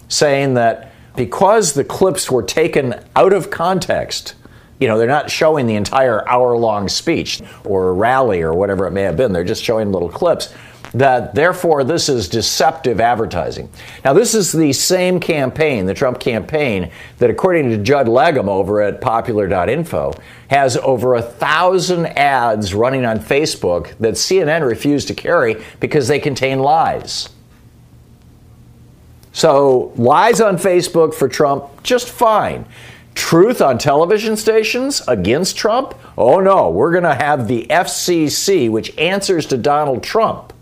saying 0.08 0.54
that 0.54 0.92
because 1.16 1.74
the 1.74 1.84
clips 1.84 2.30
were 2.30 2.44
taken 2.44 2.94
out 3.16 3.34
of 3.34 3.50
context, 3.50 4.36
you 4.80 4.88
know, 4.88 5.00
they're 5.00 5.08
not 5.08 5.32
showing 5.32 5.66
the 5.66 5.74
entire 5.74 6.30
hour 6.30 6.56
long 6.56 6.88
speech 6.88 7.42
or 7.64 7.92
rally 7.96 8.44
or 8.44 8.54
whatever 8.54 8.86
it 8.86 8.92
may 8.92 9.02
have 9.02 9.18
been, 9.18 9.34
they're 9.34 9.44
just 9.44 9.64
showing 9.64 9.92
little 9.92 10.10
clips 10.10 10.54
that 10.96 11.36
therefore 11.36 11.84
this 11.84 12.08
is 12.08 12.30
deceptive 12.30 13.02
advertising. 13.02 13.70
Now, 14.04 14.14
this 14.14 14.34
is 14.34 14.52
the 14.52 14.72
same 14.74 15.20
campaign, 15.20 15.86
the 15.86 15.94
Trump 15.94 16.20
campaign, 16.20 16.90
that 17.18 17.30
according 17.30 17.70
to 17.70 17.78
Judd 17.78 18.08
Legum 18.08 18.48
over 18.48 18.82
at 18.82 19.02
popular.info, 19.02 20.14
has 20.50 20.78
over 20.78 21.16
a 21.16 21.22
thousand 21.22 22.06
ads 22.06 22.74
running 22.74 23.06
on 23.06 23.20
Facebook 23.20 23.98
that 23.98 24.14
CNN 24.14 24.66
refused 24.66 25.08
to 25.10 25.14
carry 25.14 25.62
because 25.80 26.08
they 26.08 26.20
contain 26.20 26.60
lies. 26.60 27.30
So, 29.34 29.92
lies 29.98 30.40
on 30.40 30.56
Facebook 30.56 31.14
for 31.14 31.28
Trump, 31.28 31.84
just 31.84 32.10
fine. 32.10 32.66
Truth 33.16 33.62
on 33.62 33.78
television 33.78 34.38
stations 34.38 35.02
against 35.08 35.58
Trump? 35.58 35.94
Oh 36.18 36.40
no, 36.40 36.70
we're 36.70 36.92
going 36.92 37.04
to 37.04 37.16
have 37.16 37.48
the 37.48 37.66
FCC, 37.70 38.70
which 38.70 38.96
answers 38.98 39.46
to 39.48 39.58
Donald 39.58 40.04
Trump, 40.04 40.54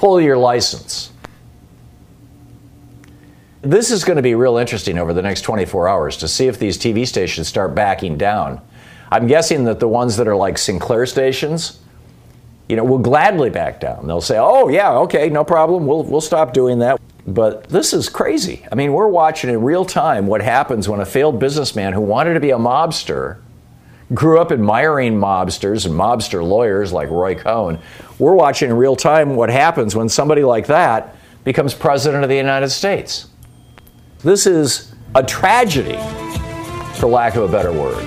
pull 0.00 0.18
your 0.18 0.38
license. 0.38 1.12
This 3.60 3.90
is 3.90 4.02
going 4.02 4.16
to 4.16 4.22
be 4.22 4.34
real 4.34 4.56
interesting 4.56 4.96
over 4.96 5.12
the 5.12 5.20
next 5.20 5.42
24 5.42 5.88
hours 5.88 6.16
to 6.16 6.26
see 6.26 6.46
if 6.46 6.58
these 6.58 6.78
TV 6.78 7.06
stations 7.06 7.48
start 7.48 7.74
backing 7.74 8.16
down. 8.16 8.62
I'm 9.10 9.26
guessing 9.26 9.64
that 9.64 9.78
the 9.78 9.88
ones 9.88 10.16
that 10.16 10.26
are 10.26 10.34
like 10.34 10.56
Sinclair 10.56 11.04
stations, 11.04 11.80
you 12.66 12.76
know, 12.76 12.84
will 12.84 12.98
gladly 12.98 13.50
back 13.50 13.78
down. 13.78 14.06
They'll 14.06 14.22
say, 14.22 14.38
"Oh 14.38 14.68
yeah, 14.68 14.92
okay, 15.00 15.28
no 15.28 15.44
problem. 15.44 15.86
We'll 15.86 16.04
we'll 16.04 16.22
stop 16.22 16.54
doing 16.54 16.78
that." 16.78 16.98
But 17.26 17.64
this 17.64 17.92
is 17.92 18.08
crazy. 18.08 18.66
I 18.72 18.76
mean, 18.76 18.94
we're 18.94 19.08
watching 19.08 19.50
in 19.50 19.60
real 19.60 19.84
time 19.84 20.26
what 20.26 20.40
happens 20.40 20.88
when 20.88 21.00
a 21.00 21.04
failed 21.04 21.38
businessman 21.38 21.92
who 21.92 22.00
wanted 22.00 22.34
to 22.34 22.40
be 22.40 22.52
a 22.52 22.58
mobster 22.58 23.36
grew 24.14 24.40
up 24.40 24.50
admiring 24.50 25.18
mobsters 25.18 25.84
and 25.84 25.94
mobster 25.94 26.42
lawyers 26.42 26.90
like 26.90 27.10
Roy 27.10 27.34
Cohn. 27.34 27.78
We're 28.20 28.34
watching 28.34 28.68
in 28.68 28.76
real 28.76 28.96
time 28.96 29.34
what 29.34 29.48
happens 29.48 29.96
when 29.96 30.10
somebody 30.10 30.44
like 30.44 30.66
that 30.66 31.16
becomes 31.42 31.72
president 31.72 32.22
of 32.22 32.28
the 32.28 32.36
United 32.36 32.68
States. 32.68 33.28
This 34.22 34.46
is 34.46 34.94
a 35.14 35.22
tragedy, 35.22 35.96
for 37.00 37.06
lack 37.06 37.36
of 37.36 37.44
a 37.44 37.48
better 37.48 37.72
word. 37.72 38.06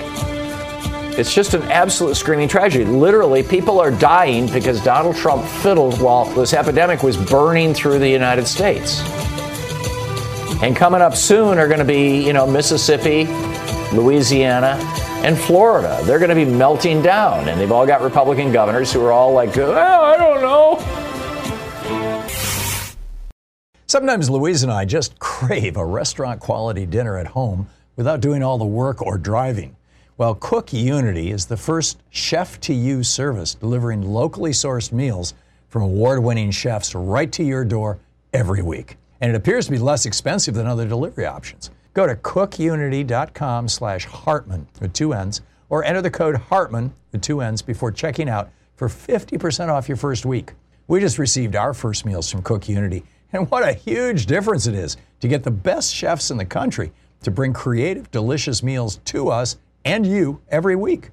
It's 1.18 1.34
just 1.34 1.54
an 1.54 1.62
absolute 1.64 2.14
screaming 2.14 2.46
tragedy. 2.46 2.84
Literally, 2.84 3.42
people 3.42 3.80
are 3.80 3.90
dying 3.90 4.46
because 4.52 4.82
Donald 4.84 5.16
Trump 5.16 5.44
fiddled 5.44 6.00
while 6.00 6.26
this 6.26 6.52
epidemic 6.52 7.02
was 7.02 7.16
burning 7.16 7.74
through 7.74 7.98
the 7.98 8.08
United 8.08 8.46
States. 8.46 9.00
And 10.62 10.76
coming 10.76 11.02
up 11.02 11.16
soon 11.16 11.58
are 11.58 11.66
going 11.66 11.80
to 11.80 11.84
be, 11.84 12.24
you 12.24 12.32
know, 12.32 12.46
Mississippi, 12.46 13.24
Louisiana, 13.92 14.78
and 15.24 15.38
Florida. 15.38 16.00
They're 16.04 16.18
going 16.18 16.28
to 16.28 16.34
be 16.34 16.44
melting 16.44 17.00
down, 17.00 17.48
and 17.48 17.58
they've 17.58 17.72
all 17.72 17.86
got 17.86 18.02
Republican 18.02 18.52
governors 18.52 18.92
who 18.92 19.02
are 19.02 19.10
all 19.10 19.32
like, 19.32 19.56
oh, 19.56 19.72
I 19.72 20.18
don't 20.18 20.42
know. 20.42 20.78
Sometimes 23.86 24.28
Louise 24.28 24.62
and 24.62 24.70
I 24.70 24.84
just 24.84 25.18
crave 25.20 25.78
a 25.78 25.84
restaurant 25.84 26.40
quality 26.40 26.84
dinner 26.84 27.16
at 27.16 27.28
home 27.28 27.68
without 27.96 28.20
doing 28.20 28.42
all 28.42 28.58
the 28.58 28.66
work 28.66 29.00
or 29.00 29.16
driving. 29.16 29.74
Well, 30.18 30.34
Cook 30.34 30.74
Unity 30.74 31.30
is 31.30 31.46
the 31.46 31.56
first 31.56 32.02
chef 32.10 32.60
to 32.60 32.74
you 32.74 33.02
service 33.02 33.54
delivering 33.54 34.02
locally 34.02 34.50
sourced 34.50 34.92
meals 34.92 35.32
from 35.70 35.82
award 35.82 36.22
winning 36.22 36.50
chefs 36.50 36.94
right 36.94 37.32
to 37.32 37.42
your 37.42 37.64
door 37.64 37.98
every 38.34 38.62
week. 38.62 38.98
And 39.22 39.30
it 39.30 39.36
appears 39.36 39.64
to 39.66 39.72
be 39.72 39.78
less 39.78 40.04
expensive 40.04 40.54
than 40.54 40.66
other 40.66 40.86
delivery 40.86 41.24
options. 41.24 41.70
Go 41.94 42.08
to 42.08 42.16
cookunity.com 42.16 43.68
slash 43.68 44.04
Hartmann 44.04 44.66
with 44.80 44.92
two 44.92 45.12
N's 45.12 45.42
or 45.68 45.84
enter 45.84 46.02
the 46.02 46.10
code 46.10 46.34
Hartmann 46.34 46.92
with 47.12 47.22
two 47.22 47.40
N's 47.40 47.62
before 47.62 47.92
checking 47.92 48.28
out 48.28 48.50
for 48.74 48.88
50% 48.88 49.68
off 49.68 49.88
your 49.88 49.96
first 49.96 50.26
week. 50.26 50.52
We 50.88 50.98
just 50.98 51.18
received 51.18 51.54
our 51.54 51.72
first 51.72 52.04
meals 52.04 52.28
from 52.28 52.42
Cook 52.42 52.68
Unity, 52.68 53.04
and 53.32 53.48
what 53.48 53.66
a 53.66 53.72
huge 53.72 54.26
difference 54.26 54.66
it 54.66 54.74
is 54.74 54.96
to 55.20 55.28
get 55.28 55.44
the 55.44 55.50
best 55.52 55.94
chefs 55.94 56.32
in 56.32 56.36
the 56.36 56.44
country 56.44 56.92
to 57.22 57.30
bring 57.30 57.52
creative, 57.52 58.10
delicious 58.10 58.62
meals 58.62 58.96
to 59.06 59.28
us 59.28 59.56
and 59.84 60.04
you 60.04 60.40
every 60.48 60.76
week. 60.76 61.10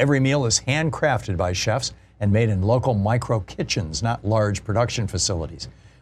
Every 0.00 0.18
meal 0.18 0.46
is 0.46 0.60
handcrafted 0.60 1.36
by 1.36 1.52
chefs 1.52 1.94
and 2.18 2.32
made 2.32 2.48
in 2.48 2.60
local 2.60 2.94
micro 2.94 3.40
kitchens, 3.40 4.02
not 4.02 4.24
large 4.24 4.64
production 4.64 5.06
facilities. 5.06 5.68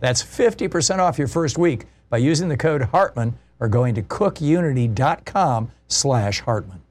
That's 0.00 0.22
50% 0.22 0.98
off 0.98 1.18
your 1.18 1.28
first 1.28 1.58
week 1.58 1.86
by 2.10 2.18
using 2.18 2.48
the 2.48 2.56
code 2.56 2.82
Hartmann 2.82 3.38
or 3.60 3.68
going 3.68 3.94
to 3.94 4.02
cookunity.com 4.02 5.72
slash 5.88 6.40
Hartmann. 6.40 6.82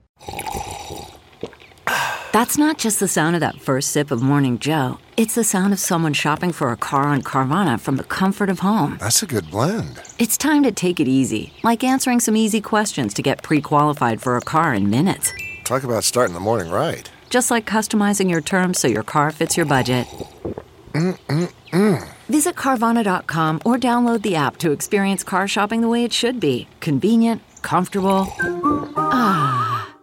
That's 2.35 2.57
not 2.57 2.77
just 2.77 2.99
the 2.99 3.07
sound 3.07 3.37
of 3.37 3.39
that 3.39 3.61
first 3.61 3.91
sip 3.91 4.11
of 4.11 4.21
Morning 4.21 4.59
Joe. 4.59 4.97
It's 5.15 5.35
the 5.35 5.43
sound 5.45 5.71
of 5.71 5.79
someone 5.79 6.11
shopping 6.11 6.51
for 6.51 6.69
a 6.73 6.75
car 6.75 7.03
on 7.03 7.21
Carvana 7.21 7.79
from 7.79 7.95
the 7.95 8.03
comfort 8.03 8.49
of 8.49 8.59
home. 8.59 8.97
That's 8.99 9.23
a 9.23 9.25
good 9.25 9.49
blend. 9.49 10.01
It's 10.19 10.35
time 10.35 10.63
to 10.63 10.73
take 10.73 10.99
it 10.99 11.07
easy, 11.07 11.53
like 11.63 11.81
answering 11.81 12.19
some 12.19 12.35
easy 12.35 12.59
questions 12.59 13.13
to 13.13 13.21
get 13.21 13.41
pre 13.41 13.61
qualified 13.61 14.21
for 14.21 14.35
a 14.35 14.41
car 14.41 14.73
in 14.73 14.89
minutes. 14.89 15.31
Talk 15.63 15.83
about 15.83 16.03
starting 16.03 16.33
the 16.33 16.41
morning 16.41 16.73
right. 16.73 17.09
Just 17.29 17.51
like 17.51 17.65
customizing 17.65 18.29
your 18.29 18.41
terms 18.41 18.79
so 18.81 18.89
your 18.89 19.03
car 19.03 19.31
fits 19.31 19.55
your 19.55 19.65
budget. 19.65 20.05
Mm-mm-mm. 20.95 22.07
Visit 22.29 22.55
Carvana.com 22.55 23.61
or 23.65 23.75
download 23.77 24.21
the 24.21 24.35
app 24.35 24.55
to 24.57 24.71
experience 24.71 25.25
car 25.25 25.45
shopping 25.45 25.81
the 25.81 25.89
way 25.89 26.05
it 26.05 26.13
should 26.13 26.39
be 26.39 26.69
convenient, 26.79 27.41
comfortable. 27.61 28.27
Ah. 28.95 29.93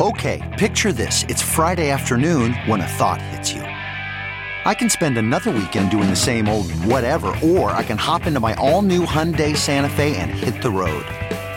Okay, 0.00 0.54
picture 0.58 0.92
this. 0.92 1.24
It's 1.24 1.42
Friday 1.42 1.90
afternoon 1.90 2.52
when 2.66 2.82
a 2.82 2.86
thought 2.86 3.22
hits 3.22 3.52
you. 3.52 3.62
I 3.62 4.74
can 4.74 4.90
spend 4.90 5.16
another 5.16 5.50
weekend 5.50 5.90
doing 5.90 6.10
the 6.10 6.16
same 6.16 6.46
old 6.46 6.70
whatever, 6.84 7.34
or 7.42 7.70
I 7.70 7.82
can 7.82 7.96
hop 7.96 8.26
into 8.26 8.40
my 8.40 8.54
all 8.56 8.82
new 8.82 9.06
Hyundai 9.06 9.56
Santa 9.56 9.88
Fe 9.88 10.14
and 10.16 10.30
hit 10.30 10.62
the 10.62 10.70
road. 10.70 11.06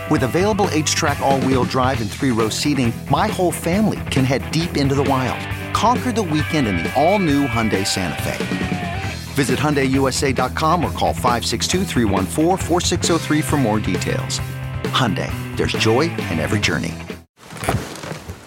With 0.09 0.23
available 0.23 0.67
H-Track 0.71 1.19
all-wheel 1.19 1.65
drive 1.65 2.01
and 2.01 2.09
three-row 2.09 2.49
seating, 2.49 2.93
my 3.09 3.27
whole 3.27 3.51
family 3.51 3.99
can 4.09 4.23
head 4.23 4.49
deep 4.51 4.77
into 4.77 4.95
the 4.95 5.03
wild. 5.03 5.39
Conquer 5.73 6.11
the 6.11 6.21
weekend 6.21 6.67
in 6.67 6.77
the 6.77 6.93
all-new 7.01 7.47
Hyundai 7.47 7.87
Santa 7.87 8.21
Fe. 8.21 9.11
Visit 9.33 9.57
HyundaiUSA.com 9.57 10.83
or 10.83 10.91
call 10.91 11.13
562 11.13 11.85
for 13.41 13.57
more 13.57 13.79
details. 13.79 14.39
Hyundai, 14.91 15.31
there's 15.55 15.71
joy 15.73 16.01
in 16.01 16.39
every 16.39 16.59
journey. 16.59 16.93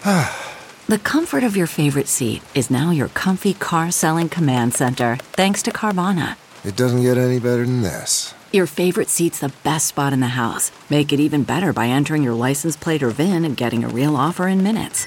the 0.88 0.98
comfort 0.98 1.44
of 1.44 1.56
your 1.56 1.66
favorite 1.66 2.08
seat 2.08 2.42
is 2.54 2.70
now 2.70 2.90
your 2.90 3.08
comfy 3.08 3.54
car 3.54 3.90
selling 3.90 4.28
command 4.28 4.74
center 4.74 5.16
thanks 5.32 5.62
to 5.62 5.70
Carvana. 5.70 6.37
It 6.64 6.76
doesn't 6.76 7.02
get 7.02 7.16
any 7.16 7.40
better 7.40 7.64
than 7.64 7.82
this. 7.82 8.34
Your 8.52 8.66
favorite 8.66 9.08
seat's 9.08 9.40
the 9.40 9.52
best 9.64 9.87
spot 9.87 10.12
in 10.12 10.20
the 10.20 10.28
house. 10.28 10.70
Make 10.88 11.12
it 11.12 11.20
even 11.20 11.42
better 11.42 11.72
by 11.72 11.88
entering 11.88 12.22
your 12.22 12.34
license 12.34 12.76
plate 12.76 13.02
or 13.02 13.10
VIN 13.10 13.44
and 13.44 13.56
getting 13.56 13.82
a 13.82 13.88
real 13.88 14.14
offer 14.14 14.46
in 14.46 14.62
minutes. 14.62 15.06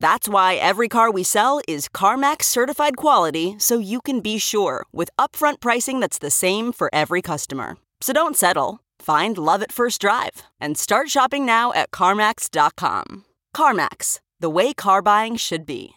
That's 0.00 0.28
why 0.28 0.54
every 0.54 0.88
car 0.88 1.10
we 1.10 1.22
sell 1.22 1.60
is 1.68 1.88
CarMax 1.88 2.44
certified 2.44 2.96
quality 2.96 3.56
so 3.58 3.78
you 3.78 4.00
can 4.00 4.20
be 4.20 4.38
sure 4.38 4.86
with 4.92 5.10
upfront 5.18 5.60
pricing 5.60 6.00
that's 6.00 6.18
the 6.18 6.30
same 6.30 6.72
for 6.72 6.88
every 6.92 7.20
customer. 7.20 7.76
So 8.00 8.14
don't 8.14 8.36
settle. 8.36 8.80
Find 8.98 9.36
love 9.36 9.62
at 9.62 9.72
first 9.72 10.00
drive 10.00 10.42
and 10.58 10.78
start 10.78 11.10
shopping 11.10 11.44
now 11.44 11.72
at 11.74 11.90
CarMax.com. 11.90 13.26
CarMax, 13.54 14.20
the 14.40 14.50
way 14.50 14.72
car 14.72 15.02
buying 15.02 15.36
should 15.36 15.66
be. 15.66 15.94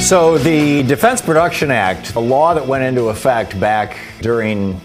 So, 0.00 0.38
the 0.38 0.84
Defense 0.84 1.20
Production 1.20 1.72
Act, 1.72 2.14
a 2.14 2.20
law 2.20 2.54
that 2.54 2.64
went 2.64 2.84
into 2.84 3.08
effect 3.08 3.58
back 3.58 3.98
during 4.20 4.80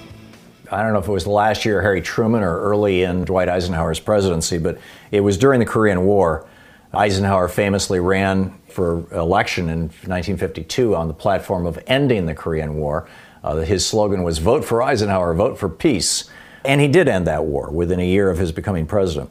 I 0.71 0.84
don't 0.84 0.93
know 0.93 0.99
if 0.99 1.07
it 1.07 1.12
was 1.12 1.25
the 1.25 1.31
last 1.31 1.65
year 1.65 1.81
Harry 1.81 2.01
Truman 2.01 2.43
or 2.43 2.62
early 2.62 3.03
in 3.03 3.25
Dwight 3.25 3.49
Eisenhower's 3.49 3.99
presidency, 3.99 4.57
but 4.57 4.77
it 5.12 5.19
was 5.19 5.38
during 5.38 5.60
the 5.60 5.65
Korean 5.65 6.05
War. 6.05 6.47
Eisenhower 6.93 7.49
famously 7.49 7.99
ran 7.99 8.57
for 8.69 9.05
election 9.13 9.69
in 9.69 9.79
1952 9.81 10.95
on 10.95 11.10
the 11.10 11.13
platform 11.13 11.65
of 11.65 11.77
ending 11.88 12.25
the 12.25 12.34
Korean 12.34 12.75
War. 12.75 13.10
Uh, 13.43 13.57
his 13.57 13.86
slogan 13.86 14.23
was 14.23 14.38
vote 14.38 14.63
for 14.63 14.81
Eisenhower, 14.81 15.34
vote 15.34 15.60
for 15.60 15.67
peace. 15.67 16.29
And 16.63 16.79
he 16.79 16.88
did 16.88 17.10
end 17.10 17.27
that 17.27 17.43
war 17.43 17.69
within 17.69 17.99
a 17.99 18.07
year 18.07 18.29
of 18.29 18.38
his 18.38 18.53
becoming 18.53 18.86
president. 18.86 19.29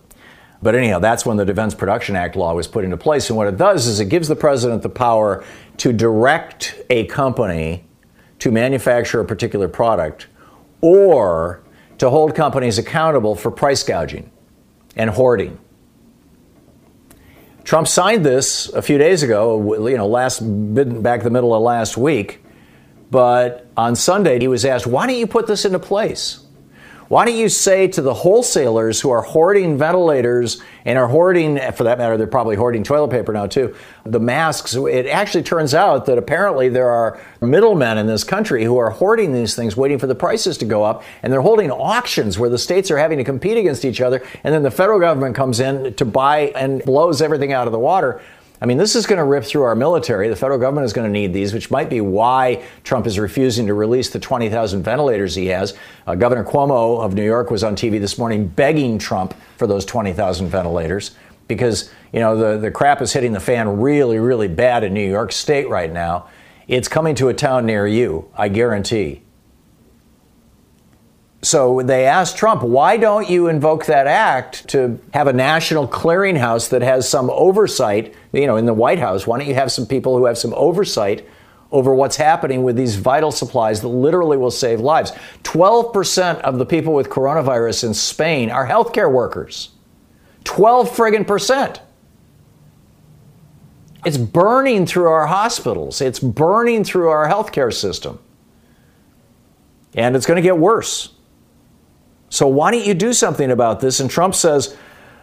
But 0.63 0.75
anyhow, 0.75 0.99
that's 0.99 1.25
when 1.25 1.39
the 1.39 1.47
Defense 1.47 1.75
Production 1.75 2.17
Act 2.17 2.37
law 2.37 2.55
was 2.55 2.67
put 2.67 2.85
into 2.85 2.99
place. 2.99 3.31
And 3.31 3.37
what 3.39 3.47
it 3.47 3.57
does 3.57 3.87
is 3.87 3.99
it 3.99 4.11
gives 4.11 4.29
the 4.29 4.37
president 4.37 4.83
the 4.83 4.91
power 4.91 5.43
to 5.79 5.93
direct 5.95 6.77
a 6.91 7.07
company 7.07 7.85
to 8.41 8.51
manufacture 8.51 9.21
a 9.21 9.25
particular 9.25 9.69
product 9.69 10.27
or 10.81 11.63
to 11.99 12.11
hold 12.11 12.35
companies 12.35 12.79
accountable 12.79 13.35
for 13.35 13.51
price 13.51 13.83
gouging 13.83 14.31
and 14.97 15.11
hoarding. 15.11 15.59
Trump 17.65 17.87
signed 17.87 18.25
this 18.25 18.69
a 18.71 18.83
few 18.83 18.99
days 18.99 19.23
ago, 19.23 19.87
you 19.87 19.97
know, 19.97 20.09
last 20.09 20.41
back 20.41 21.23
the 21.23 21.31
middle 21.31 21.55
of 21.55 21.63
last 21.63 21.97
week, 21.97 22.45
but 23.11 23.67
on 23.77 23.95
Sunday 23.95 24.41
he 24.41 24.49
was 24.49 24.65
asked, 24.65 24.87
"Why 24.87 25.07
don't 25.07 25.17
you 25.17 25.27
put 25.27 25.47
this 25.47 25.65
into 25.65 25.79
place?" 25.79 26.40
Why 27.11 27.25
don't 27.25 27.35
you 27.35 27.49
say 27.49 27.89
to 27.89 28.03
the 28.03 28.15
wholesalers 28.15 29.01
who 29.01 29.11
are 29.11 29.23
hoarding 29.23 29.77
ventilators 29.77 30.63
and 30.85 30.97
are 30.97 31.09
hoarding, 31.09 31.59
for 31.73 31.83
that 31.83 31.99
matter, 31.99 32.17
they're 32.17 32.29
probably 32.29 32.55
hoarding 32.55 32.85
toilet 32.85 33.11
paper 33.11 33.33
now 33.33 33.49
too, 33.49 33.75
the 34.05 34.21
masks? 34.21 34.77
It 34.77 35.07
actually 35.07 35.43
turns 35.43 35.75
out 35.75 36.07
that 36.07 36.19
apparently 36.19 36.69
there 36.69 36.89
are 36.89 37.21
middlemen 37.41 37.99
in 37.99 38.07
this 38.07 38.23
country 38.23 38.63
who 38.63 38.77
are 38.77 38.91
hoarding 38.91 39.33
these 39.33 39.57
things, 39.57 39.77
waiting 39.77 39.99
for 39.99 40.07
the 40.07 40.15
prices 40.15 40.57
to 40.59 40.65
go 40.65 40.85
up, 40.85 41.03
and 41.25 41.33
they're 41.33 41.41
holding 41.41 41.73
auctions 41.73 42.39
where 42.39 42.49
the 42.49 42.59
states 42.59 42.93
are 42.93 42.99
having 42.99 43.19
to 43.19 43.25
compete 43.25 43.59
against 43.59 43.85
each 43.85 44.01
other, 44.01 44.23
and 44.45 44.55
then 44.55 44.63
the 44.63 44.71
federal 44.71 45.01
government 45.01 45.35
comes 45.35 45.59
in 45.59 45.93
to 45.95 46.05
buy 46.05 46.53
and 46.55 46.81
blows 46.85 47.21
everything 47.21 47.53
out 47.53 47.67
of 47.67 47.73
the 47.73 47.79
water. 47.81 48.23
I 48.63 48.67
mean, 48.67 48.77
this 48.77 48.95
is 48.95 49.07
going 49.07 49.17
to 49.17 49.25
rip 49.25 49.45
through 49.45 49.63
our 49.63 49.75
military. 49.75 50.29
The 50.29 50.37
federal 50.37 50.59
government 50.59 50.85
is 50.85 50.93
going 50.93 51.07
to 51.07 51.13
need 51.13 51.33
these, 51.33 51.55
which 51.55 51.71
might 51.71 51.89
be 51.89 52.03
why 52.03 52.63
Trump 52.85 53.07
is 53.07 53.19
refusing 53.19 53.67
to 53.69 53.75
release 53.75 54.11
the 54.11 54.19
20,000 54.19 54.83
ventilators 54.83 55.35
he 55.35 55.47
has. 55.47 55.77
Uh, 56.07 56.15
Governor 56.15 56.45
Cuomo 56.45 57.03
of 57.03 57.15
New 57.15 57.25
York 57.25 57.51
was 57.51 57.65
on 57.65 57.75
TV 57.75 57.99
this 57.99 58.19
morning 58.19 58.47
begging 58.49 58.99
Trump 58.99 59.35
for 59.57 59.67
those 59.67 59.87
20,000 59.87 60.49
ventilators 60.49 61.13
because, 61.49 61.91
you 62.13 62.21
know, 62.21 62.37
the, 62.37 62.59
the 62.59 62.71
crap 62.71 63.01
is 63.01 63.15
hitting 63.15 63.33
the 63.33 63.41
fan 63.41 63.81
really, 63.81 64.19
really 64.19 64.49
bad 64.49 64.85
in 64.85 64.93
New 64.93 65.09
York 65.09 65.33
State 65.33 65.69
right 65.71 65.91
now. 65.91 66.29
It's 66.69 66.87
coming 66.87 67.15
to 67.17 67.29
a 67.29 67.35
town 67.35 67.65
near 67.65 67.87
you, 67.87 68.31
I 68.37 68.49
guarantee. 68.49 69.23
So 71.43 71.81
they 71.81 72.05
asked 72.05 72.37
Trump, 72.37 72.63
why 72.63 72.99
don't 72.99 73.31
you 73.31 73.49
invoke 73.49 73.87
that 73.87 74.07
act 74.07 74.69
to 74.69 75.01
have 75.15 75.27
a 75.27 75.33
national 75.33 75.89
clearinghouse 75.89 76.69
that 76.69 76.83
has 76.83 77.09
some 77.09 77.31
oversight, 77.31 78.15
you 78.33 78.47
know, 78.47 78.57
in 78.57 78.67
the 78.67 78.75
White 78.75 78.99
House? 78.99 79.27
Why 79.27 79.39
don't 79.39 79.49
you 79.49 79.55
have 79.55 79.73
some 79.73 79.87
people 79.87 80.19
who 80.19 80.27
have 80.27 80.37
some 80.37 80.53
oversight 80.55 81.27
over 81.73 81.95
what's 81.95 82.17
happening 82.17 82.63
with 82.63 82.77
these 82.77 82.97
vital 82.97 83.33
supplies 83.33 83.81
that 83.81 83.89
literally 83.89 84.37
will 84.37 84.51
save 84.51 84.81
lives? 84.81 85.13
12% 85.45 86.41
of 86.41 86.59
the 86.59 86.67
people 86.67 86.93
with 86.93 87.09
coronavirus 87.09 87.85
in 87.85 87.95
Spain 87.95 88.51
are 88.51 88.67
healthcare 88.67 89.11
workers. 89.11 89.71
12 90.45 90.91
friggin' 90.91 91.27
percent. 91.27 91.81
It's 94.05 94.19
burning 94.19 94.85
through 94.85 95.09
our 95.09 95.27
hospitals. 95.27 96.03
It's 96.03 96.19
burning 96.19 96.85
through 96.85 97.09
our 97.09 97.29
healthcare 97.29 97.73
system. 97.73 98.19
And 99.95 100.17
it's 100.17 100.27
going 100.27 100.37
to 100.37 100.43
get 100.43 100.59
worse. 100.59 101.15
So 102.31 102.47
why 102.47 102.71
don't 102.71 102.87
you 102.87 102.95
do 102.95 103.13
something 103.13 103.51
about 103.51 103.81
this? 103.81 104.01
And 104.01 104.09
Trump 104.09 104.35
says, 104.35 104.77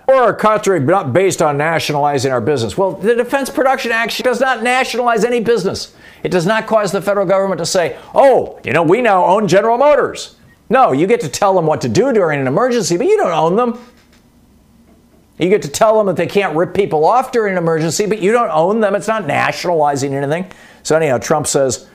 or 0.08 0.30
a 0.30 0.36
country 0.36 0.80
not 0.80 1.12
based 1.12 1.42
on 1.42 1.58
nationalizing 1.58 2.32
our 2.32 2.40
business. 2.40 2.78
Well, 2.78 2.94
the 2.94 3.16
Defense 3.16 3.50
Production 3.50 3.92
Act 3.92 4.24
does 4.24 4.40
not 4.40 4.64
nationalize 4.64 5.26
any 5.26 5.42
business. 5.42 5.94
It 6.24 6.30
does 6.30 6.46
not 6.46 6.66
cause 6.66 6.92
the 6.92 7.02
federal 7.02 7.26
government 7.26 7.60
to 7.60 7.66
say, 7.66 7.98
oh, 8.16 8.60
you 8.64 8.72
know, 8.72 8.84
we 8.84 9.02
now 9.02 9.26
own 9.26 9.48
General 9.48 9.78
Motors. 9.78 10.38
No, 10.70 10.92
you 10.94 11.08
get 11.08 11.22
to 11.22 11.30
tell 11.30 11.54
them 11.56 11.66
what 11.66 11.82
to 11.82 11.90
do 11.90 12.14
during 12.14 12.40
an 12.40 12.48
emergency, 12.48 12.98
but 12.98 13.08
you 13.08 13.18
don't 13.18 13.32
own 13.32 13.56
them. 13.56 13.80
You 15.38 15.50
get 15.50 15.62
to 15.64 15.70
tell 15.70 15.98
them 15.98 16.08
that 16.08 16.16
they 16.16 16.26
can't 16.28 16.56
rip 16.56 16.74
people 16.74 17.06
off 17.06 17.32
during 17.32 17.54
an 17.54 17.58
emergency, 17.58 18.06
but 18.06 18.22
you 18.22 18.32
don't 18.32 18.50
own 18.50 18.80
them. 18.80 18.96
It's 18.96 19.08
not 19.08 19.28
nationalizing 19.28 20.14
anything. 20.14 20.52
So, 20.84 20.96
anyhow, 20.96 21.20
Trump 21.20 21.48
says, 21.48 21.88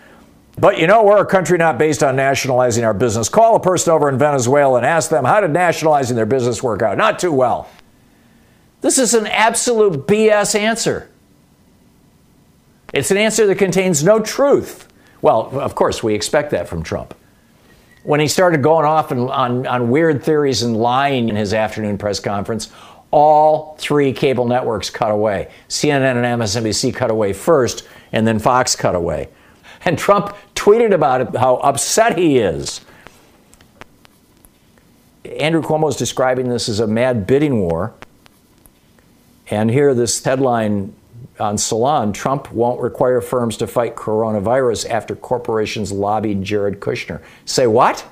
but 0.58 0.78
you 0.78 0.86
know, 0.86 1.02
we're 1.02 1.22
a 1.22 1.26
country 1.26 1.58
not 1.58 1.78
based 1.78 2.02
on 2.02 2.16
nationalizing 2.16 2.84
our 2.84 2.94
business. 2.94 3.28
Call 3.28 3.56
a 3.56 3.60
person 3.60 3.92
over 3.92 4.08
in 4.08 4.18
Venezuela 4.18 4.78
and 4.78 4.86
ask 4.86 5.10
them 5.10 5.24
how 5.24 5.40
did 5.40 5.50
nationalizing 5.50 6.16
their 6.16 6.26
business 6.26 6.62
work 6.62 6.82
out? 6.82 6.96
Not 6.98 7.18
too 7.18 7.32
well. 7.32 7.68
This 8.82 8.98
is 8.98 9.14
an 9.14 9.26
absolute 9.26 10.06
BS 10.06 10.58
answer. 10.58 11.08
It's 12.92 13.10
an 13.10 13.16
answer 13.16 13.46
that 13.46 13.56
contains 13.56 14.04
no 14.04 14.20
truth. 14.20 14.88
Well, 15.22 15.58
of 15.58 15.74
course, 15.74 16.02
we 16.02 16.14
expect 16.14 16.50
that 16.50 16.68
from 16.68 16.82
Trump. 16.82 17.14
When 18.02 18.18
he 18.18 18.26
started 18.26 18.62
going 18.62 18.84
off 18.84 19.12
on, 19.12 19.30
on, 19.30 19.66
on 19.66 19.90
weird 19.90 20.24
theories 20.24 20.62
and 20.62 20.76
lying 20.76 21.28
in 21.28 21.36
his 21.36 21.54
afternoon 21.54 21.96
press 21.96 22.18
conference, 22.18 22.70
all 23.12 23.76
three 23.78 24.12
cable 24.12 24.46
networks 24.46 24.90
cut 24.90 25.12
away. 25.12 25.50
CNN 25.68 26.16
and 26.16 26.42
MSNBC 26.42 26.92
cut 26.94 27.10
away 27.10 27.32
first, 27.32 27.86
and 28.10 28.26
then 28.26 28.40
Fox 28.40 28.74
cut 28.74 28.96
away. 28.96 29.28
And 29.84 29.98
Trump 29.98 30.36
tweeted 30.54 30.92
about 30.92 31.20
it, 31.20 31.36
how 31.36 31.56
upset 31.56 32.16
he 32.16 32.38
is. 32.38 32.82
Andrew 35.24 35.62
Cuomo 35.62 35.88
is 35.88 35.96
describing 35.96 36.48
this 36.48 36.68
as 36.68 36.80
a 36.80 36.86
mad 36.86 37.26
bidding 37.26 37.60
war. 37.60 37.94
And 39.48 39.70
here, 39.70 39.94
this 39.94 40.22
headline 40.24 40.94
on 41.38 41.58
Salon 41.58 42.12
Trump 42.12 42.52
won't 42.52 42.80
require 42.80 43.20
firms 43.20 43.56
to 43.58 43.66
fight 43.66 43.96
coronavirus 43.96 44.88
after 44.88 45.16
corporations 45.16 45.90
lobbied 45.90 46.42
Jared 46.44 46.80
Kushner. 46.80 47.20
Say 47.44 47.66
what? 47.66 48.06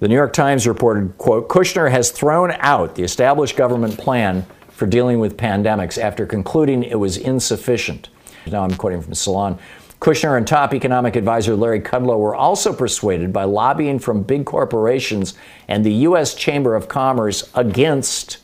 The 0.00 0.08
New 0.08 0.14
York 0.14 0.32
Times 0.32 0.66
reported, 0.66 1.16
quote, 1.16 1.48
Kushner 1.48 1.90
has 1.90 2.10
thrown 2.10 2.52
out 2.58 2.94
the 2.94 3.02
established 3.04 3.56
government 3.56 3.96
plan 3.96 4.44
for 4.68 4.86
dealing 4.86 5.18
with 5.18 5.36
pandemics 5.36 5.96
after 5.96 6.26
concluding 6.26 6.82
it 6.82 6.98
was 6.98 7.16
insufficient. 7.16 8.08
Now 8.46 8.64
I'm 8.64 8.74
quoting 8.74 9.02
from 9.02 9.14
Salon. 9.14 9.58
Kushner 10.00 10.36
and 10.36 10.46
top 10.46 10.74
economic 10.74 11.16
advisor 11.16 11.56
Larry 11.56 11.80
Kudlow 11.80 12.18
were 12.18 12.34
also 12.34 12.74
persuaded 12.74 13.32
by 13.32 13.44
lobbying 13.44 13.98
from 13.98 14.22
big 14.22 14.44
corporations 14.44 15.34
and 15.66 15.84
the 15.84 15.92
U.S. 15.92 16.34
Chamber 16.34 16.74
of 16.74 16.88
Commerce 16.88 17.50
against 17.54 18.38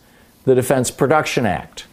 the 0.45 0.55
Defense 0.55 0.91
Production 0.91 1.45
Act. 1.45 1.87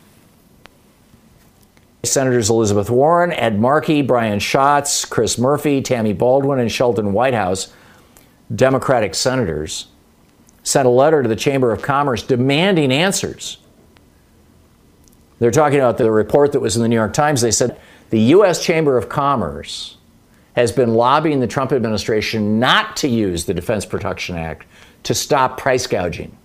Senators 2.03 2.49
Elizabeth 2.49 2.89
Warren, 2.89 3.33
Ed 3.33 3.59
Markey, 3.59 4.01
Brian 4.01 4.39
Schatz, 4.39 5.03
Chris 5.03 5.37
Murphy, 5.37 5.81
Tammy 5.81 6.13
Baldwin, 6.13 6.59
and 6.59 6.71
Sheldon 6.71 7.11
Whitehouse, 7.11 7.73
Democratic 8.55 9.13
senators, 9.13 9.87
sent 10.63 10.87
a 10.87 10.91
letter 10.91 11.21
to 11.21 11.27
the 11.27 11.35
Chamber 11.35 11.73
of 11.73 11.81
Commerce 11.81 12.23
demanding 12.23 12.91
answers. 12.93 13.57
They're 15.39 15.51
talking 15.51 15.79
about 15.79 15.97
the 15.97 16.09
report 16.09 16.53
that 16.53 16.61
was 16.61 16.75
in 16.75 16.81
the 16.81 16.87
New 16.87 16.95
York 16.95 17.13
Times. 17.13 17.41
They 17.41 17.51
said 17.51 17.77
the 18.09 18.19
U.S. 18.19 18.63
Chamber 18.63 18.97
of 18.97 19.09
Commerce 19.09 19.97
has 20.55 20.71
been 20.71 20.93
lobbying 20.93 21.39
the 21.39 21.47
Trump 21.47 21.71
administration 21.71 22.59
not 22.59 22.95
to 22.97 23.07
use 23.07 23.45
the 23.45 23.53
Defense 23.53 23.85
Production 23.85 24.35
Act 24.37 24.65
to 25.03 25.13
stop 25.13 25.57
price 25.57 25.85
gouging, 25.85 26.35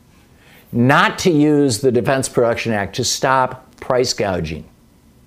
not 0.70 1.18
to 1.20 1.31
use 1.31 1.81
the 1.81 1.92
Defense 1.92 2.29
Production 2.29 2.72
Act 2.72 2.96
to 2.96 3.05
stop 3.05 3.75
price 3.77 4.12
gouging. 4.12 4.68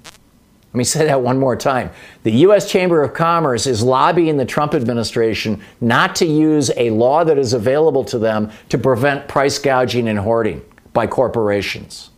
Let 0.04 0.78
me 0.80 0.84
say 0.84 1.06
that 1.06 1.22
one 1.22 1.40
more 1.40 1.56
time. 1.56 1.90
The 2.24 2.32
U.S. 2.34 2.70
Chamber 2.70 3.02
of 3.02 3.14
Commerce 3.14 3.66
is 3.66 3.82
lobbying 3.82 4.36
the 4.36 4.46
Trump 4.46 4.74
administration 4.74 5.62
not 5.80 6.18
to 6.18 6.26
use 6.26 6.70
a 6.76 6.90
law 6.90 7.24
that 7.24 7.38
is 7.38 7.54
available 7.54 8.04
to 8.04 8.20
them 8.20 8.52
to 8.68 8.78
prevent 8.78 9.30
price 9.30 9.58
gouging 9.58 10.10
and 10.10 10.20
hoarding 10.20 10.62
by 10.92 11.08
corporations. 11.08 12.10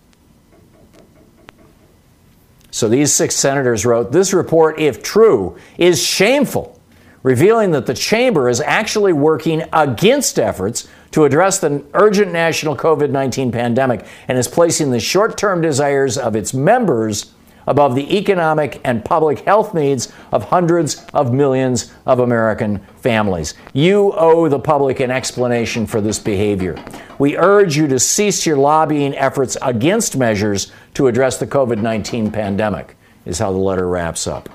So 2.78 2.88
these 2.88 3.12
six 3.12 3.36
senators 3.36 3.88
wrote 3.88 4.12
This 4.12 4.34
report, 4.34 4.80
if 4.80 5.02
true, 5.02 5.58
is 5.80 6.00
shameful, 6.04 6.80
revealing 7.24 7.72
that 7.72 7.88
the 7.88 7.96
chamber 7.96 8.50
is 8.50 8.62
actually 8.62 9.13
working 9.13 9.63
against 9.74 10.38
efforts 10.38 10.88
to 11.10 11.26
address 11.26 11.58
the 11.58 11.84
urgent 11.96 12.32
national 12.32 12.76
COVID 12.76 13.10
19 13.10 13.52
pandemic 13.52 14.06
and 14.28 14.38
is 14.38 14.48
placing 14.48 14.92
the 14.92 15.00
short 15.00 15.40
term 15.40 15.60
desires 15.60 16.20
of 16.20 16.36
its 16.36 16.54
members 16.54 17.34
above 17.67 17.93
the 17.93 18.17
economic 18.17 18.82
and 18.84 19.06
public 19.06 19.39
health 19.41 19.73
needs 19.73 20.12
of 20.32 20.45
hundreds 20.45 21.06
of 21.13 21.34
millions 21.34 21.93
of 22.06 22.19
American 22.19 22.80
families. 22.97 23.53
You 23.73 24.13
owe 24.13 24.49
the 24.49 24.60
public 24.60 24.99
an 24.99 25.12
explanation 25.12 25.86
for 25.86 26.01
this 26.01 26.17
behavior. 26.17 26.82
We 27.19 27.38
urge 27.38 27.77
you 27.77 27.88
to 27.89 27.99
cease 27.99 28.45
your 28.45 28.58
lobbying 28.58 29.15
efforts 29.15 29.58
against 29.62 30.17
measures 30.17 30.71
to 30.95 31.08
address 31.08 31.38
the 31.38 31.47
COVID 31.47 31.82
19 31.82 32.32
pandemic, 32.32 32.95
is 33.25 33.39
how 33.39 33.51
the 33.51 33.58
letter 33.58 33.88
wraps 33.88 34.25
up. 34.25 34.49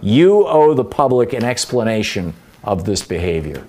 You 0.00 0.46
owe 0.46 0.74
the 0.74 0.84
public 0.84 1.32
an 1.32 1.42
explanation 1.42 2.34
of 2.62 2.84
this 2.84 3.02
behavior. 3.02 3.66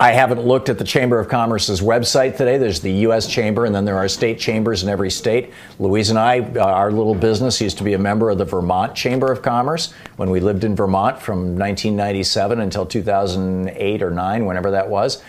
I 0.00 0.12
haven't 0.12 0.40
looked 0.40 0.68
at 0.68 0.78
the 0.78 0.84
Chamber 0.84 1.18
of 1.18 1.28
Commerce's 1.28 1.80
website 1.80 2.36
today. 2.36 2.58
There's 2.58 2.80
the 2.80 2.92
U.S. 2.92 3.26
Chamber, 3.26 3.64
and 3.64 3.74
then 3.74 3.84
there 3.84 3.96
are 3.96 4.08
state 4.08 4.38
chambers 4.38 4.82
in 4.82 4.88
every 4.88 5.10
state. 5.10 5.52
Louise 5.78 6.10
and 6.10 6.18
I, 6.18 6.40
uh, 6.40 6.64
our 6.64 6.90
little 6.90 7.14
business, 7.14 7.60
used 7.60 7.78
to 7.78 7.84
be 7.84 7.94
a 7.94 7.98
member 7.98 8.30
of 8.30 8.38
the 8.38 8.44
Vermont 8.44 8.94
Chamber 8.94 9.30
of 9.30 9.42
Commerce 9.42 9.92
when 10.16 10.30
we 10.30 10.40
lived 10.40 10.64
in 10.64 10.76
Vermont 10.76 11.20
from 11.20 11.58
1997 11.58 12.60
until 12.60 12.86
2008 12.86 14.02
or 14.02 14.10
9, 14.10 14.46
whenever 14.46 14.70
that 14.72 14.88
was. 14.88 15.22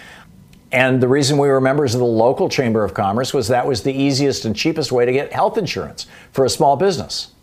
And 0.72 1.02
the 1.02 1.08
reason 1.08 1.38
we 1.38 1.48
were 1.48 1.62
members 1.62 1.96
of 1.96 2.00
the 2.00 2.06
local 2.06 2.48
Chamber 2.48 2.84
of 2.84 2.94
Commerce 2.94 3.34
was 3.34 3.48
that 3.48 3.66
was 3.66 3.84
the 3.84 3.94
easiest 3.94 4.46
and 4.46 4.56
cheapest 4.56 4.92
way 4.92 5.06
to 5.06 5.12
get 5.12 5.34
health 5.34 5.58
insurance 5.58 6.06
for 6.32 6.46
a 6.46 6.50
small 6.50 6.76
business. 6.76 7.34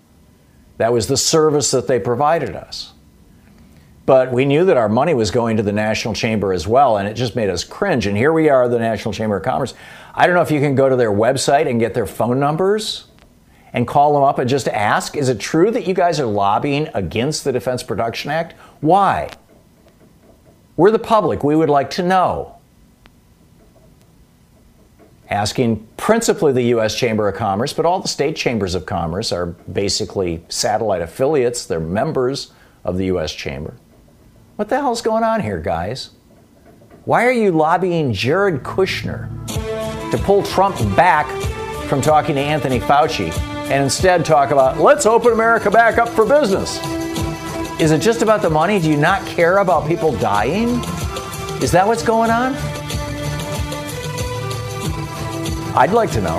That 0.79 0.92
was 0.92 1.09
the 1.09 1.16
service 1.16 1.71
that 1.71 1.88
they 1.88 1.99
provided 1.99 2.55
us. 2.55 2.92
But 4.07 4.31
we 4.31 4.45
knew 4.45 4.64
that 4.64 4.77
our 4.77 4.88
money 4.88 5.14
was 5.14 5.33
going 5.33 5.57
to 5.57 5.64
the 5.64 5.73
National 5.73 6.14
Chamber 6.14 6.53
as 6.53 6.66
well, 6.66 6.97
and 6.97 7.09
it 7.09 7.14
just 7.14 7.35
made 7.35 7.51
us 7.51 7.64
cringe. 7.64 8.07
And 8.07 8.16
here 8.16 8.33
we 8.33 8.49
are, 8.49 8.69
the 8.69 8.79
National 8.79 9.12
Chamber 9.12 9.37
of 9.37 9.42
Commerce. 9.42 9.75
I 10.14 10.27
don't 10.27 10.37
know 10.37 10.42
if 10.42 10.53
you 10.53 10.61
can 10.61 10.77
go 10.77 10.88
to 10.88 10.95
their 10.95 11.11
website 11.11 11.69
and 11.69 11.81
get 11.81 11.92
their 11.92 12.07
phone 12.07 12.38
numbers 12.38 13.07
and 13.73 13.87
call 13.87 14.14
them 14.14 14.23
up 14.23 14.38
and 14.38 14.49
just 14.49 14.69
ask 14.69 15.16
is 15.16 15.29
it 15.29 15.40
true 15.40 15.73
that 15.73 15.87
you 15.87 15.92
guys 15.92 16.21
are 16.21 16.27
lobbying 16.27 16.88
against 16.95 17.42
the 17.45 17.53
Defense 17.53 17.83
Production 17.83 18.31
Act? 18.31 18.55
Why? 18.81 19.29
We're 20.77 20.92
the 20.92 20.99
public. 21.01 21.42
We 21.42 21.57
would 21.57 21.69
like 21.69 21.90
to 21.90 22.03
know. 22.03 22.57
Asking 25.29 25.85
principally 25.97 26.53
the 26.53 26.62
U.S. 26.62 26.95
Chamber 26.95 27.29
of 27.29 27.35
Commerce, 27.35 27.73
but 27.73 27.85
all 27.85 27.99
the 27.99 28.07
state 28.07 28.37
chambers 28.37 28.77
of 28.77 28.87
commerce 28.87 29.33
are 29.33 29.47
basically 29.47 30.45
satellite 30.49 31.03
affiliates. 31.03 31.66
They're 31.66 31.81
members 31.81 32.53
of 32.85 32.97
the 32.97 33.07
U.S. 33.07 33.35
Chamber. 33.35 33.75
What 34.57 34.71
the 34.71 34.77
hell's 34.77 35.03
going 35.03 35.23
on 35.23 35.42
here, 35.42 35.61
guys? 35.61 36.12
Why 37.05 37.27
are 37.27 37.33
you 37.33 37.53
lobbying 37.53 38.14
Jared 38.14 38.62
Kushner 38.62 39.29
to 40.11 40.16
pull 40.16 40.42
Trump 40.45 40.77
back 40.97 41.27
from 41.88 42.01
talking 42.01 42.37
to 42.37 42.40
Anthony 42.40 42.81
Fauci 42.81 43.31
and 43.71 43.85
instead 43.85 44.25
talk 44.25 44.53
about 44.53 44.79
let's 44.79 45.05
open 45.05 45.33
America 45.33 45.71
back 45.71 45.99
up 45.99 46.09
for 46.09 46.25
business? 46.25 46.81
Is 47.79 47.90
it 47.90 48.01
just 48.01 48.23
about 48.23 48.40
the 48.40 48.49
money? 48.49 48.81
Do 48.81 48.90
you 48.90 48.97
not 48.97 49.25
care 49.27 49.59
about 49.59 49.87
people 49.87 50.16
dying? 50.16 50.83
Is 51.62 51.71
that 51.73 51.87
what's 51.87 52.03
going 52.03 52.31
on? 52.31 52.55
I'd 55.77 55.92
like 55.92 56.11
to 56.12 56.23
know. 56.23 56.38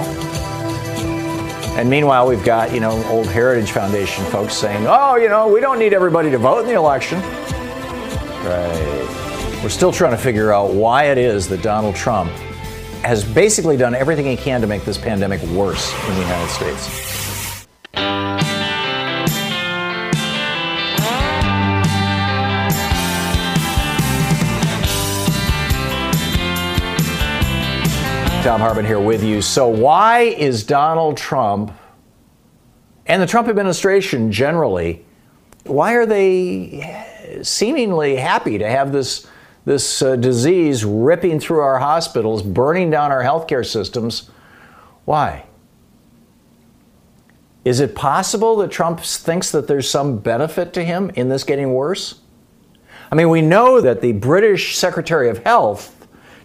And 1.78 1.88
meanwhile, 1.88 2.28
we've 2.28 2.44
got, 2.44 2.74
you 2.74 2.80
know, 2.80 3.00
old 3.10 3.28
Heritage 3.28 3.70
Foundation 3.70 4.26
folks 4.26 4.56
saying, 4.56 4.88
oh, 4.88 5.18
you 5.18 5.30
know, 5.30 5.48
we 5.48 5.60
don't 5.60 5.78
need 5.78 5.94
everybody 5.94 6.32
to 6.32 6.40
vote 6.40 6.62
in 6.62 6.66
the 6.66 6.74
election. 6.74 7.22
Right. 8.48 9.60
We're 9.62 9.70
still 9.70 9.92
trying 9.92 10.12
to 10.12 10.18
figure 10.18 10.54
out 10.54 10.74
why 10.74 11.06
it 11.06 11.18
is 11.18 11.50
that 11.50 11.62
Donald 11.62 11.96
Trump 11.96 12.32
has 13.04 13.26
basically 13.26 13.76
done 13.76 13.94
everything 13.94 14.26
he 14.26 14.38
can 14.38 14.62
to 14.62 14.68
make 14.68 14.86
this 14.86 14.98
pandemic 14.98 15.42
worse 15.50 15.94
in 16.08 16.16
the 16.16 16.22
United 16.22 16.50
States. 16.50 17.68
Thom 28.44 28.62
Hartmann 28.62 28.86
here 28.86 29.02
with 29.02 29.26
you. 29.26 29.42
So, 29.42 29.68
why 29.68 30.22
is 30.22 30.64
Donald 30.64 31.18
Trump 31.18 31.74
and 33.08 33.22
the 33.22 33.28
Trump 33.28 33.50
administration 33.50 34.32
generally, 34.32 35.06
why 35.66 35.96
are 35.96 36.06
they 36.06 37.17
seemingly 37.44 38.16
happy 38.16 38.58
to 38.58 38.70
have 38.70 38.92
this, 38.92 39.28
this 39.66 40.02
uh, 40.02 40.16
disease 40.16 40.86
ripping 40.86 41.40
through 41.40 41.60
our 41.60 41.80
hospitals, 41.80 42.42
burning 42.42 42.90
down 42.90 43.12
our 43.12 43.24
healthcare 43.24 43.66
systems. 43.66 44.30
Why? 45.06 45.46
Is 47.66 47.80
it 47.80 47.96
possible 47.96 48.56
that 48.58 48.72
Trump 48.72 49.02
thinks 49.02 49.52
that 49.52 49.68
there's 49.68 49.90
some 49.90 50.20
benefit 50.20 50.74
to 50.74 50.84
him 50.84 51.12
in 51.16 51.30
this 51.30 51.44
getting 51.44 51.74
worse? 51.74 52.22
I 53.12 53.16
mean, 53.16 53.30
we 53.30 53.42
know 53.42 53.82
that 53.82 54.02
the 54.02 54.14
British 54.14 54.78
Secretary 54.78 55.30
of 55.30 55.40
Health 55.40 55.94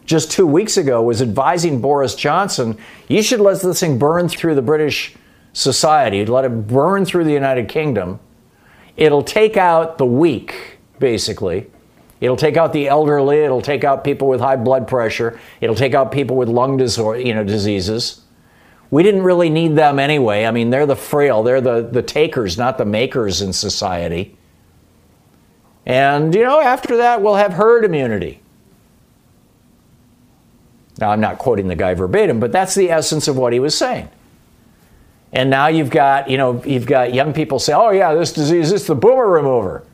just 0.04 0.30
two 0.30 0.46
weeks 0.46 0.76
ago 0.76 1.02
was 1.02 1.22
advising 1.22 1.80
Boris 1.80 2.14
Johnson, 2.14 2.76
you 3.08 3.22
should 3.22 3.40
let 3.40 3.60
this 3.60 3.80
thing 3.80 3.98
burn 3.98 4.28
through 4.28 4.54
the 4.54 4.62
British 4.62 5.14
society, 5.52 6.24
let 6.26 6.44
it 6.44 6.66
burn 6.66 7.04
through 7.04 7.24
the 7.24 7.32
United 7.32 7.68
Kingdom. 7.68 8.18
It'll 8.96 9.22
take 9.22 9.56
out 9.56 9.98
the 9.98 10.06
weak 10.06 10.71
basically. 11.02 11.66
It'll 12.20 12.36
take 12.36 12.56
out 12.56 12.72
the 12.72 12.88
elderly. 12.88 13.40
It'll 13.40 13.60
take 13.60 13.82
out 13.82 14.04
people 14.04 14.28
with 14.28 14.40
high 14.40 14.54
blood 14.54 14.86
pressure. 14.86 15.40
It'll 15.60 15.74
take 15.74 15.94
out 15.94 16.12
people 16.12 16.36
with 16.36 16.48
lung 16.48 16.76
disorder, 16.76 17.18
you 17.18 17.34
know, 17.34 17.42
diseases. 17.42 18.20
We 18.92 19.02
didn't 19.02 19.24
really 19.24 19.50
need 19.50 19.74
them 19.74 19.98
anyway. 19.98 20.44
I 20.44 20.52
mean, 20.52 20.70
they're 20.70 20.86
the 20.86 20.94
frail. 20.94 21.42
They're 21.42 21.60
the, 21.60 21.82
the 21.82 22.02
takers, 22.02 22.56
not 22.56 22.78
the 22.78 22.84
makers 22.84 23.42
in 23.42 23.52
society. 23.52 24.36
And, 25.84 26.32
you 26.32 26.44
know, 26.44 26.60
after 26.60 26.98
that, 26.98 27.20
we'll 27.20 27.34
have 27.34 27.54
herd 27.54 27.84
immunity. 27.84 28.40
Now, 31.00 31.10
I'm 31.10 31.20
not 31.20 31.38
quoting 31.38 31.66
the 31.66 31.74
guy 31.74 31.94
verbatim, 31.94 32.38
but 32.38 32.52
that's 32.52 32.76
the 32.76 32.92
essence 32.92 33.26
of 33.26 33.36
what 33.36 33.52
he 33.52 33.58
was 33.58 33.76
saying. 33.76 34.08
And 35.32 35.50
now 35.50 35.66
you've 35.66 35.90
got, 35.90 36.30
you 36.30 36.36
know, 36.38 36.62
you've 36.62 36.86
got 36.86 37.12
young 37.12 37.32
people 37.32 37.58
say, 37.58 37.72
oh, 37.72 37.90
yeah, 37.90 38.14
this 38.14 38.32
disease 38.32 38.70
is 38.70 38.86
the 38.86 38.94
boomer 38.94 39.26
remover 39.26 39.84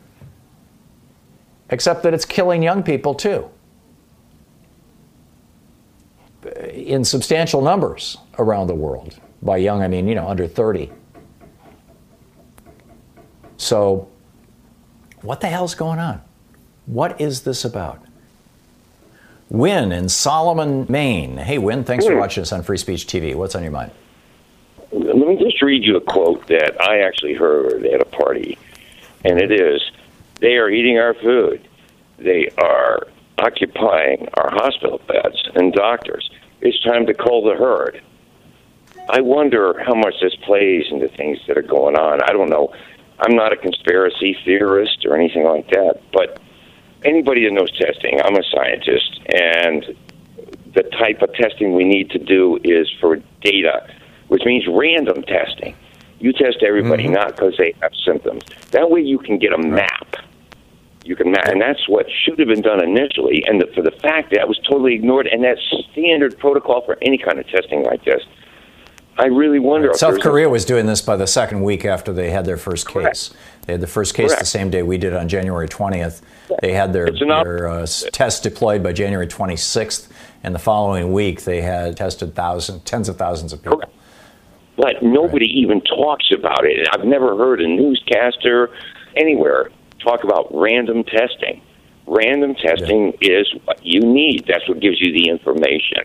except 1.71 2.03
that 2.03 2.15
it's 2.15 2.25
killing 2.25 2.63
young 2.63 2.83
people 2.83 3.15
too. 3.15 3.49
In 6.73 7.05
substantial 7.05 7.61
numbers 7.63 8.17
around 8.39 8.69
the 8.69 8.75
world. 8.75 9.19
By 9.43 9.59
young, 9.59 9.83
I 9.83 9.89
mean, 9.89 10.09
you 10.09 10.15
know, 10.15 10.29
under 10.29 10.47
30. 10.47 10.91
So, 13.57 14.09
what 15.23 15.41
the 15.41 15.49
hell's 15.49 15.75
going 15.75 15.99
on? 15.99 16.23
What 16.87 17.21
is 17.21 17.43
this 17.43 17.65
about? 17.65 18.03
Win 19.51 19.93
in 19.93 20.09
Solomon, 20.09 20.87
Maine. 20.89 21.37
Hey, 21.37 21.59
Win, 21.59 21.85
thanks 21.85 22.05
for 22.07 22.13
hmm. 22.13 22.19
watching 22.19 22.43
us 22.43 22.53
on 22.53 22.63
Free 22.63 22.77
Speech 22.77 23.07
TV. 23.07 23.35
What's 23.35 23.55
on 23.55 23.63
your 23.63 23.73
mind? 23.73 23.91
Let 24.93 25.17
me 25.17 25.37
just 25.37 25.61
read 25.61 25.85
you 25.85 25.97
a 25.97 26.01
quote 26.01 26.47
that 26.47 26.81
I 26.81 27.01
actually 27.01 27.35
heard 27.35 27.85
at 27.85 28.01
a 28.01 28.05
party, 28.07 28.59
and 29.25 29.39
it 29.39 29.53
is 29.53 29.83
They 30.41 30.57
are 30.57 30.71
eating 30.71 30.99
our 30.99 31.15
food. 31.15 31.67
They 32.19 32.49
are 32.59 33.07
occupying 33.39 34.29
our 34.35 34.51
hospital 34.51 35.01
beds 35.07 35.49
and 35.55 35.73
doctors. 35.73 36.29
It's 36.61 36.81
time 36.83 37.07
to 37.07 37.15
cull 37.15 37.45
the 37.45 37.55
herd. 37.55 38.03
I 39.09 39.21
wonder 39.21 39.83
how 39.87 39.95
much 39.95 40.15
this 40.21 40.35
plays 40.45 40.87
into 40.91 41.09
things 41.09 41.39
that 41.47 41.57
are 41.57 41.63
going 41.63 41.97
on. 41.97 42.21
I 42.23 42.33
don't 42.33 42.51
know. 42.51 42.75
I'm 43.21 43.35
not 43.35 43.53
a 43.53 43.57
conspiracy 43.57 44.37
theorist 44.45 45.05
or 45.07 45.17
anything 45.17 45.45
like 45.45 45.69
that, 45.71 46.01
but 46.13 46.41
anybody 47.05 47.45
that 47.45 47.53
knows 47.53 47.71
testing, 47.79 48.21
I'm 48.23 48.37
a 48.37 48.43
scientist, 48.45 49.21
and 49.33 49.97
the 50.75 50.83
type 50.83 51.23
of 51.23 51.33
testing 51.35 51.75
we 51.75 51.85
need 51.85 52.11
to 52.11 52.19
do 52.19 52.59
is 52.65 52.89
for 53.01 53.17
data, 53.41 53.89
which 54.29 54.43
means 54.45 54.65
random 54.69 55.23
testing. 55.23 55.75
You 56.21 56.33
test 56.33 56.59
everybody 56.67 57.05
Mm-hmm. 57.05 57.13
not 57.15 57.37
because 57.37 57.57
they 57.57 57.75
have 57.81 57.93
symptoms. 58.05 58.43
That 58.73 58.91
way 58.91 59.01
you 59.01 59.19
can 59.19 59.39
get 59.39 59.53
a 59.53 59.59
map. 59.59 60.17
You 61.09 61.17
can 61.17 61.35
and 61.35 61.59
that's 61.59 61.89
what 61.89 62.05
should 62.23 62.39
have 62.39 62.49
been 62.49 62.61
done 62.61 62.85
initially. 62.85 63.43
And 63.47 63.63
the, 63.63 63.67
for 63.75 63.81
the 63.81 63.93
fact 63.93 64.31
that 64.35 64.47
was 64.47 64.59
totally 64.59 64.93
ignored, 64.95 65.27
and 65.27 65.43
that's 65.43 65.59
standard 65.91 66.39
protocol 66.39 66.83
for 66.83 66.99
any 67.01 67.17
kind 67.17 67.39
of 67.39 67.49
testing 67.49 67.83
like 67.83 68.05
this. 68.05 68.23
I 69.17 69.25
really 69.25 69.59
wonder. 69.59 69.89
if 69.91 69.97
South 69.97 70.11
there's 70.11 70.21
a- 70.21 70.29
Korea 70.29 70.51
was 70.51 70.67
doing 70.67 70.85
this 70.85 71.01
by 71.01 71.17
the 71.17 71.27
second 71.27 71.63
week 71.63 71.87
after 71.87 72.13
they 72.13 72.29
had 72.29 72.45
their 72.45 72.59
first 72.59 72.87
case. 72.87 73.31
They 73.65 73.73
had 73.73 73.81
the 73.81 73.87
first 73.87 74.15
case 74.15 74.37
the 74.37 74.45
same 74.45 74.69
day 74.69 74.83
we 74.83 74.99
did 74.99 75.15
on 75.15 75.29
January 75.29 75.67
20th. 75.67 76.21
They 76.61 76.75
had 76.75 76.93
their, 76.93 77.07
op- 77.09 77.45
their 77.45 77.69
uh, 77.69 77.87
test 78.13 78.43
deployed 78.43 78.83
by 78.83 78.93
January 78.93 79.27
26th, 79.27 80.11
and 80.43 80.55
the 80.55 80.59
following 80.59 81.15
week 81.15 81.45
they 81.45 81.63
had 81.63 81.97
tested 81.97 82.35
thousands, 82.35 82.83
tens 82.83 83.09
of 83.09 83.17
thousands 83.17 83.55
of 83.55 83.63
people. 83.63 83.83
but 84.77 85.03
nobody 85.03 85.47
even 85.47 85.81
talks 85.81 86.31
about 86.39 86.67
it. 86.67 86.87
I've 86.93 87.07
never 87.07 87.35
heard 87.35 87.63
a 87.63 87.67
newscaster 87.67 88.69
anywhere 89.17 89.71
talk 89.99 90.25
about 90.25 90.49
random 90.53 91.05
testing. 91.05 91.63
Random 92.07 92.55
testing 92.55 93.13
is 93.21 93.53
what 93.65 93.85
you 93.85 94.01
need. 94.01 94.47
That's 94.47 94.67
what 94.69 94.81
gives 94.81 95.01
you 95.01 95.13
the 95.13 95.29
information. 95.29 96.05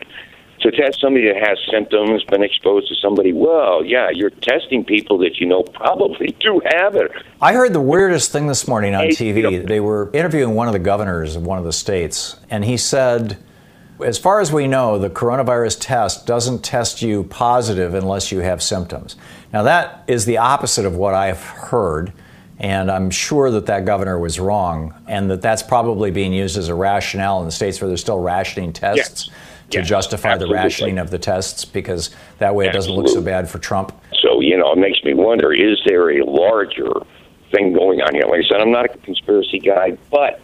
To 0.60 0.70
test 0.70 1.00
somebody 1.00 1.26
that 1.26 1.36
has 1.36 1.58
symptoms, 1.70 2.24
been 2.24 2.42
exposed 2.42 2.88
to 2.88 2.94
somebody, 2.94 3.32
well, 3.32 3.84
yeah, 3.84 4.08
you're 4.10 4.30
testing 4.30 4.84
people 4.84 5.18
that 5.18 5.38
you 5.38 5.46
know 5.46 5.62
probably 5.62 6.28
do 6.40 6.60
have 6.64 6.94
it. 6.94 7.10
I 7.40 7.52
heard 7.52 7.72
the 7.72 7.80
weirdest 7.80 8.32
thing 8.32 8.46
this 8.46 8.66
morning 8.66 8.94
on 8.94 9.06
TV. 9.08 9.66
They 9.66 9.80
were 9.80 10.10
interviewing 10.12 10.54
one 10.54 10.66
of 10.66 10.72
the 10.72 10.78
governors 10.78 11.36
of 11.36 11.44
one 11.44 11.58
of 11.58 11.64
the 11.64 11.72
states, 11.72 12.38
and 12.48 12.64
he 12.64 12.76
said, 12.76 13.38
as 14.02 14.18
far 14.18 14.40
as 14.40 14.52
we 14.52 14.66
know, 14.66 14.98
the 14.98 15.10
coronavirus 15.10 15.78
test 15.80 16.26
doesn't 16.26 16.64
test 16.64 17.00
you 17.02 17.24
positive 17.24 17.94
unless 17.94 18.32
you 18.32 18.40
have 18.40 18.62
symptoms. 18.62 19.16
Now, 19.52 19.62
that 19.64 20.04
is 20.08 20.24
the 20.24 20.38
opposite 20.38 20.84
of 20.84 20.96
what 20.96 21.14
I've 21.14 21.42
heard, 21.42 22.12
and 22.58 22.90
I'm 22.90 23.10
sure 23.10 23.50
that 23.50 23.66
that 23.66 23.84
governor 23.84 24.18
was 24.18 24.38
wrong, 24.38 24.94
and 25.06 25.30
that 25.30 25.42
that's 25.42 25.62
probably 25.62 26.10
being 26.10 26.32
used 26.32 26.56
as 26.56 26.68
a 26.68 26.74
rationale 26.74 27.40
in 27.40 27.46
the 27.46 27.52
states 27.52 27.80
where 27.80 27.88
they're 27.88 27.96
still 27.96 28.20
rationing 28.20 28.72
tests 28.72 29.30
to 29.70 29.78
Yes, 29.78 29.88
justify 29.88 30.32
absolutely. 30.32 30.56
the 30.56 30.62
rationing 30.62 30.98
of 30.98 31.10
the 31.10 31.18
tests 31.18 31.64
because 31.64 32.10
that 32.38 32.54
way 32.54 32.66
it 32.66 32.72
doesn't 32.72 32.92
look 32.92 33.08
so 33.08 33.20
bad 33.22 33.48
for 33.48 33.58
Trump. 33.58 33.92
So, 34.22 34.40
you 34.40 34.56
know, 34.56 34.72
it 34.72 34.78
makes 34.78 35.02
me 35.02 35.14
wonder 35.14 35.52
is 35.52 35.80
there 35.86 36.10
a 36.10 36.24
larger 36.24 36.90
thing 37.50 37.72
going 37.72 38.00
on 38.00 38.14
here? 38.14 38.24
Like 38.28 38.44
I 38.44 38.48
said, 38.48 38.60
I'm 38.60 38.70
not 38.70 38.84
a 38.84 38.98
conspiracy 38.98 39.58
guy, 39.58 39.96
but 40.10 40.40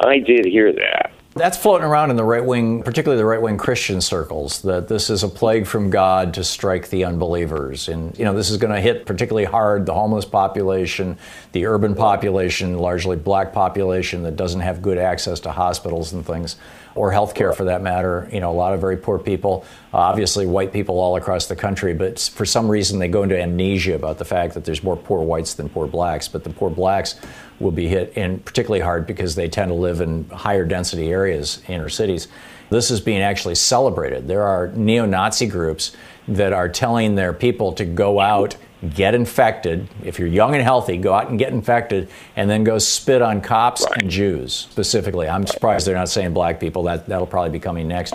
I 0.00 0.18
did 0.18 0.44
hear 0.44 0.72
that. 0.72 1.12
That's 1.34 1.56
floating 1.56 1.86
around 1.86 2.10
in 2.10 2.16
the 2.16 2.24
right 2.24 2.44
wing, 2.44 2.82
particularly 2.82 3.16
the 3.16 3.24
right 3.24 3.40
wing 3.40 3.56
Christian 3.56 4.00
circles, 4.00 4.62
that 4.62 4.88
this 4.88 5.08
is 5.08 5.22
a 5.22 5.28
plague 5.28 5.64
from 5.64 5.88
God 5.88 6.34
to 6.34 6.42
strike 6.42 6.90
the 6.90 7.04
unbelievers. 7.04 7.88
And, 7.88 8.18
you 8.18 8.24
know, 8.24 8.34
this 8.34 8.50
is 8.50 8.56
going 8.56 8.74
to 8.74 8.80
hit 8.80 9.06
particularly 9.06 9.44
hard 9.44 9.86
the 9.86 9.94
homeless 9.94 10.24
population, 10.24 11.18
the 11.52 11.66
urban 11.66 11.94
population, 11.94 12.78
largely 12.78 13.14
black 13.14 13.52
population 13.52 14.24
that 14.24 14.34
doesn't 14.34 14.60
have 14.60 14.82
good 14.82 14.98
access 14.98 15.38
to 15.40 15.52
hospitals 15.52 16.12
and 16.12 16.26
things, 16.26 16.56
or 16.96 17.12
health 17.12 17.36
care 17.36 17.52
for 17.52 17.62
that 17.66 17.80
matter. 17.80 18.28
You 18.32 18.40
know, 18.40 18.50
a 18.50 18.52
lot 18.52 18.74
of 18.74 18.80
very 18.80 18.96
poor 18.96 19.16
people, 19.20 19.64
uh, 19.94 19.98
obviously 19.98 20.46
white 20.46 20.72
people 20.72 20.98
all 20.98 21.14
across 21.14 21.46
the 21.46 21.54
country, 21.54 21.94
but 21.94 22.18
for 22.18 22.44
some 22.44 22.68
reason 22.68 22.98
they 22.98 23.06
go 23.06 23.22
into 23.22 23.40
amnesia 23.40 23.94
about 23.94 24.18
the 24.18 24.24
fact 24.24 24.54
that 24.54 24.64
there's 24.64 24.82
more 24.82 24.96
poor 24.96 25.22
whites 25.22 25.54
than 25.54 25.68
poor 25.68 25.86
blacks. 25.86 26.26
But 26.26 26.42
the 26.42 26.50
poor 26.50 26.70
blacks 26.70 27.14
will 27.60 27.70
be 27.70 27.86
hit 27.86 28.12
in 28.16 28.40
particularly 28.40 28.80
hard 28.80 29.06
because 29.06 29.34
they 29.34 29.48
tend 29.48 29.68
to 29.68 29.74
live 29.74 30.00
in 30.00 30.28
higher 30.30 30.64
density 30.64 31.10
areas, 31.10 31.62
inner 31.68 31.88
cities. 31.88 32.26
This 32.70 32.90
is 32.90 33.00
being 33.00 33.20
actually 33.20 33.56
celebrated. 33.56 34.26
There 34.28 34.42
are 34.42 34.68
neo 34.68 35.04
Nazi 35.04 35.46
groups 35.46 35.96
that 36.28 36.52
are 36.52 36.68
telling 36.68 37.16
their 37.16 37.32
people 37.32 37.72
to 37.72 37.84
go 37.84 38.20
out, 38.20 38.56
get 38.94 39.14
infected. 39.14 39.88
If 40.04 40.18
you're 40.18 40.28
young 40.28 40.54
and 40.54 40.62
healthy, 40.62 40.96
go 40.96 41.12
out 41.12 41.28
and 41.28 41.38
get 41.38 41.52
infected, 41.52 42.08
and 42.36 42.48
then 42.48 42.62
go 42.62 42.78
spit 42.78 43.20
on 43.20 43.40
cops 43.40 43.84
and 43.84 44.08
Jews 44.08 44.54
specifically. 44.54 45.28
I'm 45.28 45.46
surprised 45.46 45.86
they're 45.86 45.96
not 45.96 46.08
saying 46.08 46.32
black 46.32 46.60
people. 46.60 46.84
That, 46.84 47.06
that'll 47.06 47.26
probably 47.26 47.50
be 47.50 47.58
coming 47.58 47.88
next. 47.88 48.14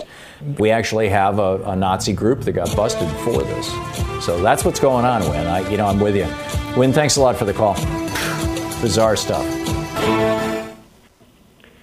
We 0.58 0.70
actually 0.70 1.10
have 1.10 1.38
a, 1.38 1.62
a 1.64 1.76
Nazi 1.76 2.14
group 2.14 2.40
that 2.40 2.52
got 2.52 2.74
busted 2.74 3.10
for 3.18 3.42
this. 3.42 3.68
So 4.24 4.40
that's 4.42 4.64
what's 4.64 4.80
going 4.80 5.04
on, 5.04 5.20
Win. 5.28 5.46
I, 5.46 5.68
you 5.70 5.76
know, 5.76 5.86
I'm 5.86 6.00
with 6.00 6.16
you. 6.16 6.26
Win, 6.78 6.92
thanks 6.92 7.16
a 7.16 7.20
lot 7.20 7.36
for 7.36 7.44
the 7.44 7.52
call. 7.52 7.76
Bizarre 8.80 9.16
stuff. 9.16 9.44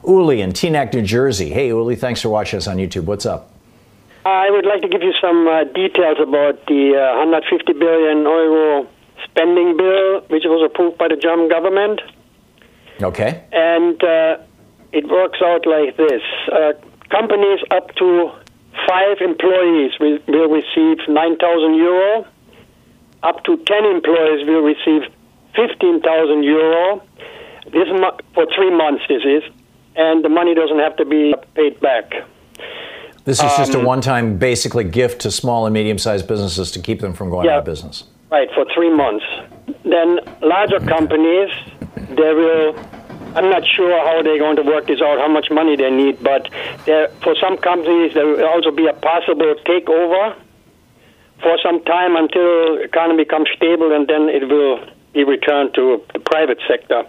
Uli 0.05 0.41
in 0.41 0.51
Teaneck, 0.51 0.93
New 0.93 1.01
Jersey. 1.01 1.49
Hey, 1.49 1.67
Uli, 1.67 1.95
thanks 1.95 2.21
for 2.21 2.29
watching 2.29 2.57
us 2.57 2.67
on 2.67 2.77
YouTube. 2.77 3.05
What's 3.05 3.25
up? 3.25 3.51
I 4.25 4.49
would 4.49 4.65
like 4.65 4.81
to 4.81 4.87
give 4.87 5.01
you 5.01 5.13
some 5.19 5.47
uh, 5.47 5.63
details 5.65 6.17
about 6.21 6.65
the 6.67 6.95
uh, 6.95 7.19
150 7.19 7.73
billion 7.73 8.19
euro 8.23 8.87
spending 9.25 9.75
bill, 9.75 10.21
which 10.27 10.43
was 10.45 10.63
approved 10.69 10.97
by 10.97 11.07
the 11.07 11.17
German 11.17 11.49
government. 11.49 12.01
Okay. 13.01 13.43
And 13.51 14.01
uh, 14.03 14.37
it 14.91 15.07
works 15.09 15.39
out 15.43 15.65
like 15.65 15.97
this 15.97 16.21
uh, 16.51 16.73
companies 17.09 17.59
up 17.71 17.93
to 17.95 18.31
five 18.87 19.17
employees 19.21 19.91
will, 19.99 20.19
will 20.27 20.49
receive 20.49 20.97
9,000 21.07 21.75
euro, 21.75 22.25
up 23.23 23.43
to 23.45 23.57
10 23.57 23.85
employees 23.85 24.47
will 24.47 24.61
receive 24.61 25.11
15,000 25.55 26.43
euro. 26.43 27.01
This 27.71 27.87
mo- 27.89 28.17
for 28.33 28.45
three 28.55 28.71
months, 28.75 29.03
this 29.07 29.23
is, 29.23 29.43
and 29.95 30.23
the 30.23 30.29
money 30.29 30.53
doesn't 30.53 30.79
have 30.79 30.95
to 30.97 31.05
be 31.05 31.33
paid 31.55 31.79
back. 31.79 32.11
This 33.25 33.41
is 33.41 33.55
just 33.55 33.73
a 33.73 33.79
Um, 33.79 33.85
one 33.85 34.01
time, 34.01 34.37
basically, 34.37 34.83
gift 34.83 35.21
to 35.21 35.31
small 35.31 35.65
and 35.65 35.73
medium 35.73 35.97
sized 35.97 36.27
businesses 36.27 36.71
to 36.71 36.79
keep 36.79 36.99
them 36.99 37.13
from 37.13 37.29
going 37.29 37.45
Yeah. 37.45 37.53
out 37.53 37.59
of 37.59 37.65
business. 37.65 38.03
Right, 38.29 38.51
for 38.53 38.65
three 38.75 38.89
months. 38.89 39.25
Then 39.85 40.19
larger 40.41 40.79
companies, 40.79 41.49
they 42.09 42.33
will. 42.33 42.75
I'm 43.35 43.49
not 43.49 43.65
sure 43.65 43.97
how 44.07 44.21
they're 44.21 44.37
going 44.37 44.57
to 44.57 44.61
work 44.61 44.85
this 44.87 45.01
out, 45.01 45.19
how 45.19 45.27
much 45.27 45.49
money 45.49 45.75
they 45.75 45.89
need, 45.89 46.21
but 46.21 46.49
there, 46.85 47.07
for 47.21 47.33
some 47.35 47.57
companies, 47.57 48.13
there 48.13 48.27
will 48.27 48.43
also 48.45 48.69
be 48.71 48.85
a 48.87 48.93
possible 48.93 49.55
takeover 49.65 50.35
for 51.41 51.57
some 51.63 51.79
time 51.83 52.15
until 52.15 52.77
economy 52.77 53.23
becomes 53.23 53.47
stable, 53.55 53.91
and 53.91 54.07
then 54.07 54.29
it 54.29 54.47
will 54.49 54.79
be 55.13 55.23
returned 55.23 55.73
to 55.75 56.01
the 56.13 56.19
private 56.19 56.59
sector. 56.67 57.03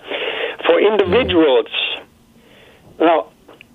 For 0.67 0.81
individuals, 0.81 1.69
now 3.01 3.33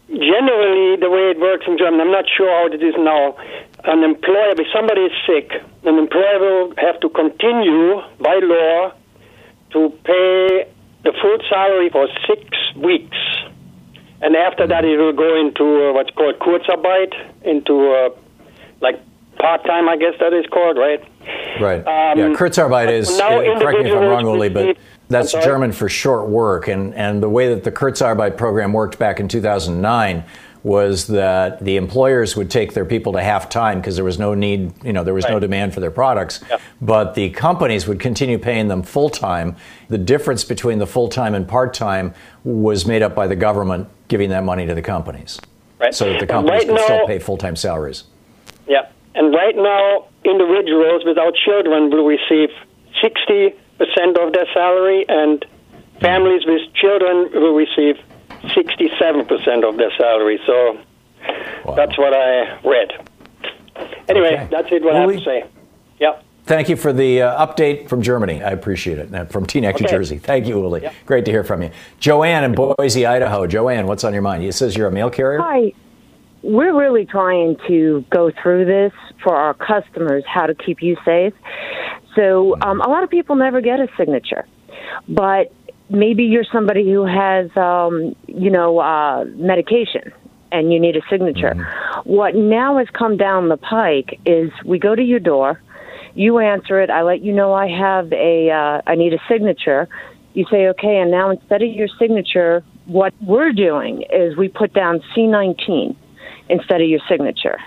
generally 0.10 0.98
the 0.98 1.10
way 1.10 1.32
it 1.32 1.40
works 1.40 1.66
in 1.68 1.78
Germany, 1.78 2.02
I'm 2.02 2.12
not 2.12 2.26
sure 2.26 2.50
how 2.50 2.68
it 2.74 2.82
is 2.82 2.96
now. 2.98 3.38
An 3.86 4.04
employer, 4.04 4.54
if 4.58 4.68
somebody 4.74 5.02
is 5.02 5.14
sick, 5.26 5.52
an 5.84 5.98
employer 5.98 6.40
will 6.40 6.74
have 6.78 7.00
to 7.02 7.10
continue 7.10 8.02
by 8.20 8.40
law 8.42 8.92
to 9.72 9.90
pay 10.04 10.68
the 11.04 11.14
full 11.22 11.38
salary 11.50 11.90
for 11.90 12.08
six 12.28 12.44
weeks. 12.76 13.18
And 14.22 14.36
after 14.36 14.68
that, 14.68 14.84
it 14.84 14.98
will 14.98 15.14
go 15.14 15.40
into 15.40 15.64
uh, 15.64 15.94
what's 15.94 16.10
called 16.12 16.40
Kurzarbeit, 16.40 17.14
into 17.44 17.92
uh, 17.92 18.10
like 18.82 19.00
part 19.40 19.64
time, 19.66 19.90
I 19.90 19.98
guess 19.98 20.14
that 20.20 20.34
is 20.34 20.46
called, 20.48 20.78
right? 20.78 21.02
Right. 21.60 21.80
Um, 21.80 22.20
yeah, 22.20 22.36
Kurzarbeit 22.36 22.92
is, 22.92 23.18
now 23.18 23.40
uh, 23.40 23.60
correct 23.60 23.80
me 23.80 23.90
if 23.90 23.96
I'm 23.96 24.04
wrong, 24.04 24.26
Uli, 24.26 24.50
but 24.50 24.78
that's 25.08 25.32
German 25.32 25.72
for 25.72 25.90
short 25.90 26.30
work. 26.30 26.68
And, 26.68 26.94
and 26.94 27.24
the 27.24 27.30
way 27.30 27.54
that 27.54 27.64
the 27.64 27.72
Kurzarbeit 27.72 28.38
program 28.38 28.74
worked 28.74 29.00
back 29.00 29.20
in 29.20 29.28
2009 29.28 30.24
was 30.62 31.08
that 31.08 31.64
the 31.64 31.78
employers 31.78 32.36
would 32.36 32.52
take 32.52 32.74
their 32.74 32.84
people 32.84 33.14
to 33.14 33.24
half 33.24 33.50
time 33.50 33.80
because 33.80 33.96
there 33.96 34.04
was 34.04 34.20
no 34.20 34.34
need, 34.34 34.74
you 34.84 34.92
know, 34.92 35.06
there 35.06 35.14
was 35.14 35.26
no 35.30 35.40
demand 35.40 35.74
for 35.74 35.80
their 35.80 35.92
products. 35.92 36.42
But 36.82 37.16
the 37.16 37.30
companies 37.30 37.88
would 37.88 38.00
continue 38.00 38.38
paying 38.38 38.68
them 38.68 38.84
full 38.84 39.10
time. 39.10 39.56
The 39.88 39.98
difference 39.98 40.44
between 40.44 40.80
the 40.80 40.88
full 40.88 41.08
time 41.08 41.34
and 41.34 41.48
part 41.48 41.74
time 41.74 42.14
was 42.44 42.86
made 42.86 43.02
up 43.02 43.16
by 43.16 43.28
the 43.28 43.38
government 43.38 43.88
giving 44.10 44.30
that 44.32 44.44
money 44.44 44.66
to 44.66 44.76
the 44.76 44.82
companies. 44.82 45.40
Right. 45.80 45.96
So 45.96 46.12
that 46.12 46.20
the 46.20 46.28
companies 46.28 46.60
right 46.64 46.68
could 46.68 46.76
now- 46.76 46.84
still 46.84 47.08
pay 47.08 47.20
full 47.20 47.38
time 47.38 47.56
salaries. 47.56 48.04
Yeah. 48.68 48.90
And 49.16 49.34
right 49.34 49.56
now, 49.56 50.08
individuals 50.24 51.04
without 51.06 51.34
children 51.36 51.90
will 51.90 52.06
receive 52.06 52.50
60% 53.04 53.54
of 54.20 54.34
their 54.34 54.46
salary, 54.54 55.06
and 55.08 55.46
families 56.02 56.46
with 56.46 56.62
children 56.74 57.30
will 57.34 57.56
receive 57.56 57.96
67% 58.56 59.68
of 59.68 59.78
their 59.78 59.92
salary. 59.98 60.40
So 60.46 60.78
that's 61.76 61.98
what 61.98 62.14
I 62.14 62.60
read. 62.64 63.06
Anyway, 64.08 64.34
Okay. 64.36 64.48
that's 64.52 64.72
it, 64.72 64.84
what 64.84 64.96
I 64.96 65.00
have 65.02 65.10
Uli? 65.12 65.20
to 65.20 65.26
say. 65.26 65.44
Yeah. 66.00 66.20
Thank 66.46 66.68
you 66.70 66.76
for 66.76 66.92
the 66.92 67.22
uh, 67.22 67.46
update 67.46 67.88
from 67.90 68.02
Germany. 68.02 68.42
I 68.42 68.50
appreciate 68.50 68.98
it. 68.98 69.10
And 69.14 69.30
from 69.30 69.46
Teaneck, 69.46 69.76
Okay. 69.76 69.84
New 69.86 69.90
Jersey. 69.90 70.18
Thank 70.18 70.48
you, 70.48 70.60
Uli. 70.60 70.82
Yep. 70.82 70.94
Great 71.06 71.26
to 71.26 71.32
hear 71.32 71.44
from 71.44 71.62
you. 71.62 71.70
Joanne 72.00 72.44
in 72.44 72.56
Boise, 72.56 73.06
Idaho. 73.06 73.46
Joanne, 73.46 73.86
what's 73.86 74.04
on 74.04 74.14
your 74.14 74.24
mind? 74.24 74.44
It 74.44 74.54
says 74.54 74.76
you're 74.76 74.88
a 74.88 74.92
mail 74.92 75.10
carrier? 75.12 75.40
Hi. 75.42 75.74
We're 76.42 76.78
really 76.78 77.06
trying 77.06 77.58
to 77.68 78.06
go 78.10 78.32
through 78.42 78.66
this 78.66 78.94
for 79.24 79.36
our 79.36 79.54
customers, 79.54 80.24
how 80.28 80.46
to 80.46 80.56
keep 80.56 80.82
you 80.82 80.96
safe. 81.04 81.34
So, 82.16 82.56
um, 82.62 82.82
a 82.82 82.90
lot 82.90 83.04
of 83.04 83.10
people 83.10 83.36
never 83.36 83.62
get 83.62 83.80
a 83.80 83.88
signature, 83.98 84.46
but 85.08 85.52
maybe 85.90 86.24
you're 86.24 86.46
somebody 86.52 86.92
who 86.92 87.06
has, 87.06 87.50
um, 87.58 88.16
you 88.28 88.50
know, 88.50 88.80
uh, 88.80 89.26
medication 89.36 90.14
and 90.52 90.72
you 90.74 90.80
need 90.80 90.96
a 90.96 91.02
signature. 91.10 91.56
What 92.06 92.36
now 92.36 92.78
has 92.78 92.88
come 92.98 93.18
down 93.18 93.50
the 93.50 93.58
pike 93.58 94.20
is 94.26 94.52
we 94.66 94.80
go 94.80 94.96
to 94.96 95.04
your 95.04 95.20
door, 95.20 95.62
you 96.16 96.40
answer 96.40 96.82
it, 96.82 96.90
I 96.90 97.04
let 97.04 97.22
you 97.22 97.34
know 97.34 97.54
I 97.54 97.68
have 97.68 98.12
a, 98.12 98.50
uh, 98.50 98.82
I 98.88 98.96
need 98.96 99.14
a 99.14 99.20
signature. 99.30 99.88
You 100.34 100.46
say, 100.50 100.68
okay, 100.70 100.98
and 100.98 101.12
now 101.12 101.30
instead 101.30 101.62
of 101.62 101.70
your 101.70 101.88
signature, 102.00 102.64
what 102.86 103.14
we're 103.22 103.52
doing 103.52 104.04
is 104.12 104.36
we 104.36 104.48
put 104.48 104.74
down 104.74 105.02
C19 105.16 105.96
instead 106.50 106.82
of 106.82 106.88
your 106.88 107.00
signature. 107.08 107.58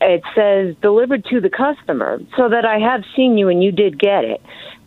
It 0.00 0.22
says 0.34 0.76
delivered 0.80 1.24
to 1.26 1.40
the 1.40 1.50
customer 1.50 2.20
so 2.36 2.48
that 2.48 2.64
I 2.64 2.78
have 2.78 3.02
seen 3.16 3.36
you 3.36 3.48
and 3.48 3.62
you 3.62 3.72
did 3.72 3.98
get 3.98 4.24
it. 4.24 4.40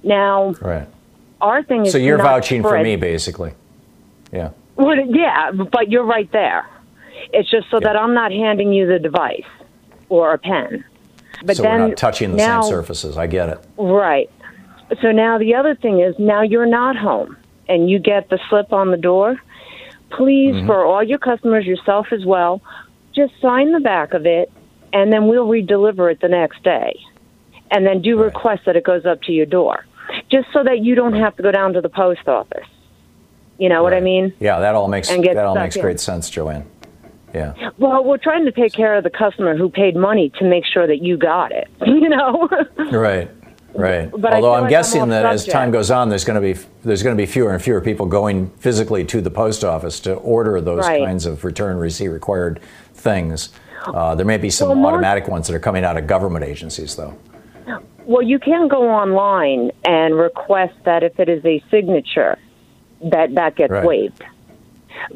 Now, 0.03 0.53
Right. 0.61 0.87
our 1.41 1.63
thing 1.63 1.85
is 1.85 1.91
So 1.91 1.97
you're 1.97 2.17
vouching 2.17 2.61
for 2.61 2.81
me, 2.81 2.95
basically. 2.95 3.51
Yeah. 4.31 4.49
Well, 4.77 4.95
yeah, 4.97 5.51
but 5.51 5.89
you're 5.91 6.05
right 6.05 6.31
there. 6.31 6.65
It's 7.33 7.49
just 7.49 7.69
so 7.69 7.79
that 7.79 7.95
I'm 7.95 8.13
not 8.13 8.31
handing 8.31 8.71
you 8.73 8.87
the 8.87 8.99
device 8.99 9.43
or 10.09 10.33
a 10.33 10.37
pen. 10.37 10.83
But 11.43 11.57
so 11.57 11.63
then 11.63 11.81
we're 11.81 11.87
not 11.89 11.97
touching 11.97 12.31
the 12.31 12.37
now, 12.37 12.61
same 12.61 12.69
surfaces. 12.71 13.17
I 13.17 13.27
get 13.27 13.49
it. 13.49 13.59
Right. 13.77 14.29
So 15.01 15.11
now 15.11 15.37
the 15.37 15.55
other 15.55 15.75
thing 15.75 15.99
is 15.99 16.15
now 16.19 16.41
you're 16.41 16.65
not 16.65 16.95
home 16.95 17.37
and 17.67 17.89
you 17.89 17.99
get 17.99 18.29
the 18.29 18.39
slip 18.49 18.73
on 18.73 18.91
the 18.91 18.97
door. 18.97 19.37
Please, 20.11 20.53
Mm-hmm. 20.55 20.67
for 20.67 20.85
all 20.85 21.03
your 21.03 21.17
customers, 21.19 21.65
yourself 21.65 22.07
as 22.11 22.25
well, 22.25 22.61
just 23.15 23.33
sign 23.41 23.71
the 23.71 23.79
back 23.79 24.13
of 24.13 24.25
it 24.25 24.51
and 24.93 25.11
then 25.11 25.27
we'll 25.27 25.47
redeliver 25.47 26.11
it 26.11 26.19
the 26.21 26.27
next 26.27 26.63
day. 26.63 26.99
And 27.69 27.85
then 27.85 28.01
do 28.01 28.17
request 28.21 28.63
that 28.65 28.75
it 28.75 28.83
goes 28.83 29.05
up 29.05 29.21
to 29.23 29.31
your 29.31 29.45
door. 29.45 29.85
Just 30.29 30.47
so 30.51 30.63
that 30.63 30.79
you 30.79 30.93
don't 30.95 31.13
have 31.13 31.35
to 31.37 31.43
go 31.43 31.51
down 31.51 31.73
to 31.73 31.81
the 31.81 31.87
post 31.89 32.27
office. 32.27 32.67
You 33.57 33.69
know 33.69 33.81
what 33.83 33.93
I 33.93 34.01
mean? 34.01 34.33
Yeah, 34.39 34.59
that 34.59 34.75
all 34.75 34.87
makes 34.89 35.09
And 35.09 35.23
get 35.23 35.35
that 35.35 35.45
all 35.45 35.55
makes 35.55 35.75
in. 35.77 35.81
great 35.81 35.99
sense, 35.99 36.29
Joanne. 36.29 36.65
Yeah. 37.33 37.53
Well, 37.77 38.03
we're 38.03 38.17
trying 38.17 38.43
to 38.45 38.51
take 38.51 38.73
care 38.73 38.95
of 38.95 39.05
the 39.05 39.09
customer 39.09 39.55
who 39.55 39.69
paid 39.69 39.95
money 39.95 40.31
to 40.39 40.43
make 40.43 40.65
sure 40.65 40.85
that 40.85 41.01
you 41.01 41.15
got 41.17 41.51
it. 41.53 41.69
You 41.87 42.09
know? 42.09 42.49
Right. 42.91 43.29
Right. 43.73 44.11
But 44.11 44.33
Although 44.33 44.53
I'm 44.53 44.63
like 44.63 44.69
guessing 44.69 45.01
I'm 45.01 45.09
that 45.09 45.25
off 45.25 45.33
as 45.33 45.45
time 45.45 45.71
goes 45.71 45.91
on, 45.91 46.09
there's 46.09 46.25
going 46.25 46.35
to 46.35 46.41
be 46.41 46.59
there's 46.83 47.03
going 47.03 47.15
to 47.15 47.21
be 47.21 47.25
fewer 47.25 47.53
and 47.53 47.61
fewer 47.61 47.79
people 47.81 48.05
going 48.05 48.49
physically 48.59 49.05
to 49.05 49.21
the 49.21 49.31
post 49.31 49.63
office 49.63 49.99
to 50.01 50.13
order 50.15 50.59
those 50.61 50.85
Right. 50.85 51.03
kinds 51.03 51.25
of 51.25 51.43
return 51.43 51.77
receipt 51.77 52.09
required 52.09 52.59
things. 52.93 53.49
Uh, 53.85 54.13
there 54.15 54.25
may 54.25 54.37
be 54.37 54.49
some 54.49 54.69
Well, 54.69 54.85
automatic 54.93 55.27
ones 55.27 55.47
that 55.47 55.55
are 55.55 55.59
coming 55.59 55.83
out 55.83 55.97
of 55.97 56.05
government 56.05 56.45
agencies, 56.45 56.95
though. 56.95 57.15
Well, 58.05 58.21
you 58.21 58.39
can 58.39 58.67
go 58.67 58.89
online 58.89 59.71
and 59.85 60.15
request 60.15 60.73
that 60.85 61.03
if 61.03 61.19
it 61.19 61.29
is 61.29 61.43
a 61.45 61.63
signature, 61.71 62.37
that 63.03 63.33
that 63.35 63.55
gets 63.55 63.71
Right. 63.71 63.85
waived 63.85 64.23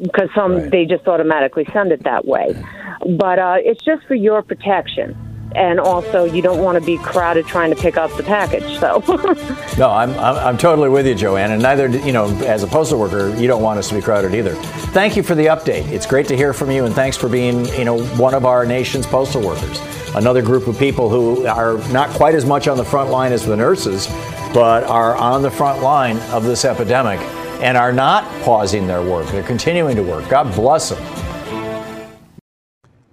because 0.00 0.28
some 0.34 0.70
they 0.70 0.84
just 0.86 1.06
automatically 1.06 1.66
send 1.72 1.92
it 1.92 2.02
that 2.04 2.26
way. 2.26 2.56
But 3.18 3.38
uh, 3.38 3.56
it's 3.58 3.84
just 3.84 4.04
for 4.06 4.14
your 4.14 4.42
protection, 4.42 5.14
and 5.56 5.80
also 5.80 6.24
you 6.24 6.42
don't 6.42 6.62
want 6.62 6.78
to 6.78 6.84
be 6.84 6.98
crowded 6.98 7.46
trying 7.46 7.70
to 7.70 7.76
pick 7.76 7.96
up 7.96 8.14
the 8.16 8.22
package. 8.22 8.78
So, 8.78 9.02
No, 9.78 9.90
I'm, 9.90 10.10
I'm, 10.10 10.36
I'm 10.36 10.58
totally 10.58 10.88
with 10.88 11.06
you, 11.06 11.14
Joanne. 11.14 11.50
And 11.50 11.62
neither, 11.62 11.88
you 11.88 12.12
know, 12.12 12.28
as 12.44 12.62
a 12.62 12.66
postal 12.66 13.00
worker, 13.00 13.34
you 13.36 13.46
don't 13.48 13.62
want 13.62 13.78
us 13.78 13.88
to 13.88 13.94
be 13.94 14.02
crowded 14.02 14.34
either. 14.34 14.54
Thank 14.92 15.16
you 15.16 15.22
for 15.22 15.34
the 15.34 15.46
update. 15.46 15.88
It's 15.88 16.06
great 16.06 16.28
to 16.28 16.36
hear 16.36 16.52
from 16.52 16.70
you, 16.70 16.84
and 16.84 16.94
thanks 16.94 17.16
for 17.16 17.28
being, 17.28 17.64
you 17.70 17.84
know, 17.84 17.98
one 18.16 18.34
of 18.34 18.44
our 18.44 18.66
nation's 18.66 19.06
postal 19.06 19.42
workers. 19.42 19.80
Another 20.14 20.42
group 20.42 20.66
of 20.66 20.78
people 20.78 21.08
who 21.08 21.46
are 21.46 21.78
not 21.90 22.10
quite 22.10 22.34
as 22.34 22.46
much 22.46 22.68
on 22.68 22.76
the 22.76 22.84
front 22.84 23.10
line 23.10 23.32
as 23.32 23.44
the 23.44 23.56
nurses, 23.56 24.06
but 24.54 24.84
are 24.84 25.16
on 25.16 25.42
the 25.42 25.50
front 25.50 25.82
line 25.82 26.18
of 26.30 26.44
this 26.44 26.64
epidemic 26.64 27.20
and 27.60 27.76
are 27.76 27.92
not 27.92 28.24
pausing 28.42 28.86
their 28.86 29.02
work. 29.02 29.26
They're 29.28 29.42
continuing 29.42 29.96
to 29.96 30.02
work. 30.02 30.28
God 30.28 30.54
bless 30.54 30.90
them. 30.90 31.25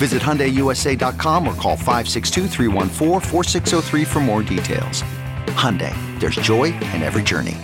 Visit 0.00 0.22
HyundaiUSA.com 0.22 1.46
or 1.46 1.54
call 1.56 1.76
562-314-4603 1.76 4.06
for 4.06 4.20
more 4.20 4.42
details. 4.42 5.04
Hyundai, 5.60 5.94
there's 6.18 6.36
joy 6.36 6.72
in 6.94 7.02
every 7.02 7.22
journey. 7.22 7.58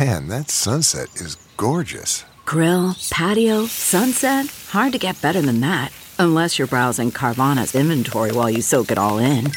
Man, 0.00 0.26
that 0.28 0.48
sunset 0.48 1.14
is 1.16 1.36
gorgeous. 1.58 2.24
Grill, 2.46 2.96
patio, 3.10 3.66
sunset. 3.66 4.46
Hard 4.70 4.92
to 4.92 4.98
get 4.98 5.20
better 5.20 5.42
than 5.42 5.60
that. 5.60 5.92
Unless 6.18 6.58
you're 6.58 6.66
browsing 6.66 7.10
Carvana's 7.10 7.74
inventory 7.74 8.32
while 8.32 8.48
you 8.48 8.62
soak 8.62 8.90
it 8.90 8.96
all 8.96 9.18
in. 9.18 9.52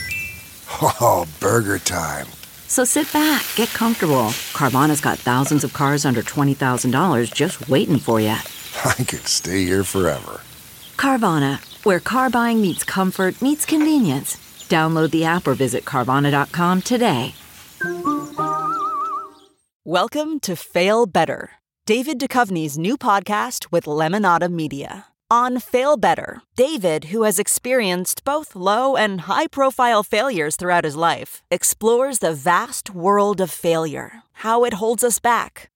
Oh, 0.81 1.25
burger 1.39 1.79
time. 1.79 2.27
So 2.67 2.83
sit 2.83 3.13
back, 3.13 3.45
get 3.55 3.69
comfortable. 3.69 4.33
Carvana's 4.51 4.99
got 4.99 5.19
thousands 5.19 5.63
of 5.63 5.71
cars 5.71 6.03
under 6.03 6.21
$20,000 6.21 7.33
just 7.33 7.69
waiting 7.69 7.97
for 7.97 8.19
you. 8.19 8.27
I 8.85 9.05
could 9.07 9.25
stay 9.25 9.63
here 9.63 9.85
forever. 9.85 10.41
Carvana, 11.01 11.57
where 11.83 11.99
car 11.99 12.29
buying 12.29 12.61
meets 12.61 12.83
comfort, 12.83 13.41
meets 13.41 13.65
convenience. 13.65 14.37
Download 14.69 15.09
the 15.09 15.25
app 15.25 15.47
or 15.47 15.55
visit 15.55 15.83
Carvana.com 15.83 16.83
today. 16.83 17.33
Welcome 19.83 20.39
to 20.41 20.55
Fail 20.55 21.07
Better, 21.07 21.53
David 21.87 22.19
Duchovny's 22.19 22.77
new 22.77 22.97
podcast 22.97 23.71
with 23.71 23.85
Lemonada 23.85 24.47
Media. 24.47 25.07
On 25.31 25.57
Fail 25.57 25.97
Better, 25.97 26.43
David, 26.55 27.05
who 27.05 27.23
has 27.23 27.39
experienced 27.39 28.23
both 28.23 28.55
low 28.55 28.95
and 28.95 29.21
high 29.21 29.47
profile 29.47 30.03
failures 30.03 30.55
throughout 30.55 30.83
his 30.83 30.95
life, 30.95 31.41
explores 31.49 32.19
the 32.19 32.33
vast 32.33 32.91
world 32.91 33.41
of 33.41 33.49
failure, 33.49 34.21
how 34.33 34.63
it 34.65 34.73
holds 34.73 35.03
us 35.03 35.17
back, 35.17 35.70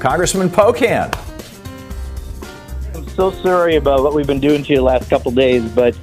Congressman 0.00 0.48
Pocan. 0.48 1.12
I'm 2.94 3.08
so 3.10 3.30
sorry 3.42 3.76
about 3.76 4.02
what 4.02 4.14
we've 4.14 4.26
been 4.26 4.40
doing 4.40 4.62
to 4.64 4.70
you 4.70 4.76
the 4.76 4.82
last 4.82 5.10
couple 5.10 5.30
days, 5.32 5.68
but 5.72 5.96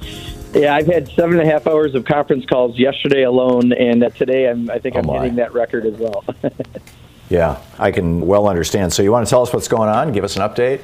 yeah, 0.54 0.74
I've 0.74 0.86
had 0.86 1.08
seven 1.08 1.38
and 1.38 1.48
a 1.48 1.52
half 1.52 1.66
hours 1.66 1.94
of 1.94 2.04
conference 2.04 2.44
calls 2.46 2.78
yesterday 2.78 3.22
alone, 3.22 3.72
and 3.72 4.04
uh, 4.04 4.10
today 4.10 4.48
I'm, 4.48 4.70
I 4.70 4.78
think 4.78 4.96
Oh, 4.96 5.00
I'm 5.00 5.06
my. 5.06 5.18
hitting 5.20 5.36
that 5.36 5.52
record 5.54 5.86
as 5.86 5.94
well. 5.94 6.24
Yeah, 7.28 7.60
I 7.76 7.90
can 7.90 8.24
well 8.24 8.46
understand. 8.46 8.92
So 8.92 9.02
you 9.02 9.10
want 9.10 9.26
to 9.26 9.30
tell 9.30 9.42
us 9.42 9.52
what's 9.52 9.66
going 9.66 9.88
on? 9.88 10.12
Give 10.12 10.22
us 10.22 10.36
an 10.36 10.42
update? 10.42 10.80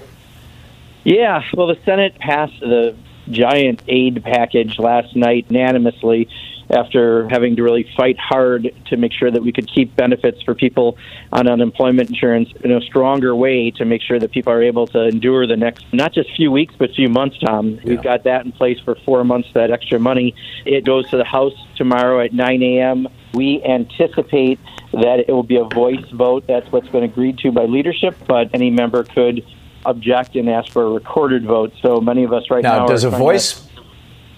Yeah, 1.05 1.41
well, 1.55 1.69
the 1.69 1.79
Senate 1.85 2.19
passed 2.19 2.59
the 2.59 2.97
giant 3.31 3.83
aid 3.89 4.23
package 4.25 4.79
last 4.79 5.15
night 5.17 5.47
unanimously 5.49 6.29
after 6.73 7.29
having 7.29 7.57
to 7.57 7.63
really 7.63 7.89
fight 7.97 8.19
hard 8.19 8.75
to 8.87 8.97
make 8.97 9.13
sure 9.13 9.31
that 9.31 9.43
we 9.43 9.53
could 9.53 9.69
keep 9.69 9.95
benefits 9.95 10.41
for 10.43 10.55
people 10.55 10.97
on 11.31 11.47
unemployment 11.47 12.09
insurance 12.09 12.49
in 12.65 12.73
a 12.73 12.81
stronger 12.81 13.35
way 13.37 13.71
to 13.71 13.85
make 13.85 14.01
sure 14.03 14.19
that 14.19 14.31
people 14.33 14.53
are 14.53 14.63
able 14.63 14.87
to 14.87 15.03
endure 15.07 15.47
the 15.47 15.57
next 15.57 15.85
not 15.93 16.13
just 16.13 16.35
few 16.35 16.51
weeks 16.51 16.75
but 16.79 16.91
few 16.95 17.09
months 17.09 17.37
Thom. 17.45 17.79
We've 17.85 18.03
got 18.03 18.25
that 18.25 18.45
in 18.45 18.53
place 18.53 18.81
for 18.81 18.95
four 19.05 19.25
months 19.25 19.49
that 19.55 19.71
extra 19.71 19.99
money. 19.99 20.35
It 20.65 20.85
goes 20.85 21.09
to 21.11 21.17
the 21.17 21.25
house 21.25 21.55
tomorrow 21.77 22.21
at 22.25 22.33
9 22.33 22.63
a.m 22.63 23.09
we 23.35 23.63
anticipate 23.65 24.59
that 24.93 25.25
it 25.27 25.33
will 25.33 25.43
be 25.43 25.57
a 25.57 25.65
voice 25.65 26.05
vote. 26.11 26.47
That's 26.47 26.71
what's 26.71 26.89
been 26.89 27.03
agreed 27.03 27.39
to 27.39 27.53
by 27.53 27.65
leadership 27.65 28.17
but 28.27 28.51
any 28.55 28.71
member 28.71 29.05
could 29.05 29.45
object 29.85 30.37
and 30.37 30.49
ask 30.49 30.71
for 30.73 30.85
a 30.85 30.91
recorded 30.91 31.45
vote 31.45 31.73
so 31.83 32.01
many 32.01 32.25
of 32.25 32.33
us 32.33 32.45
right 32.51 32.63
now, 32.63 32.81
Now, 32.81 32.87
does 32.87 33.05
a 33.05 33.09
trying 33.09 33.21
to- 33.21 33.25
voice, 33.25 33.69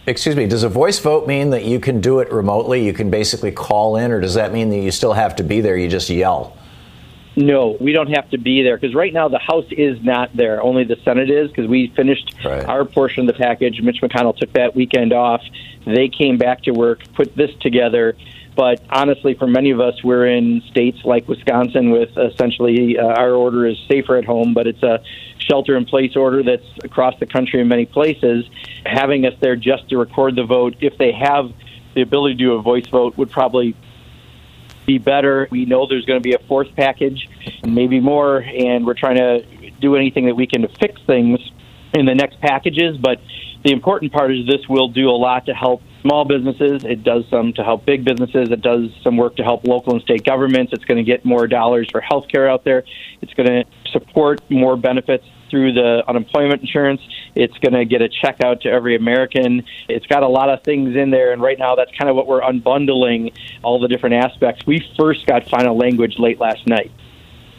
excuse 0.07 0.37
me, 0.37 0.47
does 0.47 0.63
a 0.63 0.69
voice 0.69 0.99
vote 0.99 1.27
mean 1.27 1.51
that 1.51 1.65
you 1.65 1.81
can 1.81 2.01
do 2.01 2.21
it 2.21 2.33
remotely? 2.33 2.85
You 2.85 2.93
can 2.93 3.11
basically 3.11 3.53
call 3.53 3.97
in, 3.97 4.11
or 4.11 4.21
does 4.21 4.35
that 4.35 4.53
mean 4.53 4.71
that 4.71 4.79
you 4.79 4.91
still 4.91 5.13
have 5.13 5.37
to 5.37 5.43
be 5.43 5.61
there? 5.61 5.77
You 5.77 5.89
just 5.89 6.09
yell? 6.11 6.57
No, 7.37 7.77
we 7.81 7.93
don't 7.93 8.15
have 8.15 8.31
to 8.31 8.39
be 8.39 8.63
there 8.63 8.77
because 8.77 8.95
right 8.95 9.13
now 9.13 9.29
the 9.29 9.41
House 9.41 9.65
is 9.73 10.01
not 10.05 10.31
there. 10.37 10.63
Only 10.63 10.85
the 10.85 10.97
Senate 11.05 11.31
is 11.31 11.49
because 11.49 11.67
we 11.67 11.93
finished 11.97 12.33
our 12.45 12.85
portion 12.85 13.23
of 13.23 13.27
the 13.27 13.33
package. 13.43 13.81
Mitch 13.83 14.01
McConnell 14.01 14.37
took 14.37 14.53
that 14.53 14.77
weekend 14.77 15.13
off. 15.13 15.43
They 15.85 16.09
came 16.09 16.39
back 16.39 16.63
to 16.63 16.71
work, 16.71 17.01
put 17.15 17.35
this 17.35 17.51
together. 17.61 18.17
But 18.57 18.81
honestly, 18.89 19.35
for 19.35 19.47
many 19.47 19.71
of 19.71 19.81
us, 19.81 20.03
we're 20.05 20.27
in 20.27 20.63
states 20.71 20.99
like 21.05 21.27
Wisconsin 21.27 21.91
with 21.91 22.17
essentially 22.17 22.97
uh, 22.99 23.05
our 23.05 23.33
order 23.33 23.67
is 23.67 23.77
safer 23.89 24.17
at 24.17 24.25
home, 24.25 24.55
but 24.55 24.67
it's 24.67 24.83
a 24.83 25.03
shelter 25.39 25.77
in 25.77 25.85
place 25.85 26.15
order 26.15 26.43
that's 26.43 26.67
across 26.85 27.19
the 27.19 27.27
country 27.27 27.61
in 27.61 27.69
many 27.69 27.87
places. 27.87 28.45
Having 28.87 29.27
us 29.27 29.35
there 29.41 29.57
just 29.57 29.89
to 29.89 29.99
record 29.99 30.37
the 30.37 30.45
vote, 30.45 30.77
if 30.81 30.97
they 30.99 31.13
have 31.13 31.53
the 31.95 32.03
ability 32.03 32.35
to 32.35 32.39
do 32.39 32.53
a 32.55 32.63
voice 32.63 32.87
vote, 32.87 33.17
would 33.17 33.31
probably 33.31 33.77
be 34.87 34.99
better. 34.99 35.49
We 35.51 35.65
know 35.65 35.87
there's 35.87 36.05
going 36.05 36.21
to 36.21 36.25
be 36.25 36.35
a 36.35 36.47
fourth 36.47 36.75
package, 36.77 37.29
maybe 37.65 38.01
more, 38.01 38.39
and 38.39 38.87
we're 38.87 38.95
trying 38.95 39.17
to 39.17 39.71
do 39.81 39.97
anything 39.97 40.27
that 40.27 40.37
we 40.37 40.47
can 40.47 40.63
to 40.63 40.69
fix 40.69 41.01
things 41.07 41.41
in 41.93 42.07
the 42.07 42.15
next 42.15 42.41
packages. 42.41 42.97
But 42.99 43.21
the 43.65 43.73
important 43.73 44.13
part 44.13 44.33
is 44.33 44.47
this 44.47 44.69
will 44.69 44.89
do 44.89 45.09
a 45.09 45.17
lot 45.17 45.47
to 45.47 45.55
help 45.55 45.83
small 46.05 46.27
businesses. 46.27 46.85
It 46.85 47.03
does 47.03 47.25
some 47.31 47.55
to 47.55 47.65
help 47.65 47.87
big 47.87 48.05
businesses. 48.05 48.51
It 48.51 48.61
does 48.61 48.91
some 49.03 49.17
work 49.17 49.37
to 49.37 49.43
help 49.43 49.67
local 49.67 49.95
and 49.95 50.03
state 50.03 50.23
governments. 50.23 50.73
It's 50.75 50.85
going 50.85 50.99
to 50.99 51.03
get 51.03 51.25
more 51.25 51.47
dollars 51.47 51.89
for 51.91 52.01
health 52.03 52.27
care 52.29 52.49
out 52.49 52.63
there. 52.63 52.85
It's 53.23 53.33
going 53.33 53.49
to 53.49 53.65
support 53.91 54.41
more 54.51 54.77
benefits 54.77 55.25
through 55.51 55.73
the 55.73 56.03
unemployment 56.07 56.61
insurance. 56.61 57.01
It's 57.35 57.57
going 57.59 57.73
to 57.73 57.87
get 57.87 58.03
a 58.03 58.09
check 58.09 58.43
out 58.45 58.61
to 58.63 58.69
every 58.69 58.97
American. 58.97 59.65
It's 59.89 60.07
got 60.07 60.23
a 60.23 60.29
lot 60.29 60.51
of 60.51 60.63
things 60.63 60.95
in 60.95 61.11
there, 61.11 61.33
and 61.33 61.41
right 61.41 61.59
now 61.59 61.75
that's 61.75 61.91
kind 61.99 62.11
of 62.11 62.17
what 62.17 62.27
we're 62.27 62.43
unbundling 62.43 63.33
all 63.63 63.81
the 63.81 63.89
different 63.89 64.17
aspects. 64.17 64.67
We 64.67 64.87
first 64.99 65.27
got 65.27 65.49
final 65.49 65.77
language 65.77 66.17
late 66.19 66.39
last 66.39 66.67
night. 66.67 66.93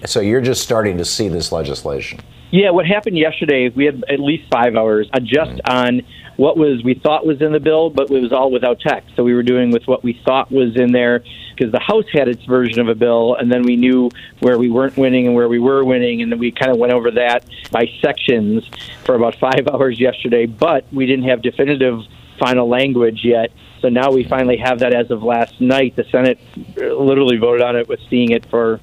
So 0.06 0.20
you're 0.20 0.42
just 0.42 0.62
starting 0.62 0.98
to 0.98 1.06
see 1.06 1.30
this 1.30 1.52
legislation. 1.52 2.20
Yeah, 2.52 2.70
what 2.70 2.86
happened 2.86 3.18
yesterday, 3.18 3.70
we 3.70 3.86
had 3.86 4.04
at 4.08 4.20
least 4.20 4.52
five 4.52 4.76
hours 4.76 5.10
just 5.24 5.52
mm. 5.52 5.60
on 5.66 6.02
what 6.38 6.58
was 6.58 6.84
we 6.84 6.96
thought 6.96 7.26
was 7.26 7.42
in 7.42 7.52
the 7.52 7.60
bill, 7.60 7.90
but 7.90 8.12
it 8.12 8.22
was 8.22 8.32
all 8.32 8.52
without 8.52 8.80
text. 8.80 9.16
So 9.16 9.24
we 9.24 9.34
were 9.34 9.44
doing 9.44 9.72
with 9.72 9.88
what 9.88 10.04
we 10.04 10.20
thought 10.26 10.52
was 10.52 10.76
in 10.76 10.92
there 10.92 11.24
because 11.56 11.72
the 11.72 11.80
House 11.80 12.06
had 12.12 12.28
its 12.28 12.44
version 12.44 12.80
of 12.80 12.90
a 12.90 12.96
bill, 12.96 13.36
and 13.36 13.52
then 13.52 13.64
we 13.64 13.76
knew 13.76 14.10
where 14.40 14.58
we 14.58 14.70
weren't 14.70 14.98
winning 14.98 15.28
and 15.28 15.36
where 15.36 15.48
we 15.48 15.60
were 15.60 15.84
winning, 15.84 16.22
and 16.22 16.32
then 16.32 16.40
we 16.40 16.52
kind 16.52 16.72
of 16.72 16.78
went 16.78 16.92
over 16.92 17.12
that 17.12 17.46
by 17.72 17.90
sections 18.02 18.70
for 19.06 19.16
about 19.16 19.36
five 19.36 19.68
hours 19.72 20.00
yesterday. 20.00 20.46
But 20.46 20.86
we 20.92 21.06
didn't 21.06 21.26
have 21.26 21.42
definitive 21.42 22.02
final 22.38 22.68
language 22.68 23.22
yet. 23.24 23.52
So 23.82 23.90
now 23.90 24.12
we 24.12 24.24
finally 24.24 24.58
have 24.58 24.80
that 24.80 24.94
as 24.94 25.12
of 25.12 25.24
last 25.24 25.62
night. 25.62 25.96
The 25.96 26.06
Senate 26.06 26.40
uh, 26.78 26.96
literally 26.96 27.38
voted 27.38 27.62
on 27.62 27.76
it 27.76 27.88
with 27.88 28.00
seeing 28.10 28.32
it 28.32 28.46
for 28.48 28.82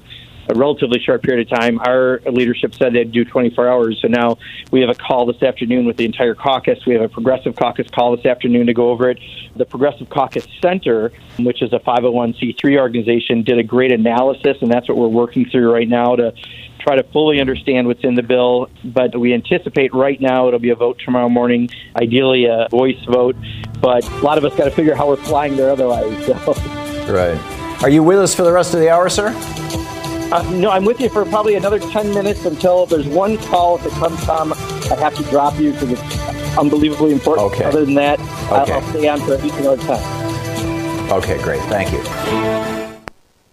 a 0.49 0.55
relatively 0.55 0.99
short 0.99 1.23
period 1.23 1.51
of 1.51 1.57
time. 1.57 1.79
Our 1.79 2.19
leadership 2.25 2.75
said 2.75 2.93
they'd 2.93 3.11
do 3.11 3.23
24 3.23 3.67
hours. 3.67 3.99
So 4.01 4.07
now 4.07 4.37
we 4.71 4.81
have 4.81 4.89
a 4.89 4.95
call 4.95 5.25
this 5.25 5.41
afternoon 5.41 5.85
with 5.85 5.97
the 5.97 6.05
entire 6.05 6.35
caucus. 6.35 6.85
We 6.85 6.93
have 6.93 7.03
a 7.03 7.09
progressive 7.09 7.55
caucus 7.55 7.87
call 7.89 8.15
this 8.15 8.25
afternoon 8.25 8.67
to 8.67 8.73
go 8.73 8.89
over 8.89 9.09
it. 9.09 9.19
The 9.55 9.65
Progressive 9.65 10.09
Caucus 10.09 10.47
Center, 10.61 11.11
which 11.39 11.61
is 11.61 11.73
a 11.73 11.79
501c3 11.79 12.79
organization, 12.79 13.43
did 13.43 13.59
a 13.59 13.63
great 13.63 13.91
analysis, 13.91 14.57
and 14.61 14.71
that's 14.71 14.89
what 14.89 14.97
we're 14.97 15.07
working 15.07 15.45
through 15.49 15.71
right 15.71 15.87
now 15.87 16.15
to 16.15 16.33
try 16.79 16.95
to 16.95 17.03
fully 17.03 17.39
understand 17.39 17.87
what's 17.87 18.03
in 18.03 18.15
the 18.15 18.23
bill. 18.23 18.69
But 18.83 19.17
we 19.17 19.33
anticipate 19.33 19.93
right 19.93 20.19
now 20.19 20.47
it'll 20.47 20.59
be 20.59 20.71
a 20.71 20.75
vote 20.75 20.99
tomorrow 21.03 21.29
morning, 21.29 21.69
ideally 21.95 22.45
a 22.45 22.67
voice 22.69 23.03
vote. 23.05 23.35
But 23.79 24.07
a 24.09 24.19
lot 24.19 24.37
of 24.37 24.45
us 24.45 24.55
got 24.55 24.65
to 24.65 24.71
figure 24.71 24.95
how 24.95 25.07
we're 25.07 25.17
flying 25.17 25.55
there 25.55 25.69
otherwise. 25.69 26.25
So. 26.25 26.53
Right. 27.11 27.37
Are 27.83 27.89
you 27.89 28.01
with 28.01 28.19
us 28.19 28.33
for 28.33 28.43
the 28.43 28.51
rest 28.51 28.73
of 28.73 28.79
the 28.79 28.89
hour, 28.89 29.09
sir? 29.09 29.31
Uh, 30.31 30.41
no, 30.53 30.71
I'm 30.71 30.85
with 30.85 30.99
you 30.99 31.09
for 31.09 31.25
probably 31.25 31.55
another 31.55 31.77
10 31.79 32.13
minutes 32.13 32.45
until 32.45 32.85
there's 32.87 33.07
one 33.07 33.37
call. 33.37 33.75
If 33.77 33.85
it 33.85 33.91
comes, 33.93 34.19
Thom, 34.23 34.53
I 34.53 34.95
have 34.99 35.15
to 35.15 35.23
drop 35.23 35.59
you 35.59 35.73
because 35.73 35.91
it's 35.91 36.57
unbelievably 36.57 37.11
important. 37.11 37.53
Okay. 37.53 37.65
Other 37.65 37.85
than 37.85 37.93
that, 37.95 38.19
I'll- 38.51 38.71
I'll 38.71 38.81
stay 38.89 39.07
on 39.07 39.19
for 39.21 39.33
at 39.33 39.43
least 39.43 39.59
another 39.59 39.81
time. 39.83 41.11
Okay, 41.11 41.37
great. 41.41 41.61
Thank 41.63 41.91
you. 41.91 42.01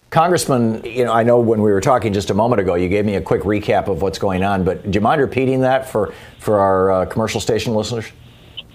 Congressman, 0.09 0.81
you 0.83 1.05
know, 1.05 1.13
I 1.13 1.23
know 1.23 1.39
when 1.39 1.61
we 1.61 1.71
were 1.71 1.79
talking 1.81 2.11
just 2.13 2.29
a 2.31 2.33
moment 2.33 2.59
ago, 2.59 2.75
you 2.75 2.89
gave 2.89 3.05
me 3.05 3.15
a 3.15 3.21
quick 3.21 3.43
recap 3.43 3.87
of 3.87 4.01
what's 4.01 4.19
going 4.19 4.43
on, 4.43 4.63
but 4.63 4.89
do 4.89 4.97
you 4.97 5.01
mind 5.01 5.21
repeating 5.21 5.61
that 5.61 5.87
for, 5.87 6.13
for 6.39 6.59
our 6.59 6.91
uh, 6.91 7.05
commercial 7.05 7.39
station 7.39 7.75
listeners? 7.75 8.05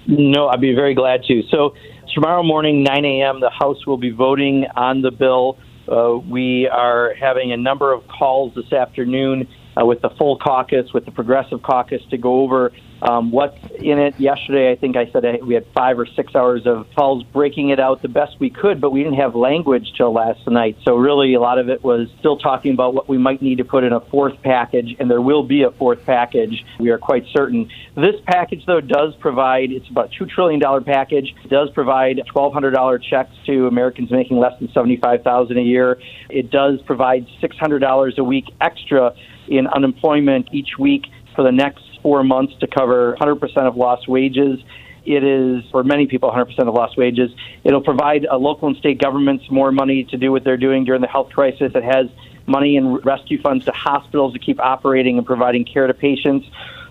No, 0.07 0.49
I'd 0.49 0.61
be 0.61 0.74
very 0.74 0.94
glad 0.94 1.24
to. 1.24 1.42
So 1.51 1.74
tomorrow 2.14 2.42
morning, 2.42 2.82
9 2.84 3.05
a.m., 3.05 3.40
the 3.40 3.51
House 3.51 3.84
will 3.86 3.99
be 3.99 4.11
voting 4.11 4.64
on 4.76 5.03
the 5.03 5.11
bill. 5.11 5.59
Uh, 5.89 6.18
we 6.28 6.68
are 6.68 7.14
having 7.14 7.53
a 7.53 7.57
number 7.57 7.93
of 7.93 8.03
calls 8.09 8.55
this 8.55 8.72
afternoon 8.72 9.49
uh, 9.81 9.85
with 9.85 10.01
the 10.01 10.11
full 10.11 10.39
caucus, 10.39 10.93
with 10.93 11.05
the 11.05 11.11
progressive 11.11 11.62
caucus, 11.62 12.03
to 12.11 12.16
go 12.16 12.41
over 12.41 12.72
um, 13.03 13.31
what's 13.31 13.59
in 13.79 13.99
it. 13.99 14.18
Yesterday, 14.18 14.72
I 14.72 14.77
think 14.77 14.97
I 14.97 15.11
said 15.11 15.24
we 15.43 15.55
had 15.55 15.66
five 15.74 15.99
or 15.99 16.07
six 16.07 16.35
hours 16.35 16.66
of 16.66 16.87
calls 16.95 17.22
breaking 17.24 17.68
it 17.68 17.79
out 17.79 18.01
the 18.03 18.09
best 18.09 18.41
we 18.41 18.51
could, 18.51 18.81
but 18.81 18.91
we 18.91 19.03
didn't 19.03 19.18
have 19.18 19.35
language 19.35 19.93
till 19.97 20.12
last 20.12 20.47
night. 20.49 20.77
So 20.83 20.97
really, 20.97 21.35
a 21.35 21.41
lot 21.41 21.59
of 21.59 21.68
it 21.68 21.85
was 21.85 22.09
still 22.18 22.39
talking 22.39 22.72
about 22.72 22.95
what 22.95 23.09
we 23.09 23.18
might 23.18 23.43
need 23.43 23.59
to 23.59 23.64
put 23.64 23.85
in 23.85 23.93
a 23.93 24.01
fourth 24.01 24.41
package, 24.43 24.97
and 24.99 25.11
there 25.11 25.20
will 25.20 25.43
be 25.43 25.62
a 25.62 25.70
fourth 25.72 26.05
package. 26.07 26.64
We 26.79 26.91
are 26.91 26.99
quite 26.99 27.27
certain. 27.27 27.70
This 27.95 28.16
package, 28.27 28.64
though, 28.66 28.81
does 28.81 29.14
provide. 29.16 29.72
It's 29.72 29.89
about 29.89 30.12
two 30.12 30.27
trillion 30.27 30.61
dollar 30.61 30.81
package. 30.81 31.35
It 31.45 31.51
does 31.51 31.70
provide 31.70 32.22
twelve 32.27 32.53
hundred 32.55 32.70
dollar 32.70 32.99
checks 32.99 33.35
to 33.47 33.66
Americans 33.66 34.11
making 34.11 34.39
less 34.39 34.59
than 34.59 34.72
seventy 34.72 34.97
five 34.97 35.22
thousand 35.22 35.59
a 35.59 35.62
year. 35.62 35.99
It 36.31 36.51
does 36.51 36.81
provide 36.83 37.27
six 37.41 37.57
hundred 37.59 37.81
dollars 37.81 38.14
a 38.18 38.24
week 38.24 38.47
extra 38.61 39.14
in 39.49 39.66
unemployment 39.66 40.49
each 40.53 40.78
week 40.78 41.07
for 41.34 41.42
the 41.42 41.53
next 41.53 41.84
four 42.03 42.24
months 42.24 42.55
to 42.61 42.66
cover 42.66 43.16
100% 43.20 43.57
of 43.66 43.76
lost 43.76 44.09
wages. 44.09 44.61
it 45.05 45.22
is, 45.22 45.62
for 45.70 45.84
many 45.84 46.07
people, 46.07 46.30
100% 46.30 46.59
of 46.59 46.74
lost 46.74 46.97
wages. 46.97 47.30
It'll 47.64 47.82
provide 47.82 48.26
uh, 48.26 48.36
local 48.36 48.68
and 48.68 48.76
state 48.76 49.01
governments 49.01 49.44
more 49.51 49.70
money 49.70 50.05
to 50.05 50.16
do 50.16 50.32
what 50.32 50.44
they're 50.44 50.57
doing 50.57 50.84
during 50.84 51.01
the 51.01 51.09
health 51.09 51.30
crisis. 51.30 51.72
It 51.74 51.84
has 51.84 52.07
money 52.47 52.76
in 52.76 52.94
rescue 52.97 53.40
funds 53.40 53.64
to 53.66 53.72
hospitals 53.72 54.32
to 54.32 54.38
keep 54.38 54.61
operating 54.61 55.18
and 55.18 55.26
providing 55.26 55.64
care 55.64 55.86
to 55.86 55.94
patients. 55.94 56.47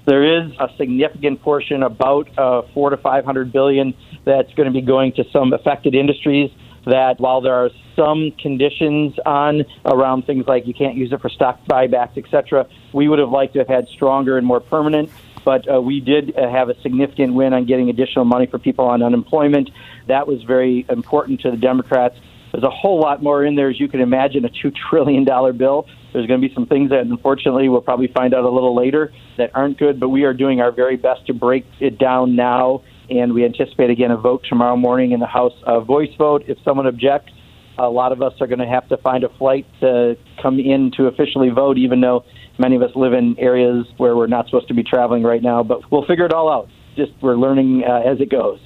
There 0.05 0.23
is 0.23 0.51
a 0.59 0.69
significant 0.77 1.41
portion, 1.41 1.81
about 1.81 2.37
uh, 2.37 2.61
four 2.73 2.91
to 2.91 2.97
five 2.97 3.25
hundred 3.25 3.51
billion, 3.51 3.95
that's 4.23 4.53
going 4.53 4.67
to 4.67 4.73
be 4.73 4.85
going 4.85 5.13
to 5.13 5.23
some 5.31 5.53
affected 5.53 5.95
industries. 5.95 6.51
That 6.85 7.19
while 7.19 7.41
there 7.41 7.55
are 7.55 7.69
some 7.95 8.31
conditions 8.39 9.15
on 9.25 9.63
around 9.85 10.25
things 10.25 10.45
like 10.47 10.67
you 10.67 10.73
can't 10.73 10.95
use 10.95 11.11
it 11.11 11.21
for 11.21 11.29
stock 11.29 11.59
buybacks, 11.65 12.17
etc., 12.17 12.67
we 12.93 13.07
would 13.07 13.19
have 13.19 13.29
liked 13.29 13.53
to 13.53 13.59
have 13.59 13.67
had 13.67 13.87
stronger 13.87 14.37
and 14.37 14.45
more 14.45 14.59
permanent 14.59 15.09
but 15.45 15.71
uh, 15.71 15.79
we 15.79 16.01
did 16.01 16.35
uh, 16.35 16.49
have 16.49 16.69
a 16.69 16.81
significant 16.81 17.35
win 17.35 17.53
on 17.53 17.65
getting 17.65 17.89
additional 17.89 18.25
money 18.25 18.47
for 18.47 18.57
people 18.57 18.85
on 18.85 19.03
unemployment. 19.03 19.69
That 20.07 20.27
was 20.27 20.41
very 20.41 20.85
important 20.89 21.41
to 21.41 21.51
the 21.51 21.57
Democrats. 21.57 22.17
There's 22.51 22.63
a 22.63 22.69
whole 22.69 22.99
lot 22.99 23.21
more 23.21 23.45
in 23.45 23.55
there, 23.55 23.69
as 23.69 23.79
you 23.79 23.87
can 23.87 24.01
imagine, 24.01 24.43
a 24.43 24.49
$2 24.49 24.73
trillion 24.89 25.23
bill. 25.57 25.87
There's 26.13 26.25
going 26.25 26.41
to 26.41 26.47
be 26.47 26.53
some 26.53 26.65
things 26.65 26.89
that, 26.89 27.01
unfortunately, 27.01 27.69
we'll 27.69 27.81
probably 27.81 28.07
find 28.07 28.33
out 28.33 28.43
a 28.43 28.49
little 28.49 28.75
later 28.75 29.13
that 29.37 29.51
aren't 29.53 29.77
good, 29.77 29.99
but 29.99 30.09
we 30.09 30.23
are 30.23 30.33
doing 30.33 30.61
our 30.61 30.71
very 30.71 30.95
best 30.95 31.27
to 31.27 31.33
break 31.33 31.65
it 31.79 31.99
down 31.99 32.35
now. 32.35 32.81
And 33.09 33.33
we 33.33 33.45
anticipate, 33.45 33.89
again, 33.89 34.11
a 34.11 34.17
vote 34.17 34.43
tomorrow 34.49 34.75
morning 34.75 35.11
in 35.11 35.19
the 35.19 35.27
House, 35.27 35.53
a 35.65 35.81
voice 35.81 36.09
vote. 36.17 36.43
If 36.47 36.57
someone 36.63 36.87
objects, 36.87 37.31
a 37.77 37.89
lot 37.89 38.11
of 38.11 38.21
us 38.21 38.33
are 38.39 38.47
going 38.47 38.59
to 38.59 38.67
have 38.67 38.87
to 38.89 38.97
find 38.97 39.23
a 39.23 39.29
flight 39.37 39.65
to 39.81 40.15
come 40.41 40.59
in 40.59 40.91
to 40.97 41.07
officially 41.07 41.49
vote, 41.49 41.77
even 41.77 42.01
though 42.01 42.23
many 42.57 42.75
of 42.75 42.81
us 42.81 42.91
live 42.95 43.13
in 43.13 43.35
areas 43.37 43.85
where 43.97 44.15
we're 44.15 44.27
not 44.27 44.45
supposed 44.45 44.67
to 44.69 44.73
be 44.73 44.83
traveling 44.83 45.23
right 45.23 45.41
now. 45.41 45.63
But 45.63 45.91
we'll 45.91 46.05
figure 46.05 46.25
it 46.25 46.33
all 46.33 46.51
out. 46.51 46.69
Just 46.95 47.11
we're 47.21 47.35
learning 47.35 47.83
uh, 47.87 48.09
as 48.09 48.21
it 48.21 48.29
goes. 48.29 48.59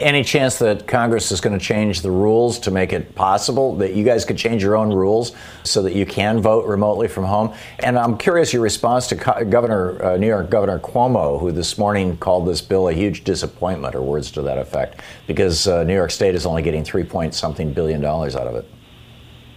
Any 0.00 0.24
chance 0.24 0.58
that 0.60 0.86
Congress 0.86 1.30
is 1.30 1.42
going 1.42 1.58
to 1.58 1.62
change 1.62 2.00
the 2.00 2.10
rules 2.10 2.58
to 2.60 2.70
make 2.70 2.94
it 2.94 3.14
possible 3.14 3.76
that 3.76 3.92
you 3.92 4.02
guys 4.02 4.24
could 4.24 4.38
change 4.38 4.62
your 4.62 4.74
own 4.74 4.90
rules 4.94 5.32
so 5.62 5.82
that 5.82 5.94
you 5.94 6.06
can 6.06 6.40
vote 6.40 6.66
remotely 6.66 7.06
from 7.06 7.24
home? 7.24 7.52
And 7.80 7.98
I'm 7.98 8.16
curious 8.16 8.50
your 8.50 8.62
response 8.62 9.08
to 9.08 9.14
Governor 9.14 10.02
uh, 10.02 10.16
New 10.16 10.26
York 10.26 10.48
Governor 10.48 10.78
Cuomo, 10.78 11.38
who 11.38 11.52
this 11.52 11.76
morning 11.76 12.16
called 12.16 12.48
this 12.48 12.62
bill 12.62 12.88
a 12.88 12.94
huge 12.94 13.24
disappointment, 13.24 13.94
or 13.94 14.00
words 14.00 14.30
to 14.30 14.42
that 14.42 14.56
effect, 14.56 15.02
because 15.26 15.68
uh, 15.68 15.84
New 15.84 15.94
York 15.94 16.10
State 16.10 16.34
is 16.34 16.46
only 16.46 16.62
getting 16.62 16.82
three 16.82 17.04
point 17.04 17.34
something 17.34 17.70
billion 17.74 18.00
dollars 18.00 18.34
out 18.34 18.46
of 18.46 18.54
it. 18.54 18.66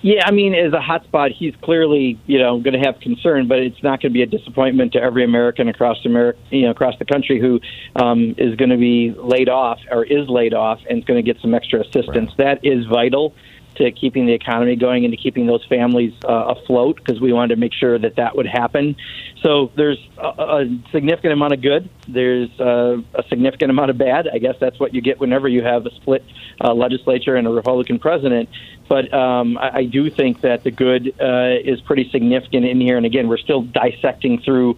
Yeah, 0.03 0.27
I 0.27 0.31
mean, 0.31 0.53
as 0.53 0.73
a 0.73 0.79
hotspot, 0.79 1.31
he's 1.31 1.55
clearly 1.61 2.19
you 2.27 2.37
know 2.37 2.59
going 2.59 2.73
to 2.73 2.85
have 2.85 2.99
concern, 2.99 3.47
but 3.47 3.59
it's 3.59 3.81
not 3.81 4.01
going 4.01 4.11
to 4.11 4.13
be 4.13 4.21
a 4.21 4.25
disappointment 4.25 4.91
to 4.93 5.01
every 5.01 5.23
American 5.23 5.69
across 5.69 6.05
America, 6.05 6.37
you 6.51 6.63
know, 6.63 6.71
across 6.71 6.99
the 6.99 7.05
country 7.05 7.39
who 7.39 7.61
um, 7.95 8.35
is 8.37 8.55
going 8.57 8.69
to 8.69 8.77
be 8.77 9.13
laid 9.17 9.47
off 9.47 9.79
or 9.89 10.03
is 10.03 10.27
laid 10.27 10.53
off 10.53 10.79
and 10.89 10.99
is 10.99 11.05
going 11.05 11.23
to 11.23 11.33
get 11.33 11.41
some 11.41 11.53
extra 11.53 11.79
assistance. 11.79 12.31
Right. 12.37 12.59
That 12.61 12.65
is 12.65 12.85
vital 12.85 13.33
to 13.75 13.91
keeping 13.91 14.25
the 14.25 14.33
economy 14.33 14.75
going 14.75 15.05
and 15.05 15.11
to 15.11 15.17
keeping 15.17 15.45
those 15.47 15.65
families 15.65 16.13
uh, 16.25 16.55
afloat 16.55 16.97
because 16.97 17.19
we 17.19 17.33
wanted 17.33 17.55
to 17.55 17.59
make 17.59 17.73
sure 17.73 17.97
that 17.97 18.15
that 18.15 18.35
would 18.35 18.47
happen. 18.47 18.95
So 19.41 19.71
there's 19.75 19.99
a, 20.17 20.27
a 20.27 20.79
significant 20.91 21.33
amount 21.33 21.53
of 21.53 21.61
good. 21.61 21.89
There's 22.07 22.49
uh, 22.59 22.97
a 23.13 23.23
significant 23.29 23.71
amount 23.71 23.91
of 23.91 23.97
bad. 23.97 24.27
I 24.31 24.37
guess 24.37 24.55
that's 24.59 24.79
what 24.79 24.93
you 24.93 25.01
get 25.01 25.19
whenever 25.19 25.47
you 25.47 25.63
have 25.63 25.85
a 25.85 25.91
split 25.95 26.23
uh, 26.61 26.73
legislature 26.73 27.35
and 27.35 27.47
a 27.47 27.51
Republican 27.51 27.99
president. 27.99 28.49
But 28.87 29.13
um, 29.13 29.57
I, 29.57 29.77
I 29.77 29.85
do 29.85 30.09
think 30.09 30.41
that 30.41 30.63
the 30.63 30.71
good 30.71 31.13
uh, 31.19 31.59
is 31.63 31.81
pretty 31.81 32.09
significant 32.11 32.65
in 32.65 32.79
here. 32.79 32.97
And 32.97 33.05
again, 33.05 33.27
we're 33.27 33.37
still 33.37 33.61
dissecting 33.61 34.41
through 34.41 34.77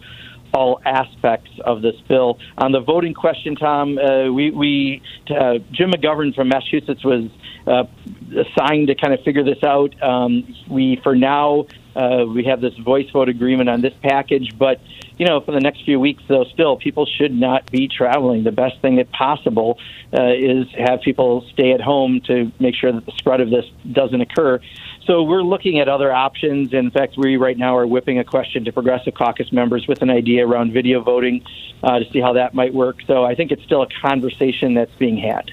all 0.55 0.81
aspects 0.85 1.51
of 1.65 1.81
this 1.81 1.99
bill. 2.07 2.39
On 2.57 2.71
the 2.71 2.79
voting 2.79 3.13
question, 3.13 3.55
Thom, 3.57 3.97
uh, 3.97 4.31
we, 4.31 4.51
we 4.51 5.01
Jim 5.27 5.91
McGovern 5.91 6.33
from 6.33 6.47
Massachusetts 6.47 7.03
was 7.03 7.29
uh, 7.67 7.83
assigned 8.31 8.87
to 8.87 8.95
kind 8.95 9.13
of 9.13 9.21
figure 9.21 9.43
this 9.43 9.63
out. 9.63 10.01
Um, 10.01 10.55
we, 10.69 10.99
for 11.03 11.15
now, 11.15 11.67
uh, 11.95 12.25
we 12.27 12.43
have 12.45 12.61
this 12.61 12.75
voice 12.77 13.09
vote 13.11 13.29
agreement 13.29 13.69
on 13.69 13.81
this 13.81 13.93
package, 14.01 14.57
but 14.57 14.81
you 15.17 15.25
know, 15.25 15.39
for 15.39 15.53
the 15.53 15.61
next 15.61 15.85
few 15.85 15.99
weeks, 15.99 16.21
though, 16.27 16.43
still 16.43 16.75
people 16.75 17.05
should 17.05 17.33
not 17.33 17.71
be 17.71 17.87
traveling. 17.87 18.43
The 18.43 18.51
best 18.51 18.81
thing 18.81 18.97
that 18.97 19.11
possible 19.11 19.79
uh, 20.13 20.33
is 20.33 20.67
have 20.77 21.01
people 21.01 21.45
stay 21.53 21.71
at 21.71 21.79
home 21.79 22.19
to 22.27 22.51
make 22.59 22.75
sure 22.75 22.91
that 22.91 23.05
the 23.05 23.13
spread 23.13 23.39
of 23.39 23.49
this 23.49 23.65
doesn't 23.89 24.19
occur. 24.19 24.59
So 25.05 25.23
we're 25.23 25.43
looking 25.43 25.79
at 25.79 25.87
other 25.87 26.11
options. 26.11 26.73
In 26.73 26.91
fact, 26.91 27.15
we 27.17 27.37
right 27.37 27.57
now 27.57 27.77
are 27.77 27.87
whipping 27.87 28.19
a 28.19 28.23
question 28.25 28.65
to 28.65 28.73
Progressive 28.73 29.13
Caucus 29.13 29.53
members 29.53 29.87
with 29.87 30.01
an 30.01 30.09
idea 30.09 30.45
around 30.45 30.73
video 30.73 31.01
voting 31.01 31.45
uh, 31.83 31.99
to 31.99 32.11
see 32.11 32.19
how 32.19 32.33
that 32.33 32.53
might 32.53 32.73
work. 32.73 32.97
So 33.07 33.23
I 33.23 33.35
think 33.35 33.51
it's 33.51 33.63
still 33.63 33.83
a 33.83 33.89
conversation 34.01 34.73
that's 34.73 34.95
being 34.95 35.17
had. 35.17 35.51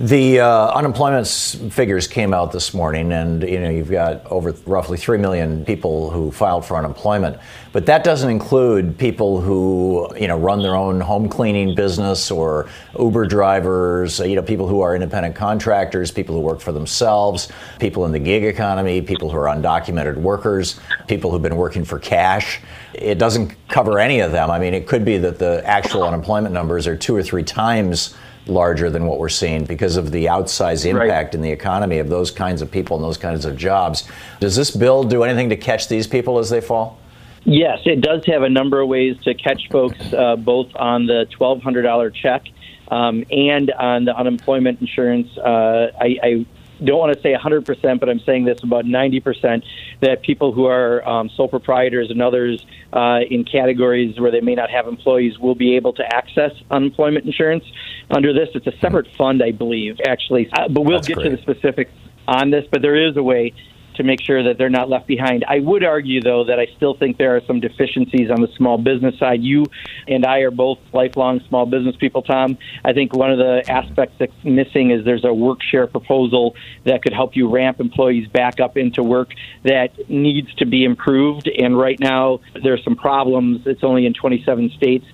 The 0.00 0.40
uh, 0.40 0.70
unemployment 0.70 1.28
figures 1.72 2.08
came 2.08 2.34
out 2.34 2.50
this 2.50 2.74
morning, 2.74 3.12
and 3.12 3.44
you 3.44 3.60
know 3.60 3.70
you've 3.70 3.92
got 3.92 4.26
over 4.26 4.50
roughly 4.66 4.98
three 4.98 5.18
million 5.18 5.64
people 5.64 6.10
who 6.10 6.32
filed 6.32 6.64
for 6.64 6.76
unemployment. 6.76 7.38
But 7.70 7.86
that 7.86 8.02
doesn't 8.02 8.28
include 8.28 8.98
people 8.98 9.40
who 9.40 10.08
you 10.18 10.26
know 10.26 10.36
run 10.36 10.62
their 10.62 10.74
own 10.74 11.00
home 11.00 11.28
cleaning 11.28 11.76
business 11.76 12.32
or 12.32 12.68
Uber 12.98 13.26
drivers. 13.26 14.18
You 14.18 14.34
know 14.34 14.42
people 14.42 14.66
who 14.66 14.80
are 14.80 14.96
independent 14.96 15.36
contractors, 15.36 16.10
people 16.10 16.34
who 16.34 16.40
work 16.40 16.60
for 16.60 16.72
themselves, 16.72 17.52
people 17.78 18.04
in 18.04 18.10
the 18.10 18.18
gig 18.18 18.42
economy, 18.42 19.00
people 19.00 19.30
who 19.30 19.36
are 19.36 19.46
undocumented 19.46 20.16
workers, 20.16 20.80
people 21.06 21.30
who've 21.30 21.42
been 21.42 21.56
working 21.56 21.84
for 21.84 22.00
cash. 22.00 22.60
It 22.94 23.18
doesn't 23.18 23.54
cover 23.68 24.00
any 24.00 24.18
of 24.18 24.32
them. 24.32 24.50
I 24.50 24.58
mean, 24.58 24.74
it 24.74 24.88
could 24.88 25.04
be 25.04 25.18
that 25.18 25.38
the 25.38 25.62
actual 25.64 26.02
unemployment 26.02 26.52
numbers 26.52 26.88
are 26.88 26.96
two 26.96 27.14
or 27.14 27.22
three 27.22 27.44
times 27.44 28.16
larger 28.46 28.90
than 28.90 29.06
what 29.06 29.18
we're 29.18 29.28
seeing 29.28 29.64
because 29.64 29.96
of 29.96 30.10
the 30.10 30.26
outsized 30.26 30.84
impact 30.84 31.28
right. 31.28 31.34
in 31.34 31.40
the 31.40 31.50
economy 31.50 31.98
of 31.98 32.08
those 32.08 32.30
kinds 32.30 32.60
of 32.62 32.70
people 32.70 32.96
and 32.96 33.04
those 33.04 33.16
kinds 33.16 33.44
of 33.44 33.56
jobs. 33.56 34.08
Does 34.40 34.56
this 34.56 34.70
bill 34.70 35.04
do 35.04 35.22
anything 35.22 35.48
to 35.50 35.56
catch 35.56 35.88
these 35.88 36.06
people 36.06 36.38
as 36.38 36.50
they 36.50 36.60
fall? 36.60 36.98
Yes, 37.44 37.80
it 37.84 38.00
does 38.00 38.24
have 38.26 38.42
a 38.42 38.48
number 38.48 38.80
of 38.80 38.88
ways 38.88 39.16
to 39.24 39.34
catch 39.34 39.68
folks, 39.70 40.00
uh, 40.12 40.36
both 40.36 40.68
on 40.76 41.06
the 41.06 41.26
$1,200 41.38 42.14
check 42.14 42.42
um, 42.88 43.24
and 43.30 43.70
on 43.72 44.06
the 44.06 44.16
unemployment 44.16 44.80
insurance. 44.80 45.28
Uh, 45.36 45.90
I, 46.00 46.16
I 46.22 46.46
don't 46.82 46.98
want 46.98 47.14
to 47.14 47.22
say 47.22 47.34
100%, 47.34 48.00
but 48.00 48.08
I'm 48.08 48.20
saying 48.20 48.44
this 48.44 48.62
about 48.62 48.84
90% 48.84 49.64
that 50.00 50.22
people 50.22 50.52
who 50.52 50.66
are 50.66 51.06
um, 51.08 51.30
sole 51.30 51.48
proprietors 51.48 52.10
and 52.10 52.20
others 52.22 52.64
uh, 52.92 53.20
in 53.28 53.44
categories 53.44 54.18
where 54.18 54.30
they 54.30 54.40
may 54.40 54.54
not 54.54 54.70
have 54.70 54.86
employees 54.86 55.38
will 55.38 55.54
be 55.54 55.76
able 55.76 55.92
to 55.94 56.14
access 56.14 56.52
unemployment 56.70 57.26
insurance 57.26 57.64
under 58.10 58.32
this. 58.32 58.48
It's 58.54 58.66
a 58.66 58.76
separate 58.78 59.06
fund, 59.16 59.42
I 59.42 59.52
believe, 59.52 59.98
actually. 60.06 60.48
Uh, 60.52 60.68
but 60.68 60.82
we'll 60.82 60.98
That's 60.98 61.08
get 61.08 61.16
great. 61.16 61.30
to 61.30 61.36
the 61.36 61.42
specifics 61.42 61.92
on 62.26 62.50
this. 62.50 62.64
But 62.70 62.82
there 62.82 62.96
is 62.96 63.16
a 63.16 63.22
way 63.22 63.52
to 63.96 64.02
make 64.02 64.20
sure 64.20 64.42
that 64.42 64.58
they're 64.58 64.70
not 64.70 64.88
left 64.88 65.06
behind. 65.06 65.44
I 65.48 65.60
would 65.60 65.84
argue, 65.84 66.20
though, 66.20 66.44
that 66.44 66.58
I 66.58 66.66
still 66.76 66.94
think 66.94 67.16
there 67.18 67.36
are 67.36 67.40
some 67.46 67.60
deficiencies 67.60 68.30
on 68.30 68.40
the 68.40 68.48
small 68.56 68.78
business 68.78 69.18
side. 69.18 69.42
You 69.42 69.66
and 70.08 70.24
I 70.24 70.38
are 70.40 70.50
both 70.50 70.78
lifelong 70.92 71.40
small 71.48 71.66
business 71.66 71.96
people, 71.96 72.22
Thom. 72.22 72.58
I 72.84 72.92
think 72.92 73.14
one 73.14 73.30
of 73.30 73.38
the 73.38 73.62
aspects 73.68 74.16
that's 74.18 74.32
missing 74.44 74.90
is 74.90 75.04
there's 75.04 75.24
a 75.24 75.32
work 75.32 75.62
share 75.62 75.86
proposal 75.86 76.54
that 76.84 77.02
could 77.02 77.12
help 77.12 77.36
you 77.36 77.48
ramp 77.48 77.80
employees 77.80 78.28
back 78.28 78.60
up 78.60 78.76
into 78.76 79.02
work 79.02 79.32
that 79.62 80.08
needs 80.08 80.52
to 80.56 80.66
be 80.66 80.84
improved. 80.84 81.48
And 81.48 81.78
right 81.78 81.98
now, 81.98 82.40
there's 82.62 82.82
some 82.84 82.96
problems. 82.96 83.66
It's 83.66 83.84
only 83.84 84.06
in 84.06 84.14
27 84.14 84.70
states. 84.70 85.06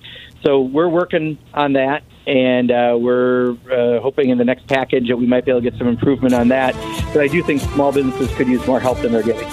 So 0.43 0.61
we're 0.61 0.89
working 0.89 1.37
on 1.53 1.73
that 1.73 2.03
and 2.27 2.71
uh, 2.71 2.97
we're 2.99 3.51
uh, 3.71 3.99
hoping 3.99 4.29
in 4.29 4.37
the 4.37 4.45
next 4.45 4.67
package 4.67 5.07
that 5.07 5.17
we 5.17 5.25
might 5.25 5.45
be 5.45 5.51
able 5.51 5.61
to 5.61 5.69
get 5.69 5.77
some 5.77 5.87
improvement 5.87 6.33
on 6.33 6.47
that. 6.49 6.73
But 7.13 7.21
I 7.21 7.27
do 7.27 7.41
think 7.43 7.61
small 7.61 7.91
businesses 7.91 8.29
could 8.35 8.47
use 8.47 8.65
more 8.67 8.79
help 8.79 8.99
than 8.99 9.11
they're 9.11 9.23
getting. 9.23 9.49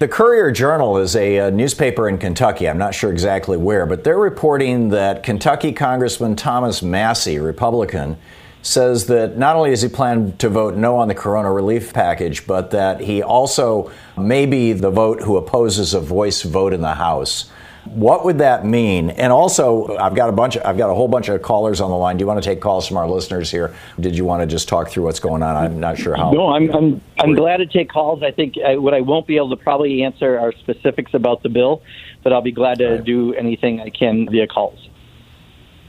The 0.00 0.08
Courier 0.08 0.50
Journal 0.50 0.98
is 0.98 1.14
a, 1.14 1.36
a, 1.36 1.50
newspaper 1.50 2.08
in 2.08 2.18
Kentucky. 2.18 2.68
I'm 2.68 2.78
not 2.78 2.94
sure 2.94 3.12
exactly 3.12 3.56
where, 3.56 3.86
but 3.86 4.02
they're 4.02 4.18
reporting 4.18 4.88
that 4.88 5.22
Kentucky 5.22 5.72
Congressman 5.72 6.34
Thomas 6.34 6.82
Massie, 6.82 7.38
Republican, 7.38 8.18
says 8.60 9.06
that 9.06 9.36
not 9.36 9.56
only 9.56 9.70
does 9.70 9.82
he 9.82 9.88
plan 9.88 10.36
to 10.38 10.48
vote 10.48 10.74
no 10.74 10.96
on 10.96 11.06
the 11.06 11.14
corona 11.14 11.52
relief 11.52 11.92
package, 11.92 12.46
but 12.46 12.72
that 12.72 13.00
he 13.00 13.22
also 13.22 13.90
may 14.18 14.46
be 14.46 14.72
the 14.72 14.90
vote 14.90 15.22
who 15.22 15.36
opposes 15.36 15.94
a 15.94 16.00
voice 16.00 16.42
vote 16.42 16.72
in 16.72 16.80
the 16.80 16.94
House. 16.94 17.50
What 17.86 18.24
would 18.24 18.38
that 18.38 18.64
mean? 18.64 19.10
And 19.10 19.32
also, 19.32 19.96
I've 19.98 20.14
got 20.14 20.28
a 20.30 20.32
bunch. 20.32 20.56
Of, 20.56 20.64
I've 20.64 20.78
got 20.78 20.90
a 20.90 20.94
whole 20.94 21.08
bunch 21.08 21.28
of 21.28 21.42
callers 21.42 21.80
on 21.80 21.90
the 21.90 21.96
line. 21.96 22.16
Do 22.16 22.22
you 22.22 22.26
want 22.26 22.42
to 22.42 22.48
take 22.48 22.60
calls 22.60 22.88
from 22.88 22.96
our 22.96 23.08
listeners 23.08 23.50
here? 23.50 23.74
Did 24.00 24.16
you 24.16 24.24
want 24.24 24.40
to 24.40 24.46
just 24.46 24.68
talk 24.68 24.88
through 24.88 25.04
what's 25.04 25.20
going 25.20 25.42
on? 25.42 25.56
I'm 25.56 25.80
not 25.80 25.98
sure 25.98 26.16
how. 26.16 26.30
No, 26.30 26.48
I'm 26.48 26.70
I'm, 26.74 27.00
I'm 27.18 27.34
glad 27.34 27.58
to 27.58 27.66
take 27.66 27.90
calls. 27.90 28.22
I 28.22 28.30
think 28.30 28.54
I, 28.64 28.76
what 28.76 28.94
I 28.94 29.02
won't 29.02 29.26
be 29.26 29.36
able 29.36 29.50
to 29.50 29.56
probably 29.56 30.02
answer 30.02 30.38
are 30.38 30.52
specifics 30.52 31.12
about 31.12 31.42
the 31.42 31.50
bill, 31.50 31.82
but 32.22 32.32
I'll 32.32 32.42
be 32.42 32.52
glad 32.52 32.78
to 32.78 32.96
right. 32.96 33.04
do 33.04 33.34
anything 33.34 33.80
I 33.80 33.90
can 33.90 34.28
via 34.30 34.46
calls. 34.46 34.88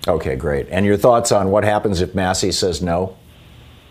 Okay, 0.07 0.35
great. 0.35 0.67
And 0.69 0.85
your 0.85 0.97
thoughts 0.97 1.31
on 1.31 1.49
what 1.49 1.63
happens 1.63 2.01
if 2.01 2.13
Massie 2.13 2.51
says 2.51 2.81
no? 2.81 3.17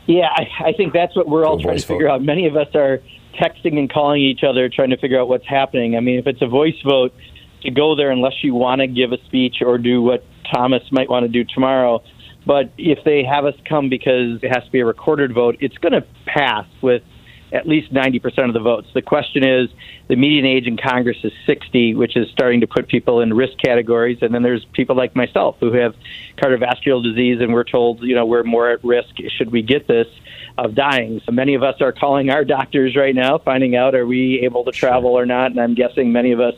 Yeah, 0.07 0.29
I, 0.29 0.67
I 0.67 0.73
think 0.73 0.93
that's 0.93 1.17
what 1.17 1.29
we're 1.29 1.47
all 1.47 1.59
trying 1.59 1.79
to 1.79 1.87
figure 1.87 2.09
vote. 2.09 2.15
out. 2.15 2.23
Many 2.23 2.47
of 2.47 2.57
us 2.57 2.69
are 2.75 3.01
texting 3.41 3.79
and 3.79 3.91
calling 3.91 4.21
each 4.21 4.45
other, 4.45 4.69
trying 4.69 4.91
to 4.91 4.97
figure 4.97 5.19
out 5.19 5.29
what's 5.29 5.47
happening. 5.47 5.97
I 5.97 6.01
mean, 6.01 6.19
if 6.19 6.27
it's 6.27 6.43
a 6.43 6.47
voice 6.47 6.81
vote 6.85 7.15
to 7.65 7.71
go 7.71 7.95
there 7.97 8.11
unless 8.11 8.43
you 8.43 8.55
want 8.55 8.81
to 8.81 8.87
give 8.87 9.13
a 9.13 9.19
speech 9.27 9.57
or 9.61 9.79
do 9.79 10.03
what 10.03 10.25
Thomas 10.53 10.83
might 10.91 11.09
want 11.09 11.25
to 11.25 11.29
do 11.29 11.45
tomorrow. 11.45 12.03
But 12.47 12.73
if 12.77 13.05
they 13.05 13.25
have 13.25 13.45
us 13.45 13.55
come 13.69 13.89
because 13.89 14.43
it 14.43 14.55
has 14.55 14.65
to 14.65 14.71
be 14.71 14.81
a 14.81 14.85
recorded 14.85 15.33
vote, 15.33 15.57
it's 15.61 15.79
going 15.79 15.93
to 15.93 16.07
pass 16.27 16.67
with 16.83 17.03
at 17.53 17.69
least 17.69 17.95
90% 17.95 18.49
of 18.49 18.53
the 18.53 18.61
votes. 18.61 18.89
The 18.95 19.03
question 19.03 19.47
is 19.47 19.69
the 20.09 20.17
median 20.17 20.45
age 20.45 20.67
in 20.67 20.77
Congress 20.77 21.17
is 21.23 21.33
60, 21.47 21.95
which 21.95 22.17
is 22.17 22.29
starting 22.31 22.61
to 22.61 22.67
put 22.67 22.89
people 22.89 23.21
in 23.21 23.33
risk 23.33 23.57
categories. 23.65 24.19
And 24.23 24.35
then 24.35 24.43
there's 24.43 24.65
people 24.73 24.97
like 24.97 25.15
myself 25.15 25.57
who 25.61 25.73
have 25.73 25.95
cardiovascular 26.37 27.03
disease, 27.03 27.41
and 27.41 27.55
we're 27.55 27.65
told, 27.65 28.03
you 28.03 28.15
know, 28.15 28.27
we're 28.27 28.43
more 28.43 28.71
at 28.71 28.83
risk 28.85 29.15
should 29.37 29.53
we 29.53 29.63
get 29.63 29.87
this 29.87 30.09
of 30.59 30.75
dying. 30.75 31.21
So 31.27 31.33
many 31.33 31.55
of 31.55 31.63
us 31.63 31.81
are 31.81 31.93
calling 31.93 32.31
our 32.31 32.45
doctors 32.45 32.97
right 32.97 33.15
now, 33.15 33.39
finding 33.39 33.77
out 33.77 33.95
are 33.95 34.07
we 34.07 34.41
able 34.45 34.65
to 34.65 34.73
travel 34.73 35.11
or 35.11 35.27
not. 35.27 35.53
And 35.53 35.61
I'm 35.61 35.75
guessing 35.75 36.13
many 36.13 36.33
of 36.33 36.41
us 36.41 36.55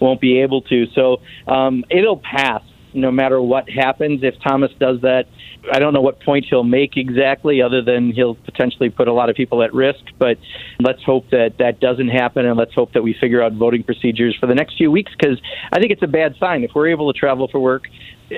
won't 0.00 0.20
be 0.20 0.40
able 0.40 0.62
to. 0.62 0.86
So 0.94 1.18
um, 1.46 1.84
it'll 1.90 2.18
pass 2.18 2.62
no 2.96 3.10
matter 3.10 3.40
what 3.40 3.68
happens. 3.68 4.20
If 4.22 4.34
Thomas 4.42 4.72
does 4.80 5.00
that, 5.02 5.26
I 5.72 5.78
don't 5.78 5.92
know 5.92 6.00
what 6.00 6.20
point 6.20 6.46
he'll 6.48 6.64
make 6.64 6.96
exactly, 6.96 7.60
other 7.60 7.82
than 7.82 8.12
he'll 8.12 8.34
potentially 8.34 8.88
put 8.88 9.08
a 9.08 9.12
lot 9.12 9.28
of 9.28 9.36
people 9.36 9.62
at 9.62 9.74
risk. 9.74 10.00
But 10.18 10.38
let's 10.80 11.02
hope 11.02 11.28
that 11.30 11.58
that 11.58 11.80
doesn't 11.80 12.08
happen, 12.08 12.46
and 12.46 12.56
let's 12.56 12.74
hope 12.74 12.92
that 12.94 13.02
we 13.02 13.14
figure 13.20 13.42
out 13.42 13.52
voting 13.52 13.82
procedures 13.82 14.36
for 14.40 14.46
the 14.46 14.54
next 14.54 14.76
few 14.76 14.90
weeks 14.90 15.12
because 15.18 15.38
I 15.72 15.78
think 15.78 15.92
it's 15.92 16.02
a 16.02 16.08
bad 16.08 16.36
sign. 16.38 16.64
If 16.64 16.70
we're 16.74 16.88
able 16.88 17.12
to 17.12 17.18
travel 17.18 17.48
for 17.48 17.60
work, 17.60 17.84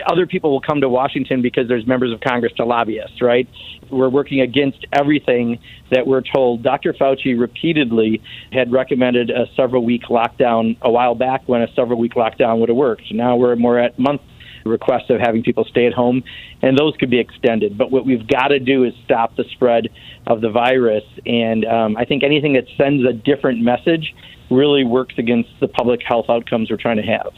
other 0.06 0.26
people 0.26 0.50
will 0.50 0.60
come 0.60 0.80
to 0.80 0.88
Washington 0.88 1.42
because 1.42 1.68
there's 1.68 1.86
members 1.86 2.12
of 2.12 2.20
Congress 2.20 2.52
to 2.54 2.64
lobby 2.64 3.00
us, 3.00 3.10
right? 3.20 3.48
We're 3.90 4.10
working 4.10 4.40
against 4.40 4.86
everything 4.92 5.58
that 5.90 6.06
we're 6.06 6.22
told. 6.22 6.62
Dr. 6.62 6.92
Fauci 6.92 7.38
repeatedly 7.38 8.22
had 8.52 8.70
recommended 8.70 9.30
a 9.30 9.46
several 9.56 9.84
week 9.84 10.04
lockdown 10.04 10.76
a 10.82 10.90
while 10.90 11.14
back 11.14 11.42
when 11.46 11.62
a 11.62 11.72
several 11.74 11.98
week 11.98 12.14
lockdown 12.14 12.60
would 12.60 12.68
have 12.68 12.76
worked. 12.76 13.12
Now 13.12 13.36
we're 13.36 13.56
more 13.56 13.78
at 13.78 13.98
month 13.98 14.20
request 14.64 15.10
of 15.10 15.20
having 15.20 15.42
people 15.42 15.64
stay 15.64 15.86
at 15.86 15.94
home, 15.94 16.22
and 16.62 16.76
those 16.76 16.94
could 16.96 17.10
be 17.10 17.18
extended. 17.18 17.78
But 17.78 17.90
what 17.90 18.04
we've 18.04 18.26
got 18.26 18.48
to 18.48 18.58
do 18.58 18.84
is 18.84 18.92
stop 19.04 19.36
the 19.36 19.44
spread 19.52 19.88
of 20.26 20.40
the 20.40 20.50
virus. 20.50 21.04
And 21.26 21.64
um, 21.64 21.96
I 21.96 22.04
think 22.04 22.22
anything 22.22 22.52
that 22.54 22.66
sends 22.76 23.04
a 23.08 23.12
different 23.12 23.60
message 23.60 24.14
really 24.50 24.84
works 24.84 25.14
against 25.18 25.50
the 25.60 25.68
public 25.68 26.02
health 26.02 26.26
outcomes 26.28 26.70
we're 26.70 26.76
trying 26.76 26.96
to 26.96 27.02
have. 27.02 27.32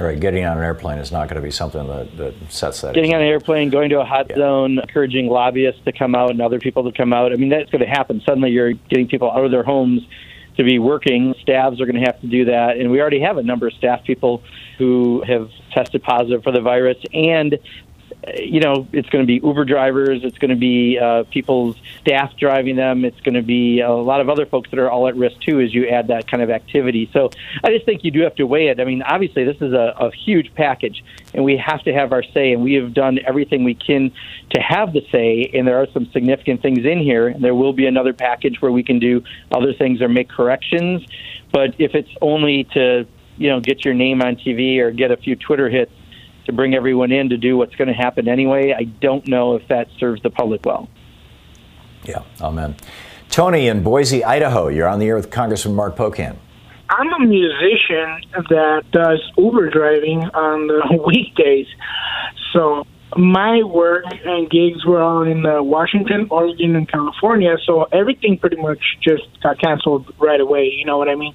All 0.00 0.06
right, 0.06 0.18
getting 0.18 0.44
on 0.44 0.58
an 0.58 0.64
airplane 0.64 0.98
is 0.98 1.12
not 1.12 1.28
going 1.28 1.36
to 1.36 1.42
be 1.42 1.52
something 1.52 1.86
that, 1.86 2.16
that 2.16 2.34
sets 2.50 2.80
that. 2.80 2.94
Getting 2.94 3.14
on 3.14 3.20
an 3.20 3.28
airplane, 3.28 3.70
going 3.70 3.90
to 3.90 4.00
a 4.00 4.04
hot 4.04 4.26
yeah. 4.28 4.36
zone, 4.36 4.78
encouraging 4.80 5.28
lobbyists 5.28 5.82
to 5.84 5.92
come 5.92 6.16
out 6.16 6.30
and 6.30 6.40
other 6.40 6.58
people 6.58 6.82
to 6.90 6.96
come 6.96 7.12
out. 7.12 7.32
I 7.32 7.36
mean, 7.36 7.48
that's 7.48 7.70
going 7.70 7.80
to 7.80 7.88
happen. 7.88 8.20
Suddenly, 8.26 8.50
you're 8.50 8.72
getting 8.72 9.06
people 9.06 9.30
out 9.30 9.44
of 9.44 9.52
their 9.52 9.62
homes 9.62 10.02
to 10.56 10.64
be 10.64 10.80
working. 10.80 11.34
Staffs 11.40 11.80
are 11.80 11.86
going 11.86 12.00
to 12.00 12.06
have 12.06 12.20
to 12.22 12.26
do 12.26 12.46
that, 12.46 12.76
and 12.76 12.90
we 12.90 13.00
already 13.00 13.20
have 13.20 13.38
a 13.38 13.42
number 13.42 13.68
of 13.68 13.72
staff 13.74 14.02
people 14.04 14.42
who 14.78 15.22
have 15.26 15.50
tested 15.72 16.02
positive 16.02 16.42
for 16.42 16.50
the 16.50 16.60
virus, 16.60 16.98
and 17.12 17.58
you 18.36 18.60
know, 18.60 18.86
it's 18.92 19.08
going 19.08 19.22
to 19.22 19.26
be 19.26 19.44
Uber 19.44 19.64
drivers, 19.64 20.22
it's 20.24 20.38
going 20.38 20.50
to 20.50 20.56
be 20.56 20.98
uh, 20.98 21.24
people's 21.24 21.76
staff 22.00 22.36
driving 22.36 22.76
them, 22.76 23.04
it's 23.04 23.20
going 23.20 23.34
to 23.34 23.42
be 23.42 23.80
a 23.80 23.90
lot 23.90 24.20
of 24.20 24.28
other 24.28 24.46
folks 24.46 24.70
that 24.70 24.78
are 24.78 24.90
all 24.90 25.08
at 25.08 25.16
risk 25.16 25.40
too 25.40 25.60
as 25.60 25.74
you 25.74 25.88
add 25.88 26.08
that 26.08 26.30
kind 26.30 26.42
of 26.42 26.50
activity. 26.50 27.10
So 27.12 27.30
I 27.62 27.70
just 27.70 27.84
think 27.84 28.04
you 28.04 28.10
do 28.10 28.20
have 28.20 28.34
to 28.36 28.46
weigh 28.46 28.68
it. 28.68 28.80
I 28.80 28.84
mean, 28.84 29.02
obviously, 29.02 29.44
this 29.44 29.56
is 29.56 29.72
a, 29.72 29.94
a 29.98 30.10
huge 30.12 30.54
package, 30.54 31.04
and 31.34 31.44
we 31.44 31.56
have 31.56 31.82
to 31.82 31.92
have 31.92 32.12
our 32.12 32.22
say, 32.22 32.52
and 32.52 32.62
we 32.62 32.74
have 32.74 32.94
done 32.94 33.18
everything 33.26 33.64
we 33.64 33.74
can 33.74 34.12
to 34.50 34.60
have 34.60 34.92
the 34.92 35.04
say, 35.10 35.50
and 35.52 35.66
there 35.66 35.80
are 35.80 35.86
some 35.92 36.06
significant 36.12 36.62
things 36.62 36.84
in 36.84 37.00
here, 37.00 37.28
and 37.28 37.42
there 37.42 37.54
will 37.54 37.72
be 37.72 37.86
another 37.86 38.12
package 38.12 38.60
where 38.60 38.72
we 38.72 38.82
can 38.82 38.98
do 38.98 39.22
other 39.50 39.72
things 39.74 40.00
or 40.00 40.08
make 40.08 40.28
corrections. 40.28 41.02
But 41.52 41.74
if 41.78 41.94
it's 41.94 42.10
only 42.20 42.64
to 42.74 43.06
you 43.36 43.48
know 43.48 43.60
get 43.60 43.84
your 43.84 43.94
name 43.94 44.22
on 44.22 44.36
TV 44.36 44.78
or 44.78 44.90
get 44.90 45.10
a 45.10 45.16
few 45.16 45.36
Twitter 45.36 45.68
hits 45.68 45.92
to 46.46 46.52
bring 46.52 46.74
everyone 46.74 47.12
in 47.12 47.30
to 47.30 47.36
do 47.36 47.56
what's 47.56 47.74
going 47.74 47.88
to 47.88 47.94
happen 47.94 48.28
anyway. 48.28 48.74
I 48.76 48.84
don't 48.84 49.26
know 49.26 49.56
if 49.56 49.66
that 49.68 49.88
serves 49.98 50.22
the 50.22 50.30
public 50.30 50.64
well. 50.64 50.88
Yeah, 52.04 52.22
amen. 52.40 52.76
Tony 53.30 53.66
in 53.68 53.82
Boise, 53.82 54.22
Idaho, 54.22 54.68
you're 54.68 54.88
on 54.88 54.98
the 54.98 55.06
air 55.06 55.16
with 55.16 55.30
Congressman 55.30 55.74
Mark 55.74 55.96
Pocan. 55.96 56.36
I'm 56.88 57.12
a 57.12 57.26
musician 57.26 58.20
that 58.50 58.84
does 58.92 59.20
Uber 59.36 59.70
driving 59.70 60.22
on 60.22 60.66
the 60.66 61.02
weekdays. 61.06 61.66
So 62.52 62.86
my 63.16 63.62
work 63.62 64.04
and 64.24 64.50
gigs 64.50 64.84
were 64.84 65.02
all 65.02 65.22
in 65.22 65.46
uh, 65.46 65.62
Washington, 65.62 66.28
Oregon, 66.30 66.76
and 66.76 66.88
California. 66.88 67.56
So 67.64 67.84
everything 67.84 68.38
pretty 68.38 68.56
much 68.56 68.82
just 69.00 69.24
got 69.42 69.58
canceled 69.58 70.12
right 70.18 70.40
away. 70.40 70.72
You 70.76 70.84
know 70.84 70.98
what 70.98 71.08
I 71.08 71.14
mean? 71.14 71.34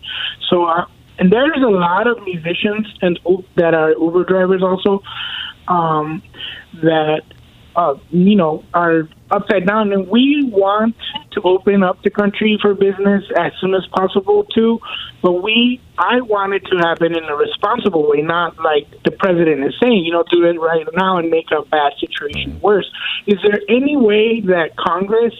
So 0.49 0.65
uh, 0.65 0.85
and 1.19 1.31
there's 1.31 1.61
a 1.61 1.69
lot 1.69 2.07
of 2.07 2.23
musicians 2.23 2.87
and 3.01 3.19
that 3.55 3.73
are 3.73 3.91
Uber 3.91 4.23
drivers 4.23 4.63
also 4.63 5.03
um, 5.67 6.23
that 6.81 7.23
uh, 7.75 7.95
you 8.09 8.35
know 8.35 8.63
are 8.73 9.07
upside 9.31 9.67
down, 9.67 9.91
and 9.93 10.07
we 10.07 10.49
want 10.51 10.95
to 11.31 11.41
open 11.41 11.83
up 11.83 12.01
the 12.03 12.09
country 12.09 12.57
for 12.61 12.73
business 12.73 13.23
as 13.37 13.51
soon 13.61 13.75
as 13.75 13.85
possible 13.87 14.45
too. 14.45 14.79
But 15.21 15.43
we, 15.43 15.79
I 15.97 16.21
want 16.21 16.53
it 16.53 16.65
to 16.67 16.77
happen 16.77 17.15
in 17.15 17.23
a 17.23 17.35
responsible 17.35 18.09
way, 18.09 18.21
not 18.21 18.57
like 18.59 18.87
the 19.03 19.11
president 19.11 19.63
is 19.65 19.75
saying, 19.81 20.03
you 20.05 20.11
know, 20.11 20.23
do 20.31 20.45
it 20.45 20.59
right 20.59 20.85
now 20.95 21.17
and 21.17 21.29
make 21.29 21.51
a 21.51 21.61
bad 21.63 21.93
situation 21.99 22.59
worse. 22.61 22.89
Is 23.27 23.37
there 23.43 23.61
any 23.69 23.95
way 23.95 24.41
that 24.41 24.75
Congress 24.77 25.33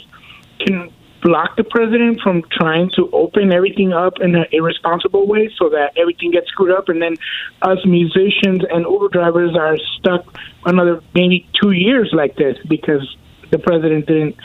can 0.59 0.91
block 1.21 1.57
the 1.57 1.63
president 1.63 2.21
from 2.21 2.43
trying 2.51 2.89
to 2.95 3.09
open 3.11 3.51
everything 3.51 3.93
up 3.93 4.13
in 4.21 4.35
an 4.35 4.45
irresponsible 4.51 5.27
way 5.27 5.49
so 5.57 5.69
that 5.69 5.91
everything 5.97 6.31
gets 6.31 6.47
screwed 6.47 6.71
up 6.71 6.89
and 6.89 7.01
then 7.01 7.15
us 7.61 7.79
musicians 7.85 8.63
and 8.69 8.85
Uber 8.85 9.09
drivers 9.09 9.55
are 9.55 9.77
stuck 9.97 10.25
another 10.65 11.01
maybe 11.13 11.47
two 11.61 11.71
years 11.71 12.09
like 12.13 12.35
this 12.35 12.57
because 12.67 13.15
the 13.51 13.59
president 13.59 14.05
didn't 14.07 14.35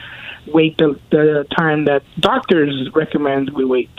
wait 0.47 0.77
the, 0.79 0.99
the 1.11 1.47
time 1.57 1.85
that 1.87 2.03
doctors 2.19 2.91
recommend 2.95 3.51
we 3.51 3.65
wait. 3.65 3.91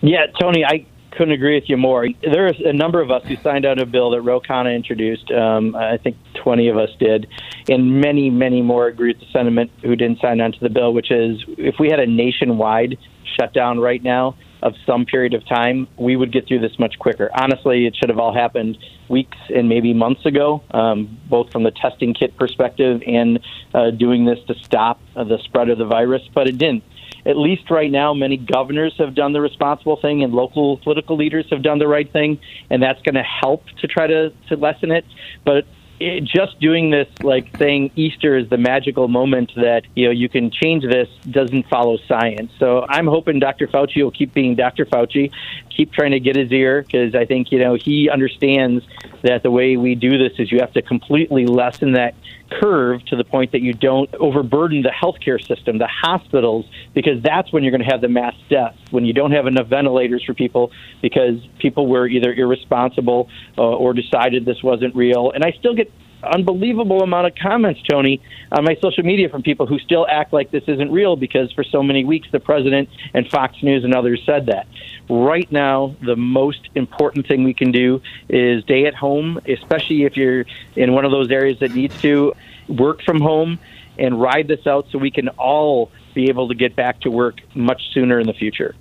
Yeah, 0.00 0.26
Tony, 0.40 0.64
I 0.64 0.86
couldn't 1.12 1.32
agree 1.32 1.54
with 1.54 1.68
you 1.68 1.76
more. 1.76 2.06
There's 2.22 2.60
a 2.64 2.72
number 2.72 3.00
of 3.00 3.10
us 3.10 3.24
who 3.26 3.36
signed 3.36 3.66
on 3.66 3.78
a 3.78 3.86
bill 3.86 4.10
that 4.10 4.22
Ro 4.22 4.40
Khanna 4.40 4.74
introduced. 4.74 5.30
Um, 5.30 5.74
I 5.74 5.98
think 5.98 6.16
20 6.42 6.68
of 6.68 6.78
us 6.78 6.90
did, 6.98 7.28
and 7.68 8.00
many, 8.00 8.30
many 8.30 8.62
more 8.62 8.86
agree 8.86 9.12
with 9.12 9.20
the 9.20 9.30
sentiment 9.32 9.70
who 9.82 9.94
didn't 9.96 10.20
sign 10.20 10.40
on 10.40 10.52
to 10.52 10.60
the 10.60 10.70
bill, 10.70 10.92
which 10.92 11.10
is 11.10 11.44
if 11.58 11.76
we 11.78 11.88
had 11.88 12.00
a 12.00 12.06
nationwide 12.06 12.98
shutdown 13.38 13.78
right 13.78 14.02
now 14.02 14.36
of 14.62 14.74
some 14.86 15.04
period 15.04 15.34
of 15.34 15.46
time, 15.46 15.88
we 15.96 16.14
would 16.14 16.32
get 16.32 16.46
through 16.46 16.60
this 16.60 16.78
much 16.78 16.98
quicker. 16.98 17.30
Honestly, 17.34 17.86
it 17.86 17.96
should 17.96 18.08
have 18.08 18.18
all 18.18 18.32
happened 18.32 18.78
weeks 19.08 19.36
and 19.54 19.68
maybe 19.68 19.92
months 19.92 20.24
ago, 20.24 20.62
um, 20.70 21.18
both 21.28 21.50
from 21.50 21.64
the 21.64 21.72
testing 21.72 22.14
kit 22.14 22.36
perspective 22.36 23.02
and 23.06 23.40
uh, 23.74 23.90
doing 23.90 24.24
this 24.24 24.38
to 24.46 24.54
stop 24.62 25.00
uh, 25.16 25.24
the 25.24 25.38
spread 25.44 25.68
of 25.68 25.78
the 25.78 25.84
virus, 25.84 26.22
but 26.32 26.46
it 26.46 26.58
didn't 26.58 26.84
at 27.24 27.36
least 27.36 27.70
right 27.70 27.90
now, 27.90 28.14
many 28.14 28.36
governors 28.36 28.94
have 28.98 29.14
done 29.14 29.32
the 29.32 29.40
responsible 29.40 29.96
thing 30.00 30.22
and 30.22 30.32
local 30.32 30.78
political 30.78 31.16
leaders 31.16 31.46
have 31.50 31.62
done 31.62 31.78
the 31.78 31.88
right 31.88 32.10
thing, 32.12 32.40
and 32.70 32.82
that's 32.82 33.00
going 33.02 33.14
to 33.14 33.22
help 33.22 33.64
to 33.80 33.86
try 33.86 34.06
to, 34.06 34.30
to 34.48 34.56
lessen 34.56 34.90
it. 34.90 35.04
But 35.44 35.66
it, 36.02 36.24
just 36.24 36.58
doing 36.60 36.90
this, 36.90 37.08
like 37.22 37.56
saying 37.56 37.92
Easter 37.96 38.36
is 38.36 38.48
the 38.48 38.58
magical 38.58 39.08
moment 39.08 39.52
that 39.56 39.82
you 39.94 40.06
know 40.06 40.10
you 40.10 40.28
can 40.28 40.50
change 40.50 40.84
this, 40.84 41.08
doesn't 41.30 41.68
follow 41.68 41.96
science. 42.08 42.52
So 42.58 42.84
I'm 42.88 43.06
hoping 43.06 43.38
Dr. 43.38 43.66
Fauci 43.66 44.02
will 44.02 44.10
keep 44.10 44.34
being 44.34 44.54
Dr. 44.54 44.84
Fauci, 44.84 45.32
keep 45.70 45.92
trying 45.92 46.12
to 46.12 46.20
get 46.20 46.36
his 46.36 46.50
ear 46.52 46.82
because 46.82 47.14
I 47.14 47.24
think 47.24 47.52
you 47.52 47.58
know 47.58 47.74
he 47.74 48.10
understands 48.10 48.84
that 49.22 49.42
the 49.42 49.50
way 49.50 49.76
we 49.76 49.94
do 49.94 50.18
this 50.18 50.32
is 50.38 50.50
you 50.50 50.58
have 50.60 50.72
to 50.74 50.82
completely 50.82 51.46
lessen 51.46 51.92
that 51.92 52.14
curve 52.60 53.04
to 53.06 53.16
the 53.16 53.24
point 53.24 53.52
that 53.52 53.62
you 53.62 53.72
don't 53.72 54.12
overburden 54.14 54.82
the 54.82 54.90
healthcare 54.90 55.44
system, 55.44 55.78
the 55.78 55.88
hospitals, 55.88 56.66
because 56.94 57.22
that's 57.22 57.52
when 57.52 57.62
you're 57.62 57.70
going 57.70 57.82
to 57.82 57.90
have 57.90 58.00
the 58.00 58.08
mass 58.08 58.34
deaths. 58.48 58.78
When 58.90 59.04
you 59.04 59.12
don't 59.12 59.32
have 59.32 59.46
enough 59.46 59.68
ventilators 59.68 60.24
for 60.24 60.34
people 60.34 60.72
because 61.00 61.36
people 61.58 61.86
were 61.86 62.06
either 62.06 62.32
irresponsible 62.32 63.28
uh, 63.56 63.62
or 63.62 63.94
decided 63.94 64.44
this 64.44 64.62
wasn't 64.62 64.94
real. 64.94 65.30
And 65.30 65.44
I 65.44 65.52
still 65.52 65.74
get 65.74 65.91
unbelievable 66.22 67.02
amount 67.02 67.26
of 67.26 67.34
comments, 67.34 67.80
Tony, 67.88 68.22
on 68.50 68.64
my 68.64 68.76
social 68.82 69.04
media 69.04 69.28
from 69.28 69.42
people 69.42 69.66
who 69.66 69.78
still 69.78 70.06
act 70.08 70.32
like 70.32 70.50
this 70.50 70.64
isn't 70.66 70.90
real 70.90 71.16
because 71.16 71.52
for 71.52 71.64
so 71.64 71.82
many 71.82 72.04
weeks 72.04 72.28
the 72.32 72.40
president 72.40 72.88
and 73.14 73.28
Fox 73.28 73.62
News 73.62 73.84
and 73.84 73.94
others 73.94 74.22
said 74.24 74.46
that. 74.46 74.66
Right 75.08 75.50
now, 75.50 75.96
the 76.02 76.16
most 76.16 76.68
important 76.74 77.26
thing 77.26 77.44
we 77.44 77.54
can 77.54 77.72
do 77.72 78.00
is 78.28 78.62
stay 78.64 78.86
at 78.86 78.94
home, 78.94 79.40
especially 79.46 80.04
if 80.04 80.16
you're 80.16 80.44
in 80.76 80.92
one 80.92 81.04
of 81.04 81.10
those 81.10 81.30
areas 81.30 81.58
that 81.60 81.74
needs 81.74 82.00
to 82.02 82.32
work 82.68 83.02
from 83.02 83.20
home 83.20 83.58
and 83.98 84.20
ride 84.20 84.48
this 84.48 84.66
out 84.66 84.86
so 84.90 84.98
we 84.98 85.10
can 85.10 85.28
all 85.30 85.90
be 86.14 86.28
able 86.28 86.48
to 86.48 86.54
get 86.54 86.74
back 86.76 87.00
to 87.00 87.10
work 87.10 87.40
much 87.54 87.82
sooner 87.92 88.18
in 88.18 88.26
the 88.26 88.32
future. 88.32 88.74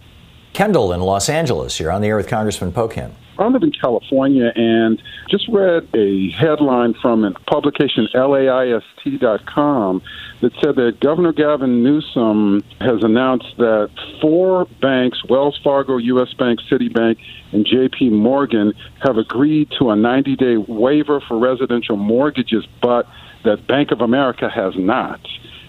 Kendall 0.53 0.91
in 0.91 0.99
Los 0.99 1.29
Angeles, 1.29 1.79
you're 1.79 1.91
on 1.91 2.01
the 2.01 2.07
air 2.07 2.17
with 2.17 2.27
Congressman 2.27 2.71
Pocan. 2.71 3.11
I 3.41 3.47
live 3.47 3.63
in 3.63 3.71
California 3.71 4.51
and 4.55 5.01
just 5.27 5.47
read 5.47 5.87
a 5.95 6.29
headline 6.29 6.93
from 7.01 7.23
a 7.23 7.31
publication, 7.31 8.07
LAIST.com, 8.13 10.01
that 10.41 10.53
said 10.63 10.75
that 10.75 10.99
Governor 10.99 11.33
Gavin 11.33 11.81
Newsom 11.81 12.63
has 12.79 13.03
announced 13.03 13.57
that 13.57 13.89
four 14.21 14.65
banks, 14.79 15.23
Wells 15.27 15.59
Fargo, 15.63 15.97
U.S. 15.97 16.33
Bank, 16.35 16.59
Citibank, 16.69 17.17
and 17.51 17.65
JP 17.65 18.11
Morgan, 18.11 18.73
have 18.99 19.17
agreed 19.17 19.71
to 19.79 19.89
a 19.89 19.95
90 19.95 20.35
day 20.35 20.57
waiver 20.57 21.19
for 21.19 21.39
residential 21.39 21.97
mortgages, 21.97 22.67
but 22.81 23.07
that 23.43 23.65
Bank 23.65 23.91
of 23.91 24.01
America 24.01 24.49
has 24.49 24.75
not. 24.77 25.19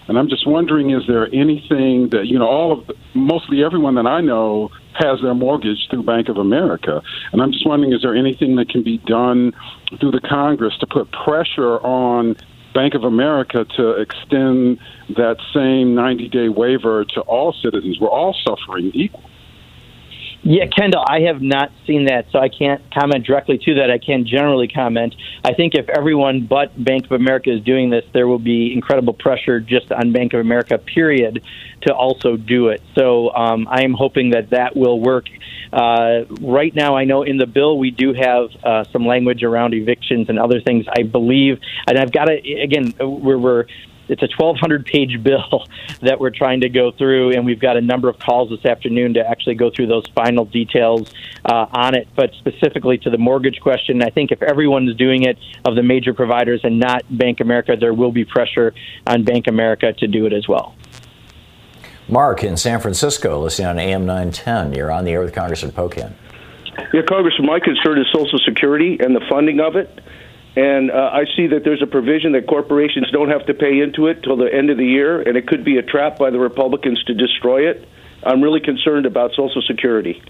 And 0.07 0.17
I'm 0.17 0.27
just 0.27 0.47
wondering, 0.47 0.91
is 0.91 1.03
there 1.07 1.27
anything 1.33 2.09
that, 2.09 2.27
you 2.27 2.37
know, 2.37 2.47
all 2.47 2.71
of, 2.73 2.87
the, 2.87 2.95
mostly 3.13 3.63
everyone 3.63 3.95
that 3.95 4.05
I 4.05 4.21
know 4.21 4.69
has 4.95 5.19
their 5.21 5.33
mortgage 5.33 5.87
through 5.89 6.03
Bank 6.03 6.29
of 6.29 6.37
America. 6.37 7.01
And 7.31 7.41
I'm 7.41 7.51
just 7.51 7.65
wondering, 7.65 7.93
is 7.93 8.01
there 8.01 8.15
anything 8.15 8.55
that 8.57 8.69
can 8.69 8.83
be 8.83 8.99
done 8.99 9.53
through 9.99 10.11
the 10.11 10.21
Congress 10.21 10.77
to 10.79 10.87
put 10.87 11.11
pressure 11.11 11.79
on 11.79 12.35
Bank 12.73 12.93
of 12.95 13.03
America 13.03 13.65
to 13.77 13.91
extend 13.91 14.79
that 15.15 15.37
same 15.53 15.95
90 15.95 16.29
day 16.29 16.49
waiver 16.49 17.05
to 17.05 17.21
all 17.21 17.53
citizens? 17.53 17.99
We're 17.99 18.09
all 18.09 18.35
suffering 18.45 18.91
equal. 18.93 19.23
Yeah, 20.45 20.65
Kendall, 20.67 21.05
I 21.07 21.21
have 21.21 21.41
not 21.41 21.71
seen 21.87 22.05
that, 22.05 22.25
so 22.31 22.37
I 22.37 22.49
can't 22.49 22.81
comment 22.93 23.25
directly 23.25 23.57
to 23.59 23.75
that. 23.75 23.89
I 23.89 23.97
can 23.97 24.25
generally 24.25 24.67
comment. 24.67 25.15
I 25.41 25.53
think 25.53 25.73
if 25.73 25.87
everyone 25.87 26.47
but 26.47 26.71
Bank 26.83 27.05
of 27.05 27.13
America 27.13 27.49
is 27.49 27.63
doing 27.63 27.89
this, 27.89 28.03
there 28.11 28.27
will 28.27 28.39
be 28.39 28.73
incredible 28.73 29.13
pressure 29.13 29.61
just 29.61 29.89
on 29.93 30.11
Bank 30.11 30.33
of 30.33 30.41
America, 30.41 30.77
period, 30.77 31.41
to 31.83 31.93
also 31.93 32.35
do 32.35 32.67
it. 32.67 32.81
So 32.93 33.33
um, 33.33 33.69
I 33.69 33.83
am 33.83 33.93
hoping 33.93 34.31
that 34.31 34.49
that 34.49 34.75
will 34.75 34.99
work. 34.99 35.27
Uh, 35.71 36.25
right 36.41 36.75
now, 36.75 36.97
I 36.97 37.05
know 37.05 37.23
in 37.23 37.37
the 37.37 37.47
bill 37.47 37.79
we 37.79 37.91
do 37.91 38.13
have 38.13 38.49
uh, 38.65 38.83
some 38.91 39.05
language 39.05 39.43
around 39.43 39.73
evictions 39.73 40.27
and 40.27 40.37
other 40.37 40.59
things. 40.59 40.85
I 40.89 41.03
believe, 41.03 41.61
and 41.87 41.97
I've 41.97 42.11
got 42.11 42.25
to, 42.25 42.33
again, 42.61 42.93
we're, 42.99 43.37
we're 43.37 43.65
it's 44.13 44.21
a 44.21 44.29
1,200 44.37 44.85
page 44.85 45.21
bill 45.23 45.65
that 46.01 46.19
we're 46.19 46.29
trying 46.29 46.61
to 46.61 46.69
go 46.69 46.91
through, 46.91 47.31
and 47.31 47.45
we've 47.45 47.59
got 47.59 47.77
a 47.77 47.81
number 47.81 48.09
of 48.09 48.19
calls 48.19 48.49
this 48.49 48.63
afternoon 48.65 49.15
to 49.15 49.27
actually 49.27 49.55
go 49.55 49.71
through 49.75 49.87
those 49.87 50.07
final 50.15 50.45
details 50.45 51.11
uh, 51.45 51.65
on 51.71 51.95
it. 51.95 52.07
But 52.15 52.31
specifically 52.35 52.97
to 52.99 53.09
the 53.09 53.17
mortgage 53.17 53.59
question, 53.59 54.01
I 54.03 54.09
think 54.09 54.31
if 54.31 54.41
everyone 54.41 54.87
is 54.87 54.95
doing 54.95 55.23
it 55.23 55.37
of 55.65 55.75
the 55.75 55.83
major 55.83 56.13
providers 56.13 56.61
and 56.63 56.79
not 56.79 57.03
Bank 57.09 57.39
America, 57.39 57.75
there 57.79 57.93
will 57.93 58.11
be 58.11 58.23
pressure 58.23 58.73
on 59.07 59.23
Bank 59.23 59.47
America 59.47 59.93
to 59.93 60.07
do 60.07 60.25
it 60.25 60.33
as 60.33 60.47
well. 60.47 60.75
Mark 62.07 62.43
in 62.43 62.57
San 62.57 62.79
Francisco, 62.79 63.41
listening 63.41 63.67
on 63.67 63.79
AM 63.79 64.05
910. 64.05 64.73
You're 64.73 64.91
on 64.91 65.05
the 65.05 65.11
air 65.11 65.21
with 65.21 65.33
Congressman 65.33 65.71
Pocan. 65.71 66.13
Yeah, 66.93 67.01
Congressman, 67.07 67.47
my 67.47 67.59
concern 67.59 67.99
is 67.99 68.07
Social 68.13 68.39
Security 68.45 68.97
and 68.99 69.15
the 69.15 69.21
funding 69.29 69.59
of 69.59 69.75
it. 69.75 69.99
And 70.55 70.91
uh, 70.91 71.09
I 71.11 71.25
see 71.35 71.47
that 71.47 71.63
there's 71.63 71.81
a 71.81 71.87
provision 71.87 72.33
that 72.33 72.47
corporations 72.47 73.09
don't 73.11 73.29
have 73.29 73.47
to 73.47 73.53
pay 73.53 73.79
into 73.79 74.07
it 74.07 74.21
till 74.21 74.37
the 74.37 74.53
end 74.53 74.69
of 74.69 74.77
the 74.77 74.85
year, 74.85 75.21
and 75.21 75.35
it 75.35 75.47
could 75.47 75.65
be 75.65 75.77
a 75.77 75.81
trap 75.81 76.19
by 76.19 76.29
the 76.29 76.39
Republicans 76.39 77.03
to 77.05 77.13
destroy 77.15 77.69
it. 77.69 77.87
I'm 78.23 78.41
really 78.41 78.59
concerned 78.59 79.05
about 79.05 79.31
Social 79.31 79.63
Security. 79.63 80.21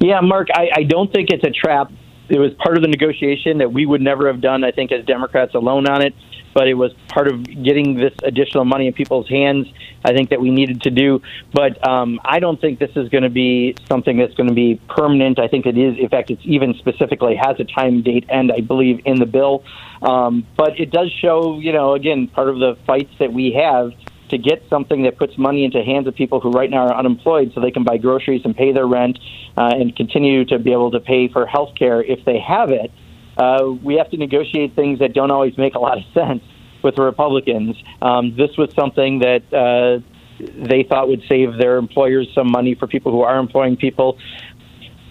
Yeah, 0.00 0.20
Mark, 0.20 0.48
I, 0.52 0.68
I 0.74 0.82
don't 0.82 1.10
think 1.12 1.30
it's 1.30 1.44
a 1.44 1.50
trap. 1.50 1.90
It 2.28 2.38
was 2.38 2.52
part 2.54 2.76
of 2.76 2.82
the 2.82 2.88
negotiation 2.88 3.58
that 3.58 3.72
we 3.72 3.84
would 3.84 4.00
never 4.00 4.26
have 4.28 4.40
done, 4.40 4.64
I 4.64 4.70
think, 4.70 4.92
as 4.92 5.04
Democrats 5.04 5.54
alone 5.54 5.86
on 5.88 6.02
it 6.02 6.14
but 6.54 6.68
it 6.68 6.74
was 6.74 6.92
part 7.08 7.28
of 7.28 7.44
getting 7.44 7.94
this 7.94 8.12
additional 8.22 8.64
money 8.64 8.86
in 8.86 8.92
people's 8.92 9.28
hands. 9.28 9.66
I 10.04 10.12
think 10.12 10.30
that 10.30 10.40
we 10.40 10.50
needed 10.50 10.82
to 10.82 10.90
do, 10.90 11.22
but 11.52 11.86
um, 11.86 12.20
I 12.24 12.40
don't 12.40 12.60
think 12.60 12.78
this 12.78 12.90
is 12.96 13.08
going 13.08 13.22
to 13.22 13.30
be 13.30 13.76
something 13.88 14.16
that's 14.18 14.34
going 14.34 14.48
to 14.48 14.54
be 14.54 14.80
permanent. 14.88 15.38
I 15.38 15.48
think 15.48 15.66
it 15.66 15.78
is. 15.78 15.98
In 15.98 16.08
fact, 16.08 16.30
it's 16.30 16.42
even 16.44 16.74
specifically 16.74 17.36
has 17.36 17.58
a 17.60 17.64
time 17.64 18.02
date 18.02 18.24
and 18.28 18.50
I 18.50 18.60
believe, 18.60 19.00
in 19.04 19.18
the 19.18 19.26
bill. 19.26 19.64
Um, 20.02 20.46
but 20.56 20.78
it 20.80 20.90
does 20.90 21.10
show, 21.12 21.58
you 21.60 21.72
know, 21.72 21.94
again, 21.94 22.26
part 22.26 22.48
of 22.48 22.58
the 22.58 22.76
fights 22.86 23.12
that 23.20 23.32
we 23.32 23.52
have 23.52 23.92
to 24.32 24.38
get 24.38 24.62
something 24.68 25.04
that 25.04 25.16
puts 25.16 25.38
money 25.38 25.64
into 25.64 25.82
hands 25.82 26.06
of 26.06 26.14
people 26.14 26.40
who 26.40 26.50
right 26.50 26.68
now 26.68 26.88
are 26.88 26.94
unemployed 26.94 27.52
so 27.54 27.60
they 27.60 27.70
can 27.70 27.84
buy 27.84 27.96
groceries 27.96 28.42
and 28.44 28.56
pay 28.56 28.72
their 28.72 28.86
rent 28.86 29.18
uh, 29.56 29.70
and 29.72 29.94
continue 29.94 30.44
to 30.44 30.58
be 30.58 30.72
able 30.72 30.90
to 30.90 31.00
pay 31.00 31.28
for 31.28 31.46
health 31.46 31.74
care 31.78 32.02
if 32.02 32.24
they 32.24 32.38
have 32.38 32.70
it 32.70 32.90
uh, 33.36 33.64
we 33.82 33.94
have 33.94 34.10
to 34.10 34.16
negotiate 34.16 34.74
things 34.74 34.98
that 34.98 35.14
don't 35.14 35.30
always 35.30 35.56
make 35.56 35.74
a 35.74 35.78
lot 35.78 35.98
of 35.98 36.04
sense 36.12 36.42
with 36.82 36.96
the 36.96 37.02
Republicans. 37.02 37.76
Um, 38.00 38.36
this 38.36 38.56
was 38.58 38.72
something 38.74 39.20
that 39.20 39.42
uh, 39.52 40.00
they 40.38 40.82
thought 40.82 41.08
would 41.08 41.22
save 41.28 41.56
their 41.56 41.78
employers 41.78 42.28
some 42.34 42.50
money 42.50 42.74
for 42.74 42.86
people 42.86 43.12
who 43.12 43.22
are 43.22 43.38
employing 43.38 43.76
people. 43.76 44.18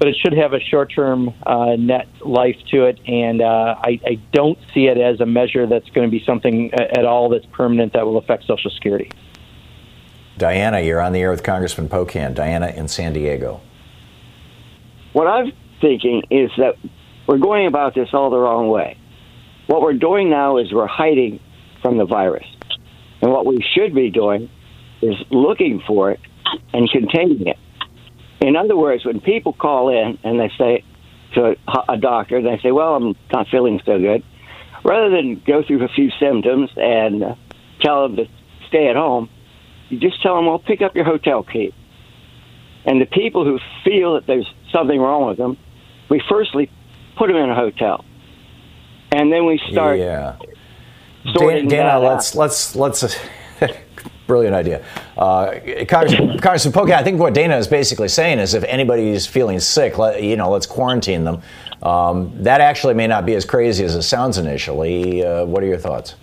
But 0.01 0.07
it 0.07 0.17
should 0.19 0.33
have 0.33 0.53
a 0.53 0.59
short-term 0.59 1.31
uh, 1.45 1.75
net 1.77 2.07
life 2.21 2.55
to 2.71 2.85
it, 2.85 2.99
and 3.05 3.39
uh, 3.39 3.75
I, 3.77 3.99
I 4.03 4.15
don't 4.33 4.57
see 4.73 4.87
it 4.87 4.97
as 4.97 5.19
a 5.19 5.27
measure 5.27 5.67
that's 5.67 5.87
going 5.91 6.07
to 6.07 6.11
be 6.11 6.25
something 6.25 6.73
at 6.73 7.05
all 7.05 7.29
that's 7.29 7.45
permanent 7.51 7.93
that 7.93 8.03
will 8.03 8.17
affect 8.17 8.45
Social 8.45 8.71
Security. 8.71 9.11
Diana, 10.39 10.81
you're 10.81 11.01
on 11.01 11.13
the 11.13 11.19
air 11.19 11.29
with 11.29 11.43
Congressman 11.43 11.87
Pocan. 11.87 12.33
Diana 12.33 12.69
in 12.69 12.87
San 12.87 13.13
Diego. 13.13 13.61
What 15.13 15.27
I'm 15.27 15.53
thinking 15.81 16.23
is 16.31 16.49
that 16.57 16.77
we're 17.27 17.37
going 17.37 17.67
about 17.67 17.93
this 17.93 18.09
all 18.11 18.31
the 18.31 18.39
wrong 18.39 18.69
way. 18.69 18.97
What 19.67 19.83
we're 19.83 19.93
doing 19.93 20.31
now 20.31 20.57
is 20.57 20.73
we're 20.73 20.87
hiding 20.87 21.39
from 21.83 21.99
the 21.99 22.05
virus. 22.05 22.47
And 23.21 23.31
what 23.31 23.45
we 23.45 23.63
should 23.75 23.93
be 23.93 24.09
doing 24.09 24.49
is 25.03 25.13
looking 25.29 25.79
for 25.85 26.09
it 26.09 26.19
and 26.73 26.89
containing 26.89 27.45
it. 27.45 27.59
In 28.41 28.55
other 28.55 28.75
words, 28.75 29.05
when 29.05 29.21
people 29.21 29.53
call 29.53 29.89
in 29.89 30.17
and 30.23 30.39
they 30.39 30.51
say 30.57 30.83
to 31.35 31.55
a 31.87 31.97
doctor, 31.97 32.41
they 32.41 32.59
say, 32.61 32.71
Well, 32.71 32.95
I'm 32.95 33.15
not 33.31 33.47
feeling 33.49 33.79
so 33.85 33.99
good, 33.99 34.23
rather 34.83 35.09
than 35.15 35.41
go 35.45 35.63
through 35.63 35.83
a 35.85 35.87
few 35.87 36.09
symptoms 36.19 36.69
and 36.75 37.23
uh, 37.23 37.35
tell 37.81 38.07
them 38.07 38.17
to 38.17 38.25
stay 38.67 38.87
at 38.87 38.95
home, 38.95 39.29
you 39.89 39.99
just 39.99 40.21
tell 40.21 40.35
them, 40.35 40.47
Well, 40.47 40.59
pick 40.59 40.81
up 40.81 40.95
your 40.95 41.05
hotel 41.05 41.43
key. 41.43 41.73
And 42.83 42.99
the 42.99 43.05
people 43.05 43.45
who 43.45 43.59
feel 43.85 44.15
that 44.15 44.25
there's 44.25 44.51
something 44.71 44.99
wrong 44.99 45.27
with 45.27 45.37
them, 45.37 45.55
we 46.09 46.21
firstly 46.27 46.71
put 47.17 47.27
them 47.27 47.35
in 47.35 47.49
a 47.49 47.55
hotel, 47.55 48.03
and 49.11 49.31
then 49.31 49.45
we 49.45 49.61
start. 49.69 49.99
Yeah. 49.99 50.37
Dana, 51.35 51.69
Dana 51.69 51.99
let's 51.99 52.33
let's 52.35 52.75
let's. 52.75 53.15
Brilliant 54.31 54.55
idea. 54.55 54.81
Uh, 55.17 55.59
Congressman, 55.89 56.39
Congressman 56.39 56.73
Pocan, 56.73 56.93
I 56.93 57.03
think 57.03 57.19
what 57.19 57.33
Dana 57.33 57.57
is 57.57 57.67
basically 57.67 58.07
saying 58.07 58.39
is 58.39 58.53
if 58.53 58.63
anybody's 58.63 59.27
feeling 59.27 59.59
sick, 59.59 59.97
let, 59.97 60.23
you 60.23 60.37
know, 60.37 60.49
let's 60.49 60.65
quarantine 60.65 61.25
them. 61.25 61.41
Um, 61.83 62.31
that 62.43 62.61
actually 62.61 62.93
may 62.93 63.07
not 63.07 63.25
be 63.25 63.35
as 63.35 63.43
crazy 63.43 63.83
as 63.83 63.93
it 63.93 64.03
sounds 64.03 64.37
initially. 64.37 65.25
Uh, 65.25 65.43
what 65.43 65.61
are 65.63 65.65
your 65.65 65.77
thoughts? 65.77 66.15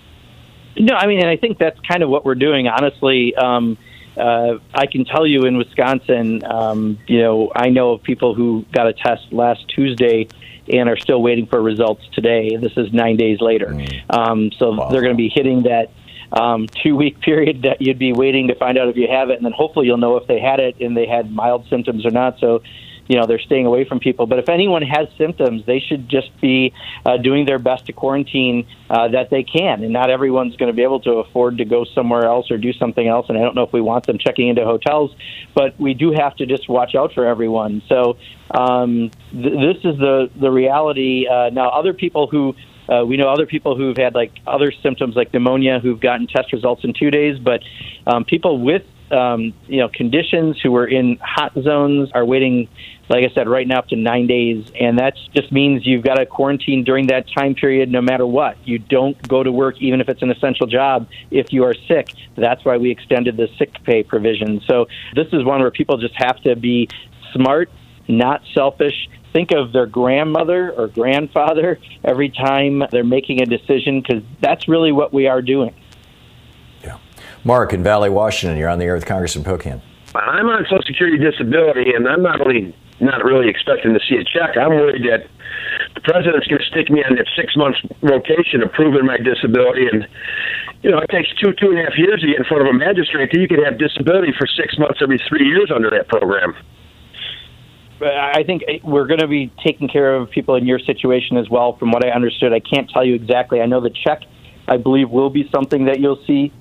No, 0.78 0.94
I 0.94 1.06
mean, 1.06 1.18
and 1.18 1.28
I 1.28 1.36
think 1.36 1.58
that's 1.58 1.78
kind 1.80 2.02
of 2.02 2.08
what 2.08 2.24
we're 2.24 2.34
doing. 2.34 2.66
Honestly, 2.66 3.34
um, 3.34 3.76
uh, 4.16 4.54
I 4.72 4.86
can 4.86 5.04
tell 5.04 5.26
you 5.26 5.44
in 5.44 5.58
Wisconsin, 5.58 6.42
um, 6.46 6.98
you 7.08 7.20
know, 7.20 7.52
I 7.54 7.68
know 7.68 7.92
of 7.92 8.02
people 8.02 8.34
who 8.34 8.64
got 8.72 8.86
a 8.86 8.94
test 8.94 9.30
last 9.32 9.68
Tuesday 9.68 10.28
and 10.72 10.88
are 10.88 10.96
still 10.96 11.20
waiting 11.20 11.46
for 11.46 11.60
results 11.60 12.04
today. 12.14 12.56
This 12.56 12.72
is 12.78 12.90
nine 12.90 13.18
days 13.18 13.42
later. 13.42 13.66
Mm. 13.66 14.16
Um, 14.16 14.52
so 14.52 14.72
wow. 14.72 14.88
they're 14.88 15.02
going 15.02 15.12
to 15.12 15.22
be 15.22 15.28
hitting 15.28 15.64
that 15.64 15.90
um, 16.32 16.66
two 16.82 16.96
week 16.96 17.20
period 17.28 17.62
that 17.62 17.80
you'd 17.80 17.98
be 17.98 18.12
waiting 18.12 18.48
to 18.48 18.54
find 18.54 18.78
out 18.78 18.88
if 18.88 18.96
you 18.96 19.08
have 19.08 19.30
it, 19.30 19.36
and 19.36 19.44
then 19.44 19.52
hopefully 19.52 19.86
you'll 19.86 19.98
know 19.98 20.16
if 20.16 20.26
they 20.26 20.40
had 20.40 20.60
it 20.60 20.80
and 20.80 20.96
they 20.96 21.06
had 21.06 21.30
mild 21.30 21.66
symptoms 21.68 22.04
or 22.06 22.10
not. 22.10 22.38
So 22.38 22.62
you 23.08 23.16
know 23.16 23.26
they're 23.26 23.40
staying 23.40 23.66
away 23.66 23.84
from 23.84 23.98
people. 23.98 24.26
But 24.26 24.38
if 24.38 24.48
anyone 24.48 24.82
has 24.82 25.08
symptoms, 25.16 25.64
they 25.66 25.80
should 25.80 26.08
just 26.08 26.38
be 26.40 26.74
uh, 27.04 27.16
doing 27.16 27.46
their 27.46 27.58
best 27.58 27.86
to 27.86 27.92
quarantine 27.92 28.66
uh, 28.90 29.08
that 29.08 29.30
they 29.30 29.42
can. 29.42 29.82
And 29.82 29.92
not 29.92 30.10
everyone's 30.10 30.56
going 30.56 30.70
to 30.70 30.76
be 30.76 30.82
able 30.82 31.00
to 31.00 31.12
afford 31.12 31.58
to 31.58 31.64
go 31.64 31.84
somewhere 31.84 32.26
else 32.26 32.50
or 32.50 32.58
do 32.58 32.72
something 32.74 33.06
else. 33.06 33.28
And 33.28 33.38
I 33.38 33.40
don't 33.40 33.54
know 33.54 33.62
if 33.62 33.72
we 33.72 33.80
want 33.80 34.06
them 34.06 34.18
checking 34.18 34.48
into 34.48 34.64
hotels, 34.64 35.14
but 35.54 35.78
we 35.80 35.94
do 35.94 36.12
have 36.12 36.36
to 36.36 36.46
just 36.46 36.68
watch 36.68 36.94
out 36.94 37.14
for 37.14 37.26
everyone. 37.26 37.82
So 37.88 38.18
um, 38.50 39.10
th- 39.32 39.42
this 39.42 39.84
is 39.84 39.98
the 39.98 40.30
the 40.36 40.50
reality. 40.50 41.26
Uh, 41.26 41.50
now, 41.50 41.70
other 41.70 41.94
people 41.94 42.26
who 42.26 42.54
uh, 42.88 43.04
we 43.04 43.16
know 43.16 43.28
other 43.28 43.46
people 43.46 43.76
who've 43.76 43.96
had 43.96 44.14
like 44.14 44.32
other 44.46 44.72
symptoms 44.82 45.16
like 45.16 45.32
pneumonia 45.32 45.78
who've 45.80 46.00
gotten 46.00 46.26
test 46.26 46.52
results 46.52 46.84
in 46.84 46.92
two 46.92 47.10
days, 47.10 47.38
but 47.38 47.62
um, 48.06 48.24
people 48.24 48.60
with 48.60 48.82
um, 49.10 49.54
you 49.66 49.78
know 49.78 49.88
conditions 49.88 50.60
who 50.62 50.74
are 50.76 50.86
in 50.86 51.18
hot 51.22 51.52
zones 51.54 52.10
are 52.12 52.24
waiting 52.24 52.68
like 53.08 53.24
I 53.24 53.34
said, 53.34 53.48
right 53.48 53.66
now 53.66 53.78
up 53.78 53.88
to 53.88 53.96
nine 53.96 54.26
days. 54.26 54.70
And 54.78 54.98
that 54.98 55.14
just 55.34 55.50
means 55.50 55.86
you've 55.86 56.04
got 56.04 56.16
to 56.16 56.26
quarantine 56.26 56.84
during 56.84 57.06
that 57.08 57.26
time 57.34 57.54
period 57.54 57.90
no 57.90 58.00
matter 58.00 58.26
what. 58.26 58.56
You 58.66 58.78
don't 58.78 59.16
go 59.26 59.42
to 59.42 59.50
work 59.50 59.76
even 59.80 60.00
if 60.00 60.08
it's 60.08 60.22
an 60.22 60.30
essential 60.30 60.66
job 60.66 61.08
if 61.30 61.52
you 61.52 61.64
are 61.64 61.74
sick. 61.86 62.12
That's 62.36 62.64
why 62.64 62.76
we 62.76 62.90
extended 62.90 63.36
the 63.36 63.48
sick 63.58 63.82
pay 63.84 64.02
provision. 64.02 64.60
So 64.66 64.86
this 65.14 65.28
is 65.32 65.44
one 65.44 65.60
where 65.60 65.70
people 65.70 65.96
just 65.98 66.14
have 66.16 66.40
to 66.42 66.54
be 66.54 66.88
smart, 67.32 67.70
not 68.08 68.42
selfish. 68.54 69.08
Think 69.32 69.50
of 69.52 69.72
their 69.72 69.86
grandmother 69.86 70.72
or 70.72 70.88
grandfather 70.88 71.78
every 72.04 72.30
time 72.30 72.82
they're 72.90 73.04
making 73.04 73.42
a 73.42 73.46
decision 73.46 74.00
because 74.00 74.22
that's 74.40 74.68
really 74.68 74.92
what 74.92 75.12
we 75.12 75.26
are 75.26 75.42
doing. 75.42 75.74
Yeah. 76.82 76.98
Mark 77.44 77.72
in 77.72 77.82
Valley, 77.82 78.10
Washington, 78.10 78.58
you're 78.58 78.68
on 78.68 78.78
the 78.78 78.86
air 78.86 78.94
with 78.94 79.06
Congressman 79.06 79.44
Pocan. 79.44 79.80
I'm 80.14 80.46
on 80.46 80.64
Social 80.64 80.82
Security 80.86 81.18
disability, 81.18 81.92
and 81.94 82.08
I'm 82.08 82.22
not 82.22 82.40
only 82.40 82.74
not 83.00 83.24
really 83.24 83.48
expecting 83.48 83.94
to 83.94 84.00
see 84.08 84.16
a 84.16 84.24
check. 84.24 84.56
I'm 84.56 84.70
worried 84.70 85.04
that 85.04 85.28
the 85.94 86.00
president's 86.00 86.46
going 86.46 86.60
to 86.60 86.66
stick 86.66 86.90
me 86.90 87.04
on 87.04 87.14
that 87.16 87.26
six 87.36 87.56
months 87.56 87.78
rotation 88.02 88.62
of 88.62 88.72
proving 88.72 89.06
my 89.06 89.16
disability. 89.18 89.86
And, 89.86 90.08
you 90.82 90.90
know, 90.90 90.98
it 90.98 91.10
takes 91.10 91.28
two, 91.38 91.52
two 91.52 91.70
and 91.70 91.78
a 91.78 91.84
half 91.84 91.98
years 91.98 92.20
to 92.20 92.26
get 92.26 92.38
in 92.38 92.44
front 92.44 92.66
of 92.66 92.68
a 92.68 92.76
magistrate. 92.76 93.30
So 93.32 93.40
you 93.40 93.48
could 93.48 93.62
have 93.64 93.78
disability 93.78 94.32
for 94.36 94.46
six 94.46 94.78
months 94.78 94.98
every 95.02 95.20
three 95.28 95.46
years 95.46 95.70
under 95.74 95.90
that 95.90 96.08
program. 96.08 96.54
I 98.00 98.42
think 98.44 98.62
eh, 98.68 98.78
we're 98.84 99.06
going 99.06 99.20
to 99.20 99.28
be 99.28 99.52
taking 99.64 99.88
care 99.88 100.14
of 100.14 100.30
people 100.30 100.54
in 100.54 100.66
your 100.66 100.78
situation 100.78 101.36
as 101.36 101.48
well. 101.48 101.76
From 101.76 101.90
what 101.90 102.04
I 102.04 102.10
understood, 102.10 102.52
I 102.52 102.60
can't 102.60 102.88
tell 102.90 103.04
you 103.04 103.14
exactly. 103.14 103.60
I 103.60 103.66
know 103.66 103.80
the 103.80 103.90
check, 103.90 104.22
I 104.66 104.76
believe, 104.76 105.10
will 105.10 105.30
be 105.30 105.48
something 105.52 105.86
that 105.86 106.00
you'll 106.00 106.22
see. 106.26 106.52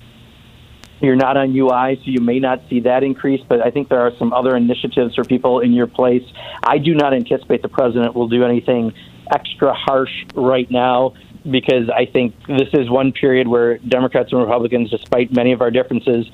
You're 1.00 1.16
not 1.16 1.36
on 1.36 1.54
UI, 1.54 1.96
so 2.04 2.10
you 2.10 2.20
may 2.20 2.40
not 2.40 2.62
see 2.68 2.80
that 2.80 3.04
increase, 3.04 3.40
but 3.48 3.64
I 3.64 3.70
think 3.70 3.88
there 3.88 4.00
are 4.00 4.10
some 4.18 4.32
other 4.32 4.56
initiatives 4.56 5.14
for 5.14 5.22
people 5.22 5.60
in 5.60 5.72
your 5.72 5.86
place. 5.86 6.24
I 6.64 6.78
do 6.78 6.92
not 6.94 7.14
anticipate 7.14 7.62
the 7.62 7.68
president 7.68 8.16
will 8.16 8.28
do 8.28 8.44
anything 8.44 8.92
extra 9.32 9.74
harsh 9.74 10.10
right 10.34 10.68
now 10.70 11.14
because 11.48 11.88
I 11.88 12.06
think 12.06 12.34
this 12.48 12.68
is 12.72 12.90
one 12.90 13.12
period 13.12 13.46
where 13.46 13.78
Democrats 13.78 14.32
and 14.32 14.40
Republicans, 14.40 14.90
despite 14.90 15.32
many 15.32 15.52
of 15.52 15.60
our 15.60 15.70
differences, 15.70 16.26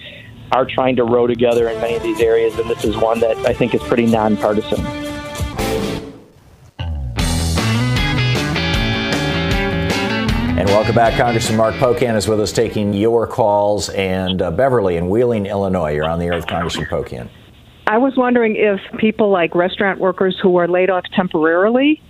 are 0.54 0.64
trying 0.64 0.94
to 0.94 1.02
row 1.02 1.26
together 1.26 1.68
in 1.68 1.80
many 1.80 1.96
of 1.96 2.02
these 2.04 2.20
areas, 2.20 2.56
and 2.60 2.70
this 2.70 2.84
is 2.84 2.96
one 2.96 3.18
that 3.18 3.36
I 3.38 3.52
think 3.52 3.74
is 3.74 3.82
pretty 3.82 4.06
nonpartisan. 4.06 4.78
And 10.56 10.68
welcome 10.68 10.94
back. 10.94 11.18
Congressman 11.18 11.56
Mark 11.56 11.74
Pocan 11.74 12.14
is 12.14 12.28
with 12.28 12.38
us 12.38 12.52
taking 12.52 12.94
your 12.94 13.26
calls. 13.26 13.88
And 13.88 14.40
uh, 14.40 14.52
Beverly 14.52 14.96
in 14.96 15.08
Wheeling, 15.08 15.46
Illinois, 15.46 15.92
you're 15.92 16.08
on 16.08 16.20
the 16.20 16.26
air 16.26 16.36
with 16.36 16.46
Congressman 16.46 16.86
Pocan. 16.86 17.28
I 17.88 17.98
was 17.98 18.14
wondering 18.16 18.54
if 18.54 18.80
people 19.00 19.30
like 19.30 19.56
restaurant 19.56 19.98
workers 19.98 20.38
who 20.40 20.56
are 20.56 20.68
laid 20.68 20.88
off 20.88 21.02
temporarily 21.16 22.00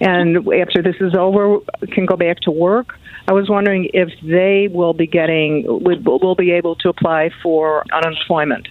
and 0.00 0.36
after 0.52 0.82
this 0.82 0.96
is 1.00 1.14
over 1.14 1.58
can 1.92 2.06
go 2.06 2.16
back 2.16 2.40
to 2.40 2.50
work. 2.50 2.98
I 3.26 3.32
was 3.32 3.48
wondering 3.48 3.88
if 3.94 4.10
they 4.22 4.68
will 4.72 4.92
be 4.92 5.06
getting 5.06 5.64
will 5.66 6.34
be 6.34 6.52
able 6.52 6.76
to 6.76 6.88
apply 6.88 7.30
for 7.42 7.84
unemployment. 7.92 8.68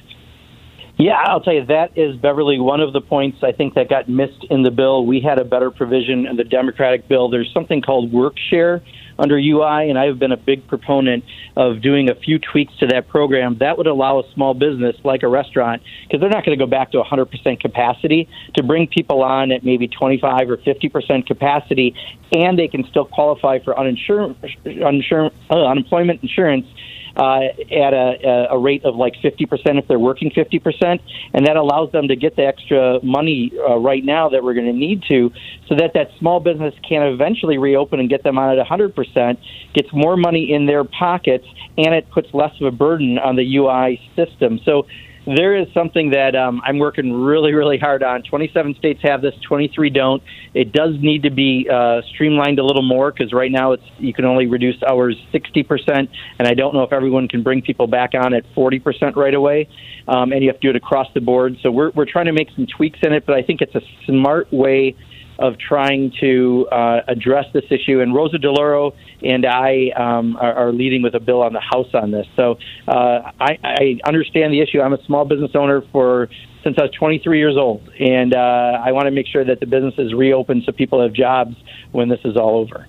Yeah, 0.98 1.16
I'll 1.26 1.41
tell 1.41 1.54
you 1.54 1.66
that 1.66 1.98
is 1.98 2.16
Beverly 2.18 2.60
one 2.60 2.80
of 2.80 2.94
the 2.94 3.02
points 3.02 3.39
I 3.41 3.52
think 3.52 3.74
that 3.74 3.89
got 3.89 4.08
missed 4.08 4.46
in 4.50 4.62
the 4.62 4.70
bill. 4.70 5.06
We 5.06 5.22
had 5.22 5.39
a 5.39 5.44
better 5.44 5.72
provision 5.72 6.28
in 6.28 6.36
the 6.36 6.44
Democratic 6.44 7.08
bill. 7.08 7.30
There's 7.30 7.52
something 7.52 7.82
called 7.82 8.12
work 8.12 8.36
share 8.38 8.82
under 9.18 9.38
UI, 9.38 9.89
and 9.89 9.98
I've 9.98 10.20
been 10.20 10.32
a 10.32 10.38
big 10.38 10.68
proponent 10.68 11.24
of 11.56 11.82
doing 11.82 12.10
a 12.10 12.16
few 12.16 12.39
tweaks 12.39 12.76
to 12.78 12.88
that 12.88 13.08
program. 13.10 13.58
That 13.60 13.78
would 13.78 13.88
allow 13.88 14.20
a 14.20 14.34
small 14.34 14.54
business 14.54 14.96
like 15.04 15.24
a 15.24 15.28
restaurant, 15.28 15.82
because 16.04 16.20
they're 16.20 16.30
not 16.30 16.46
going 16.46 16.58
to 16.58 16.64
go 16.64 16.70
back 16.70 16.91
to 16.91 17.02
100% 17.02 17.60
capacity, 17.60 18.30
to 18.56 18.64
bring 18.64 18.88
people 18.88 19.24
on 19.24 19.52
at 19.52 19.64
maybe 19.64 19.88
25 19.88 20.50
or 20.50 20.58
50% 20.58 21.26
capacity, 21.26 21.96
and 22.32 22.58
they 22.58 22.68
can 22.68 22.86
still 22.86 23.06
qualify 23.06 23.60
for 23.60 23.78
uninsured, 23.78 24.36
uh, 24.66 25.66
unemployment 25.66 26.22
insurance 26.22 26.68
uh, 27.16 27.41
at 27.72 27.93
a, 27.93 28.47
a 28.51 28.57
rate 28.57 28.84
of 28.86 28.95
like 28.95 29.14
50% 29.24 29.47
if 29.78 29.88
they're 29.88 29.99
working 29.99 30.32
50%, 30.32 30.99
and 31.34 31.45
that 31.45 31.55
allows 31.55 31.91
them 31.91 32.07
to 32.07 32.16
get 32.16 32.36
the 32.36 32.45
extra 32.45 32.99
money 33.03 33.51
uh, 33.57 33.76
right 33.78 34.03
now 34.03 34.30
that 34.30 34.43
we're 34.43 34.53
going 34.53 34.66
to 34.66 34.74
need 34.74 35.03
to, 35.07 35.32
so 35.68 35.76
that 35.76 35.93
that 35.93 36.09
small 36.20 36.39
business 36.39 36.74
can 36.88 37.03
eventually 37.03 37.57
reopen 37.57 37.99
and 37.99 38.09
get 38.09 38.24
them 38.24 38.38
on 38.38 38.57
at 38.57 38.66
100%, 38.66 39.38
gets 39.74 39.89
more 39.93 40.18
money 40.18 40.51
in 40.51 40.66
their 40.66 40.84
pockets, 40.84 41.45
and 41.78 41.93
it 41.93 42.09
puts 42.11 42.34
less 42.34 42.53
of 42.59 42.68
a 42.68 42.72
burden 42.72 43.18
on 43.20 43.36
the 43.36 43.57
UI 43.57 44.01
system. 44.16 44.59
So 44.66 44.88
there 45.26 45.55
is 45.55 45.67
something 45.74 46.11
that 46.11 46.36
um, 46.36 46.61
I'm 46.65 46.80
working 46.80 47.13
really, 47.13 47.53
really 47.53 47.78
hard 47.78 48.03
on. 48.03 48.24
27 48.24 48.76
states 48.76 48.99
have 49.03 49.21
this, 49.21 49.34
23 49.47 49.89
don't. 49.89 50.21
It 50.53 50.71
does 50.71 50.95
need 50.99 51.24
to 51.24 51.32
be 51.32 51.67
uh, 51.71 52.01
streamlined 52.13 52.59
a 52.59 52.65
little 52.65 52.84
more 52.84 53.11
because 53.11 53.32
right 53.32 53.51
now 53.51 53.71
it's 53.71 53.84
you 53.99 54.13
can 54.13 54.26
only 54.26 54.47
reduce 54.47 54.82
hours 54.84 55.15
60%, 55.34 56.09
and 56.39 56.47
I 56.47 56.53
don't 56.53 56.74
know 56.74 56.84
if 56.84 56.91
everyone 56.91 57.28
can 57.28 57.41
bring 57.41 57.61
people 57.61 57.88
back 57.88 58.11
on 58.13 58.34
at 58.34 58.43
40% 58.55 59.15
right 59.15 59.34
away, 59.34 59.69
um, 60.07 60.32
and 60.34 60.41
you 60.43 60.49
have 60.49 60.59
to 60.59 60.67
do 60.67 60.69
it 60.69 60.76
across 60.76 61.07
the 61.13 61.21
board. 61.21 61.57
So 61.63 61.71
we're 61.71 61.91
we're 61.91 62.05
trying 62.05 62.26
to 62.26 62.34
make 62.34 62.49
some 62.55 62.67
tweaks 62.67 62.99
in 63.01 63.13
it, 63.13 63.26
but 63.26 63.36
I 63.36 63.43
think 63.43 63.61
it's 63.61 63.76
a 63.76 63.82
smart 64.05 64.51
way 64.51 64.95
of 65.40 65.58
trying 65.58 66.12
to 66.20 66.68
uh, 66.72 67.02
address 67.08 67.46
this 67.54 67.66
issue. 67.70 68.02
And 68.02 68.14
Rosa 68.14 68.38
DeLauro 68.38 68.94
and 69.24 69.46
I 69.46 69.90
um, 69.96 70.36
are, 70.38 70.54
are, 70.54 70.72
leading 70.72 71.02
with 71.02 71.16
a 71.16 71.20
bill 71.20 71.42
on 71.42 71.54
the 71.54 71.60
House 71.60 71.88
on 71.94 72.12
this. 72.12 72.28
So 72.36 72.58
uh, 72.88 73.32
I, 73.40 73.58
I, 73.64 74.00
understand 74.06 74.54
the 74.54 74.62
issue. 74.62 74.82
I'm 74.82 74.94
a 74.94 75.04
small 75.06 75.26
business 75.26 75.52
owner 75.56 75.82
for 75.92 76.30
since 76.64 76.78
I 76.78 76.84
was 76.84 76.92
23 76.92 77.40
years 77.40 77.58
old, 77.58 77.90
and 78.00 78.34
uh, 78.34 78.38
I 78.38 78.92
want 78.92 79.06
to 79.06 79.12
make 79.12 79.28
sure 79.28 79.44
that 79.44 79.60
the 79.60 79.66
businesses 79.66 80.14
reopen 80.14 80.62
so 80.66 80.72
people 80.72 81.02
have 81.02 81.14
jobs 81.14 81.56
when 81.92 82.10
this 82.10 82.20
is 82.24 82.38
all 82.38 82.58
over. 82.60 82.88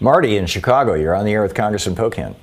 Marty 0.00 0.36
in 0.36 0.46
Chicago, 0.46 0.94
you're 0.94 1.14
on 1.14 1.24
the 1.24 1.32
air 1.32 1.42
with 1.42 1.54
Congressman 1.54 1.96
Pocan. 1.96 2.34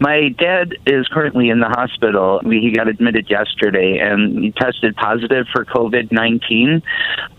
My 0.00 0.28
dad 0.30 0.74
is 0.86 1.06
currently 1.08 1.50
in 1.50 1.60
the 1.60 1.68
hospital. 1.68 2.40
He 2.44 2.72
got 2.72 2.88
admitted 2.88 3.30
yesterday 3.30 3.98
and 3.98 4.42
he 4.42 4.52
tested 4.52 4.96
positive 4.96 5.46
for 5.52 5.64
COVID 5.64 6.10
19. 6.10 6.82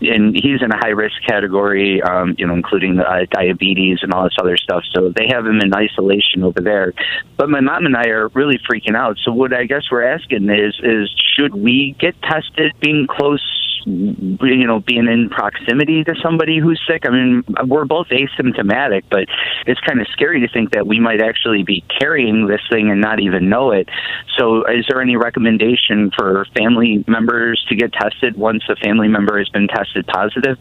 And 0.00 0.34
he's 0.34 0.62
in 0.62 0.72
a 0.72 0.76
high 0.76 0.90
risk 0.90 1.16
category, 1.26 2.02
um, 2.02 2.34
you 2.38 2.46
know, 2.46 2.54
including 2.54 2.98
uh, 2.98 3.26
diabetes 3.30 3.98
and 4.02 4.12
all 4.12 4.24
this 4.24 4.36
other 4.40 4.56
stuff. 4.56 4.84
So 4.94 5.12
they 5.14 5.26
have 5.28 5.46
him 5.46 5.60
in 5.60 5.74
isolation 5.74 6.42
over 6.42 6.60
there. 6.60 6.92
But 7.36 7.50
my 7.50 7.60
mom 7.60 7.86
and 7.86 7.96
I 7.96 8.08
are 8.08 8.28
really 8.28 8.58
freaking 8.70 8.96
out. 8.96 9.18
So 9.24 9.32
what 9.32 9.52
I 9.52 9.64
guess 9.64 9.84
we're 9.90 10.06
asking 10.06 10.48
is, 10.48 10.80
is 10.82 11.14
should 11.36 11.54
we 11.54 11.94
get 11.98 12.20
tested 12.22 12.72
being 12.80 13.06
close 13.06 13.65
you 13.86 14.66
know, 14.66 14.80
being 14.80 15.06
in 15.06 15.30
proximity 15.30 16.02
to 16.04 16.14
somebody 16.20 16.58
who's 16.58 16.80
sick. 16.88 17.04
I 17.06 17.10
mean, 17.10 17.44
we're 17.66 17.84
both 17.84 18.08
asymptomatic, 18.08 19.04
but 19.10 19.26
it's 19.66 19.80
kind 19.80 20.00
of 20.00 20.08
scary 20.08 20.40
to 20.40 20.48
think 20.48 20.72
that 20.72 20.86
we 20.86 20.98
might 20.98 21.22
actually 21.22 21.62
be 21.62 21.84
carrying 22.00 22.48
this 22.48 22.60
thing 22.70 22.90
and 22.90 23.00
not 23.00 23.20
even 23.20 23.48
know 23.48 23.70
it. 23.70 23.88
So, 24.36 24.64
is 24.64 24.84
there 24.88 25.00
any 25.00 25.16
recommendation 25.16 26.10
for 26.16 26.46
family 26.56 27.04
members 27.06 27.64
to 27.68 27.76
get 27.76 27.92
tested 27.92 28.36
once 28.36 28.64
a 28.68 28.76
family 28.76 29.08
member 29.08 29.38
has 29.38 29.48
been 29.50 29.68
tested 29.68 30.06
positive? 30.06 30.58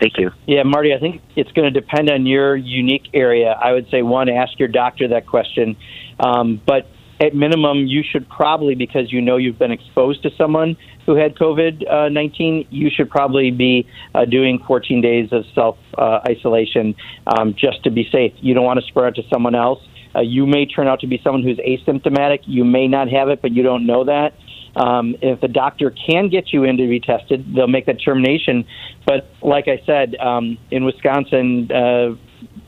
Thank 0.00 0.18
you. 0.18 0.30
Yeah, 0.46 0.62
Marty, 0.64 0.94
I 0.94 0.98
think 0.98 1.22
it's 1.36 1.50
going 1.52 1.72
to 1.72 1.80
depend 1.80 2.10
on 2.10 2.26
your 2.26 2.56
unique 2.56 3.08
area. 3.14 3.50
I 3.50 3.72
would 3.72 3.88
say, 3.90 4.02
one, 4.02 4.28
ask 4.28 4.58
your 4.58 4.68
doctor 4.68 5.08
that 5.08 5.26
question. 5.26 5.76
Um, 6.20 6.60
but 6.64 6.86
at 7.20 7.34
minimum, 7.34 7.86
you 7.86 8.02
should 8.08 8.28
probably, 8.28 8.74
because 8.74 9.12
you 9.12 9.20
know 9.20 9.36
you've 9.36 9.58
been 9.58 9.72
exposed 9.72 10.22
to 10.22 10.30
someone 10.36 10.76
who 11.06 11.16
had 11.16 11.34
COVID 11.36 11.90
uh, 11.90 12.08
19, 12.10 12.68
you 12.70 12.90
should 12.94 13.10
probably 13.10 13.50
be 13.50 13.88
uh, 14.14 14.24
doing 14.24 14.62
14 14.66 15.00
days 15.00 15.28
of 15.32 15.44
self 15.54 15.76
uh, 15.96 16.20
isolation 16.28 16.94
um, 17.26 17.54
just 17.58 17.82
to 17.84 17.90
be 17.90 18.08
safe. 18.12 18.32
You 18.40 18.54
don't 18.54 18.64
want 18.64 18.80
to 18.80 18.86
spread 18.86 19.16
it 19.16 19.22
to 19.22 19.28
someone 19.28 19.54
else. 19.54 19.80
Uh, 20.14 20.20
you 20.20 20.46
may 20.46 20.66
turn 20.66 20.86
out 20.86 21.00
to 21.00 21.06
be 21.06 21.20
someone 21.22 21.42
who's 21.42 21.58
asymptomatic. 21.58 22.40
You 22.44 22.64
may 22.64 22.88
not 22.88 23.08
have 23.08 23.28
it, 23.28 23.42
but 23.42 23.52
you 23.52 23.62
don't 23.62 23.86
know 23.86 24.04
that. 24.04 24.34
Um, 24.76 25.16
if 25.20 25.40
the 25.40 25.48
doctor 25.48 25.90
can 25.90 26.28
get 26.28 26.52
you 26.52 26.64
in 26.64 26.76
to 26.76 26.86
be 26.86 27.00
tested, 27.00 27.54
they'll 27.54 27.66
make 27.66 27.86
that 27.86 27.98
determination. 27.98 28.64
But 29.06 29.28
like 29.42 29.66
I 29.66 29.82
said, 29.84 30.14
um, 30.16 30.56
in 30.70 30.84
Wisconsin, 30.84 31.70
uh, 31.72 32.14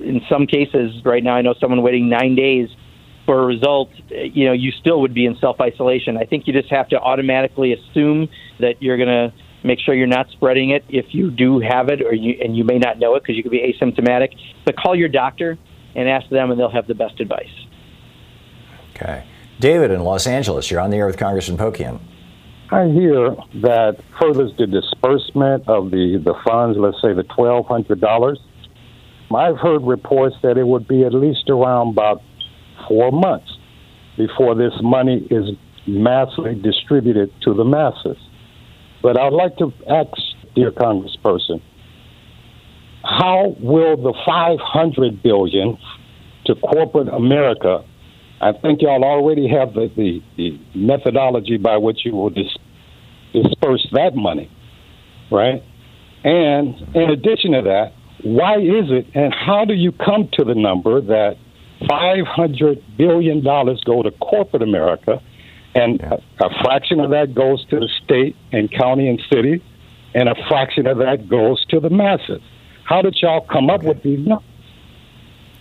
in 0.01 0.23
some 0.29 0.47
cases 0.47 1.05
right 1.05 1.23
now, 1.23 1.35
I 1.35 1.43
know 1.43 1.55
someone 1.61 1.83
waiting 1.83 2.09
nine 2.09 2.35
days 2.35 2.69
for 3.31 3.45
a 3.45 3.47
result, 3.47 3.91
you 4.09 4.45
know, 4.45 4.53
you 4.53 4.73
still 4.73 5.03
would 5.03 5.15
be 5.15 5.25
in 5.25 5.37
self 5.37 5.61
isolation. 5.61 6.17
I 6.17 6.25
think 6.25 6.49
you 6.49 6.53
just 6.53 6.69
have 6.71 6.89
to 6.89 6.99
automatically 6.99 7.73
assume 7.73 8.29
that 8.59 8.83
you're 8.83 8.97
going 8.97 9.31
to 9.31 9.33
make 9.63 9.79
sure 9.79 9.95
you're 9.95 10.09
not 10.09 10.29
spreading 10.33 10.71
it 10.71 10.85
if 10.89 11.15
you 11.15 11.31
do 11.31 11.61
have 11.61 11.91
it, 11.91 12.03
or 12.03 12.13
you 12.13 12.35
and 12.43 12.57
you 12.57 12.65
may 12.65 12.79
not 12.79 12.99
know 12.99 13.15
it 13.15 13.23
because 13.23 13.37
you 13.37 13.45
could 13.45 13.53
be 13.53 13.73
asymptomatic. 13.73 14.31
But 14.65 14.77
call 14.77 14.97
your 14.97 15.09
doctor 15.09 15.57
and 15.95 16.09
ask 16.09 16.29
them, 16.29 16.51
and 16.51 16.59
they'll 16.59 16.73
have 16.73 16.89
the 16.89 16.95
best 16.97 17.21
advice. 17.21 17.47
Okay, 18.97 19.25
David 19.61 19.93
in 19.93 20.01
Los 20.01 20.27
Angeles, 20.27 20.69
you're 20.69 20.81
on 20.81 20.91
the 20.91 20.97
air 20.97 21.07
with 21.07 21.17
Congressman 21.17 21.57
Pocan. 21.57 22.01
I 22.73 22.89
hear 22.89 23.37
that 23.63 23.99
furthers 24.21 24.51
the 24.59 24.67
disbursement 24.67 25.69
of 25.69 25.93
the, 25.93 26.21
the 26.25 26.35
funds, 26.45 26.77
let's 26.77 27.01
say 27.01 27.13
the 27.13 27.23
$1,200. 27.23 28.37
I've 29.33 29.57
heard 29.57 29.83
reports 29.85 30.35
that 30.43 30.59
it 30.59 30.67
would 30.67 30.89
be 30.89 31.05
at 31.05 31.15
least 31.15 31.49
around 31.49 31.91
about 31.91 32.23
four 32.91 33.13
months 33.13 33.49
before 34.17 34.57
this 34.57 34.73
money 34.83 35.25
is 35.31 35.45
massively 35.87 36.57
distributed 36.57 37.33
to 37.43 37.55
the 37.55 37.65
masses. 37.65 38.17
But 39.01 39.19
I'd 39.19 39.33
like 39.33 39.57
to 39.59 39.73
ask, 39.89 40.11
dear 40.57 40.73
Congressperson, 40.73 41.63
how 43.05 43.55
will 43.61 43.97
the 43.97 44.13
500 44.27 45.23
billion 45.23 45.79
to 46.47 46.55
corporate 46.57 47.09
America? 47.09 47.85
I 48.41 48.53
think 48.53 48.83
y'all 48.83 49.05
already 49.05 49.49
have 49.49 49.73
the, 49.75 49.89
the, 49.97 50.21
the 50.37 50.59
methodology 50.75 51.57
by 51.57 51.77
which 51.77 52.01
you 52.05 52.13
will 52.13 52.31
dis- 52.31 52.59
disperse 53.33 53.87
that 53.93 54.17
money, 54.17 54.51
right? 55.31 55.63
And 56.25 56.75
in 56.95 57.11
addition 57.11 57.53
to 57.53 57.63
that, 57.63 57.93
why 58.23 58.57
is 58.57 58.91
it 58.91 59.07
and 59.15 59.33
how 59.33 59.65
do 59.65 59.75
you 59.75 59.93
come 59.93 60.29
to 60.35 60.45
the 60.45 60.55
number 60.55 61.01
that 61.01 61.37
$500 61.83 62.83
billion 62.97 63.43
go 63.43 64.03
to 64.03 64.11
corporate 64.21 64.63
America, 64.63 65.21
and 65.75 66.01
yeah. 66.01 66.17
a, 66.41 66.47
a, 66.47 66.63
fraction 66.63 67.01
of 67.01 67.11
that 67.11 67.35
goes 67.35 67.65
to 67.67 67.81
the 67.81 67.89
state 68.03 68.37
and 68.53 68.71
county 68.71 69.09
and 69.09 69.21
city. 69.33 69.63
and 70.15 70.29
a 70.29 70.35
fraction 70.49 70.87
of 70.87 70.99
that 70.99 71.29
goes 71.29 71.65
to 71.67 71.81
the 71.81 71.91
masses. 71.91 72.43
How 72.85 73.03
did 73.03 73.17
y'all 73.23 73.43
come 73.43 73.71
up 73.71 73.85
with 73.85 74.03
these 74.03 74.27
numbers? 74.27 74.50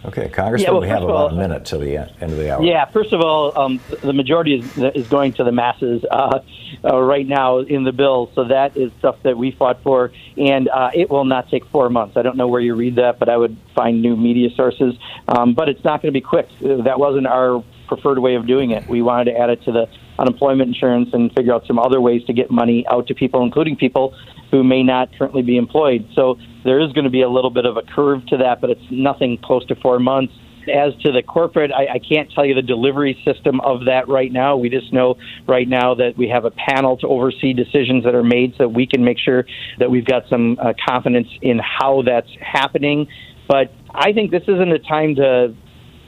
Okay, 0.05 0.29
Congressman, 0.29 0.65
Yeah, 0.65 0.71
well, 0.71 0.81
we 0.81 0.87
have 0.87 1.03
about 1.03 1.15
all- 1.15 1.27
a 1.29 1.35
minute 1.35 1.65
till 1.65 1.79
the 1.79 1.97
end 1.97 2.09
of 2.21 2.37
the 2.37 2.53
hour. 2.53 2.63
Yeah, 2.63 2.85
first 2.85 3.11
of 3.11 3.19
all, 3.21 3.57
um, 3.59 3.81
the 4.01 4.13
majority 4.13 4.55
is, 4.55 4.77
is 4.95 5.07
going 5.07 5.33
to 5.33 5.43
the 5.43 5.51
masses 5.51 6.05
uh, 6.09 6.39
uh, 6.85 7.01
right 7.01 7.27
now 7.27 7.57
in 7.59 7.83
the 7.83 7.91
bill. 7.91 8.31
So 8.33 8.45
that 8.45 8.77
is 8.77 8.91
stuff 8.99 9.17
that 9.23 9.37
we 9.37 9.51
fought 9.51 9.83
for, 9.83 10.11
and 10.37 10.69
uh, 10.69 10.91
it 10.93 11.09
will 11.09 11.25
not 11.25 11.49
take 11.49 11.65
four 11.65 11.89
months. 11.89 12.15
I 12.15 12.21
don't 12.21 12.37
know 12.37 12.47
where 12.47 12.61
you 12.61 12.75
read 12.75 12.95
that, 12.95 13.19
but 13.19 13.27
I 13.27 13.35
would 13.35 13.57
find 13.75 14.01
new 14.01 14.15
media 14.15 14.49
sources. 14.55 14.95
Um, 15.27 15.53
but 15.53 15.67
it's 15.67 15.83
not 15.83 16.01
going 16.01 16.13
to 16.13 16.17
be 16.17 16.21
quick. 16.21 16.47
That 16.61 16.97
wasn't 16.97 17.27
our 17.27 17.61
preferred 17.87 18.19
way 18.19 18.35
of 18.35 18.47
doing 18.47 18.71
it. 18.71 18.87
We 18.87 19.01
wanted 19.01 19.33
to 19.33 19.37
add 19.37 19.49
it 19.49 19.63
to 19.63 19.71
the 19.73 19.89
unemployment 20.19 20.67
insurance 20.67 21.09
and 21.13 21.31
figure 21.33 21.53
out 21.53 21.63
some 21.65 21.79
other 21.79 22.01
ways 22.01 22.23
to 22.25 22.33
get 22.33 22.51
money 22.51 22.85
out 22.91 23.07
to 23.07 23.15
people, 23.15 23.43
including 23.43 23.75
people 23.75 24.13
who 24.51 24.63
may 24.63 24.83
not 24.83 25.09
currently 25.17 25.41
be 25.41 25.57
employed. 25.57 26.07
So 26.15 26.37
there 26.63 26.79
is 26.79 26.91
going 26.93 27.05
to 27.05 27.09
be 27.09 27.21
a 27.21 27.29
little 27.29 27.51
bit 27.51 27.65
of 27.65 27.77
a 27.77 27.81
curve 27.81 28.25
to 28.27 28.37
that, 28.37 28.61
but 28.61 28.69
it's 28.69 28.87
nothing 28.91 29.37
close 29.43 29.65
to 29.67 29.75
four 29.75 29.99
months. 29.99 30.33
As 30.67 30.93
to 31.03 31.11
the 31.11 31.23
corporate, 31.23 31.71
I, 31.71 31.95
I 31.95 31.99
can't 31.99 32.29
tell 32.31 32.45
you 32.45 32.53
the 32.53 32.61
delivery 32.61 33.19
system 33.25 33.59
of 33.61 33.85
that 33.85 34.07
right 34.07 34.31
now. 34.31 34.57
We 34.57 34.69
just 34.69 34.93
know 34.93 35.15
right 35.47 35.67
now 35.67 35.95
that 35.95 36.17
we 36.17 36.27
have 36.29 36.45
a 36.45 36.51
panel 36.51 36.97
to 36.97 37.07
oversee 37.07 37.53
decisions 37.53 38.03
that 38.03 38.13
are 38.13 38.23
made 38.23 38.53
so 38.57 38.67
we 38.67 38.85
can 38.85 39.03
make 39.03 39.17
sure 39.17 39.45
that 39.79 39.89
we've 39.89 40.05
got 40.05 40.23
some 40.29 40.59
uh, 40.61 40.73
confidence 40.87 41.27
in 41.41 41.59
how 41.59 42.03
that's 42.05 42.29
happening. 42.41 43.07
But 43.47 43.73
I 43.89 44.13
think 44.13 44.29
this 44.29 44.43
isn't 44.43 44.71
a 44.71 44.79
time 44.79 45.15
to, 45.15 45.55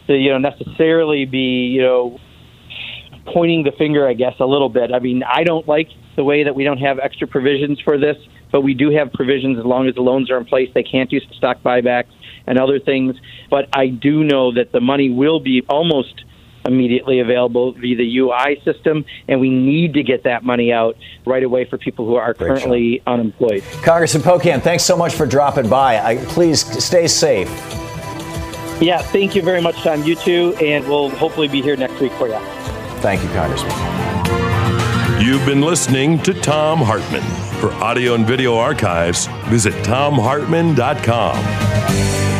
to 0.08 0.14
you 0.14 0.30
know, 0.30 0.38
necessarily 0.38 1.26
be, 1.26 1.72
you 1.74 1.82
know, 1.82 2.20
pointing 3.26 3.64
the 3.64 3.72
finger, 3.72 4.08
I 4.08 4.14
guess, 4.14 4.36
a 4.40 4.46
little 4.46 4.70
bit. 4.70 4.94
I 4.94 5.00
mean, 5.00 5.24
I 5.24 5.44
don't 5.44 5.68
like 5.68 5.90
the 6.16 6.24
way 6.24 6.44
that 6.44 6.56
we 6.56 6.64
don't 6.64 6.80
have 6.80 7.00
extra 7.00 7.28
provisions 7.28 7.80
for 7.80 7.98
this, 7.98 8.18
but 8.52 8.62
we 8.62 8.74
do 8.74 8.90
have 8.92 9.14
provisions 9.14 9.58
as 9.58 9.66
long 9.66 9.88
as 9.88 9.96
the 9.96 10.02
loans 10.02 10.30
are 10.30 10.38
in 10.38 10.46
place. 10.46 10.70
They 10.74 10.84
can't 10.84 11.10
do 11.10 11.20
stock 11.38 11.62
buybacks 11.64 12.12
and 12.48 12.60
other 12.60 12.80
things. 12.80 13.16
But 13.50 13.70
I 13.74 13.88
do 13.88 14.24
know 14.24 14.54
that 14.54 14.72
the 14.72 14.82
money 14.82 15.10
will 15.10 15.40
be 15.40 15.64
almost 15.70 16.24
immediately 16.66 17.20
available 17.20 17.72
via 17.74 17.96
the 17.96 18.20
UI 18.20 18.62
system, 18.64 19.06
and 19.28 19.40
we 19.40 19.50
need 19.50 19.94
to 19.96 20.04
get 20.04 20.24
that 20.24 20.44
money 20.44 20.72
out 20.72 20.96
right 21.26 21.44
away 21.44 21.66
for 21.66 21.78
people 21.78 22.06
who 22.06 22.16
are 22.16 22.34
Great 22.34 22.48
currently 22.48 23.02
unemployed. 23.08 23.64
Congressman 23.84 24.24
Pocan, 24.24 24.62
thanks 24.62 24.84
so 24.84 24.96
much 24.96 25.14
for 25.14 25.26
dropping 25.26 25.70
by. 25.70 26.00
I, 26.00 26.18
please 26.26 26.62
stay 26.84 27.08
safe. 27.08 27.50
Yeah, 28.82 29.00
thank 29.00 29.36
you 29.36 29.42
very 29.42 29.62
much, 29.62 29.76
Thom. 29.84 30.04
You 30.04 30.16
too, 30.16 30.56
and 30.60 30.88
we'll 30.88 31.10
hopefully 31.10 31.48
be 31.48 31.62
here 31.62 31.76
next 31.76 32.00
week 32.00 32.12
for 32.14 32.28
you. 32.28 32.81
Thank 33.02 33.24
you, 33.24 33.30
Congressman. 33.30 33.72
You've 35.22 35.46
been 35.46 35.62
listening 35.62 36.18
to 36.24 36.34
Thom 36.34 36.80
Hartmann. 36.80 37.22
For 37.60 37.72
audio 37.74 38.16
and 38.16 38.26
video 38.26 38.58
archives, 38.58 39.28
visit 39.50 39.74
thomhartmann.com. 39.84 42.31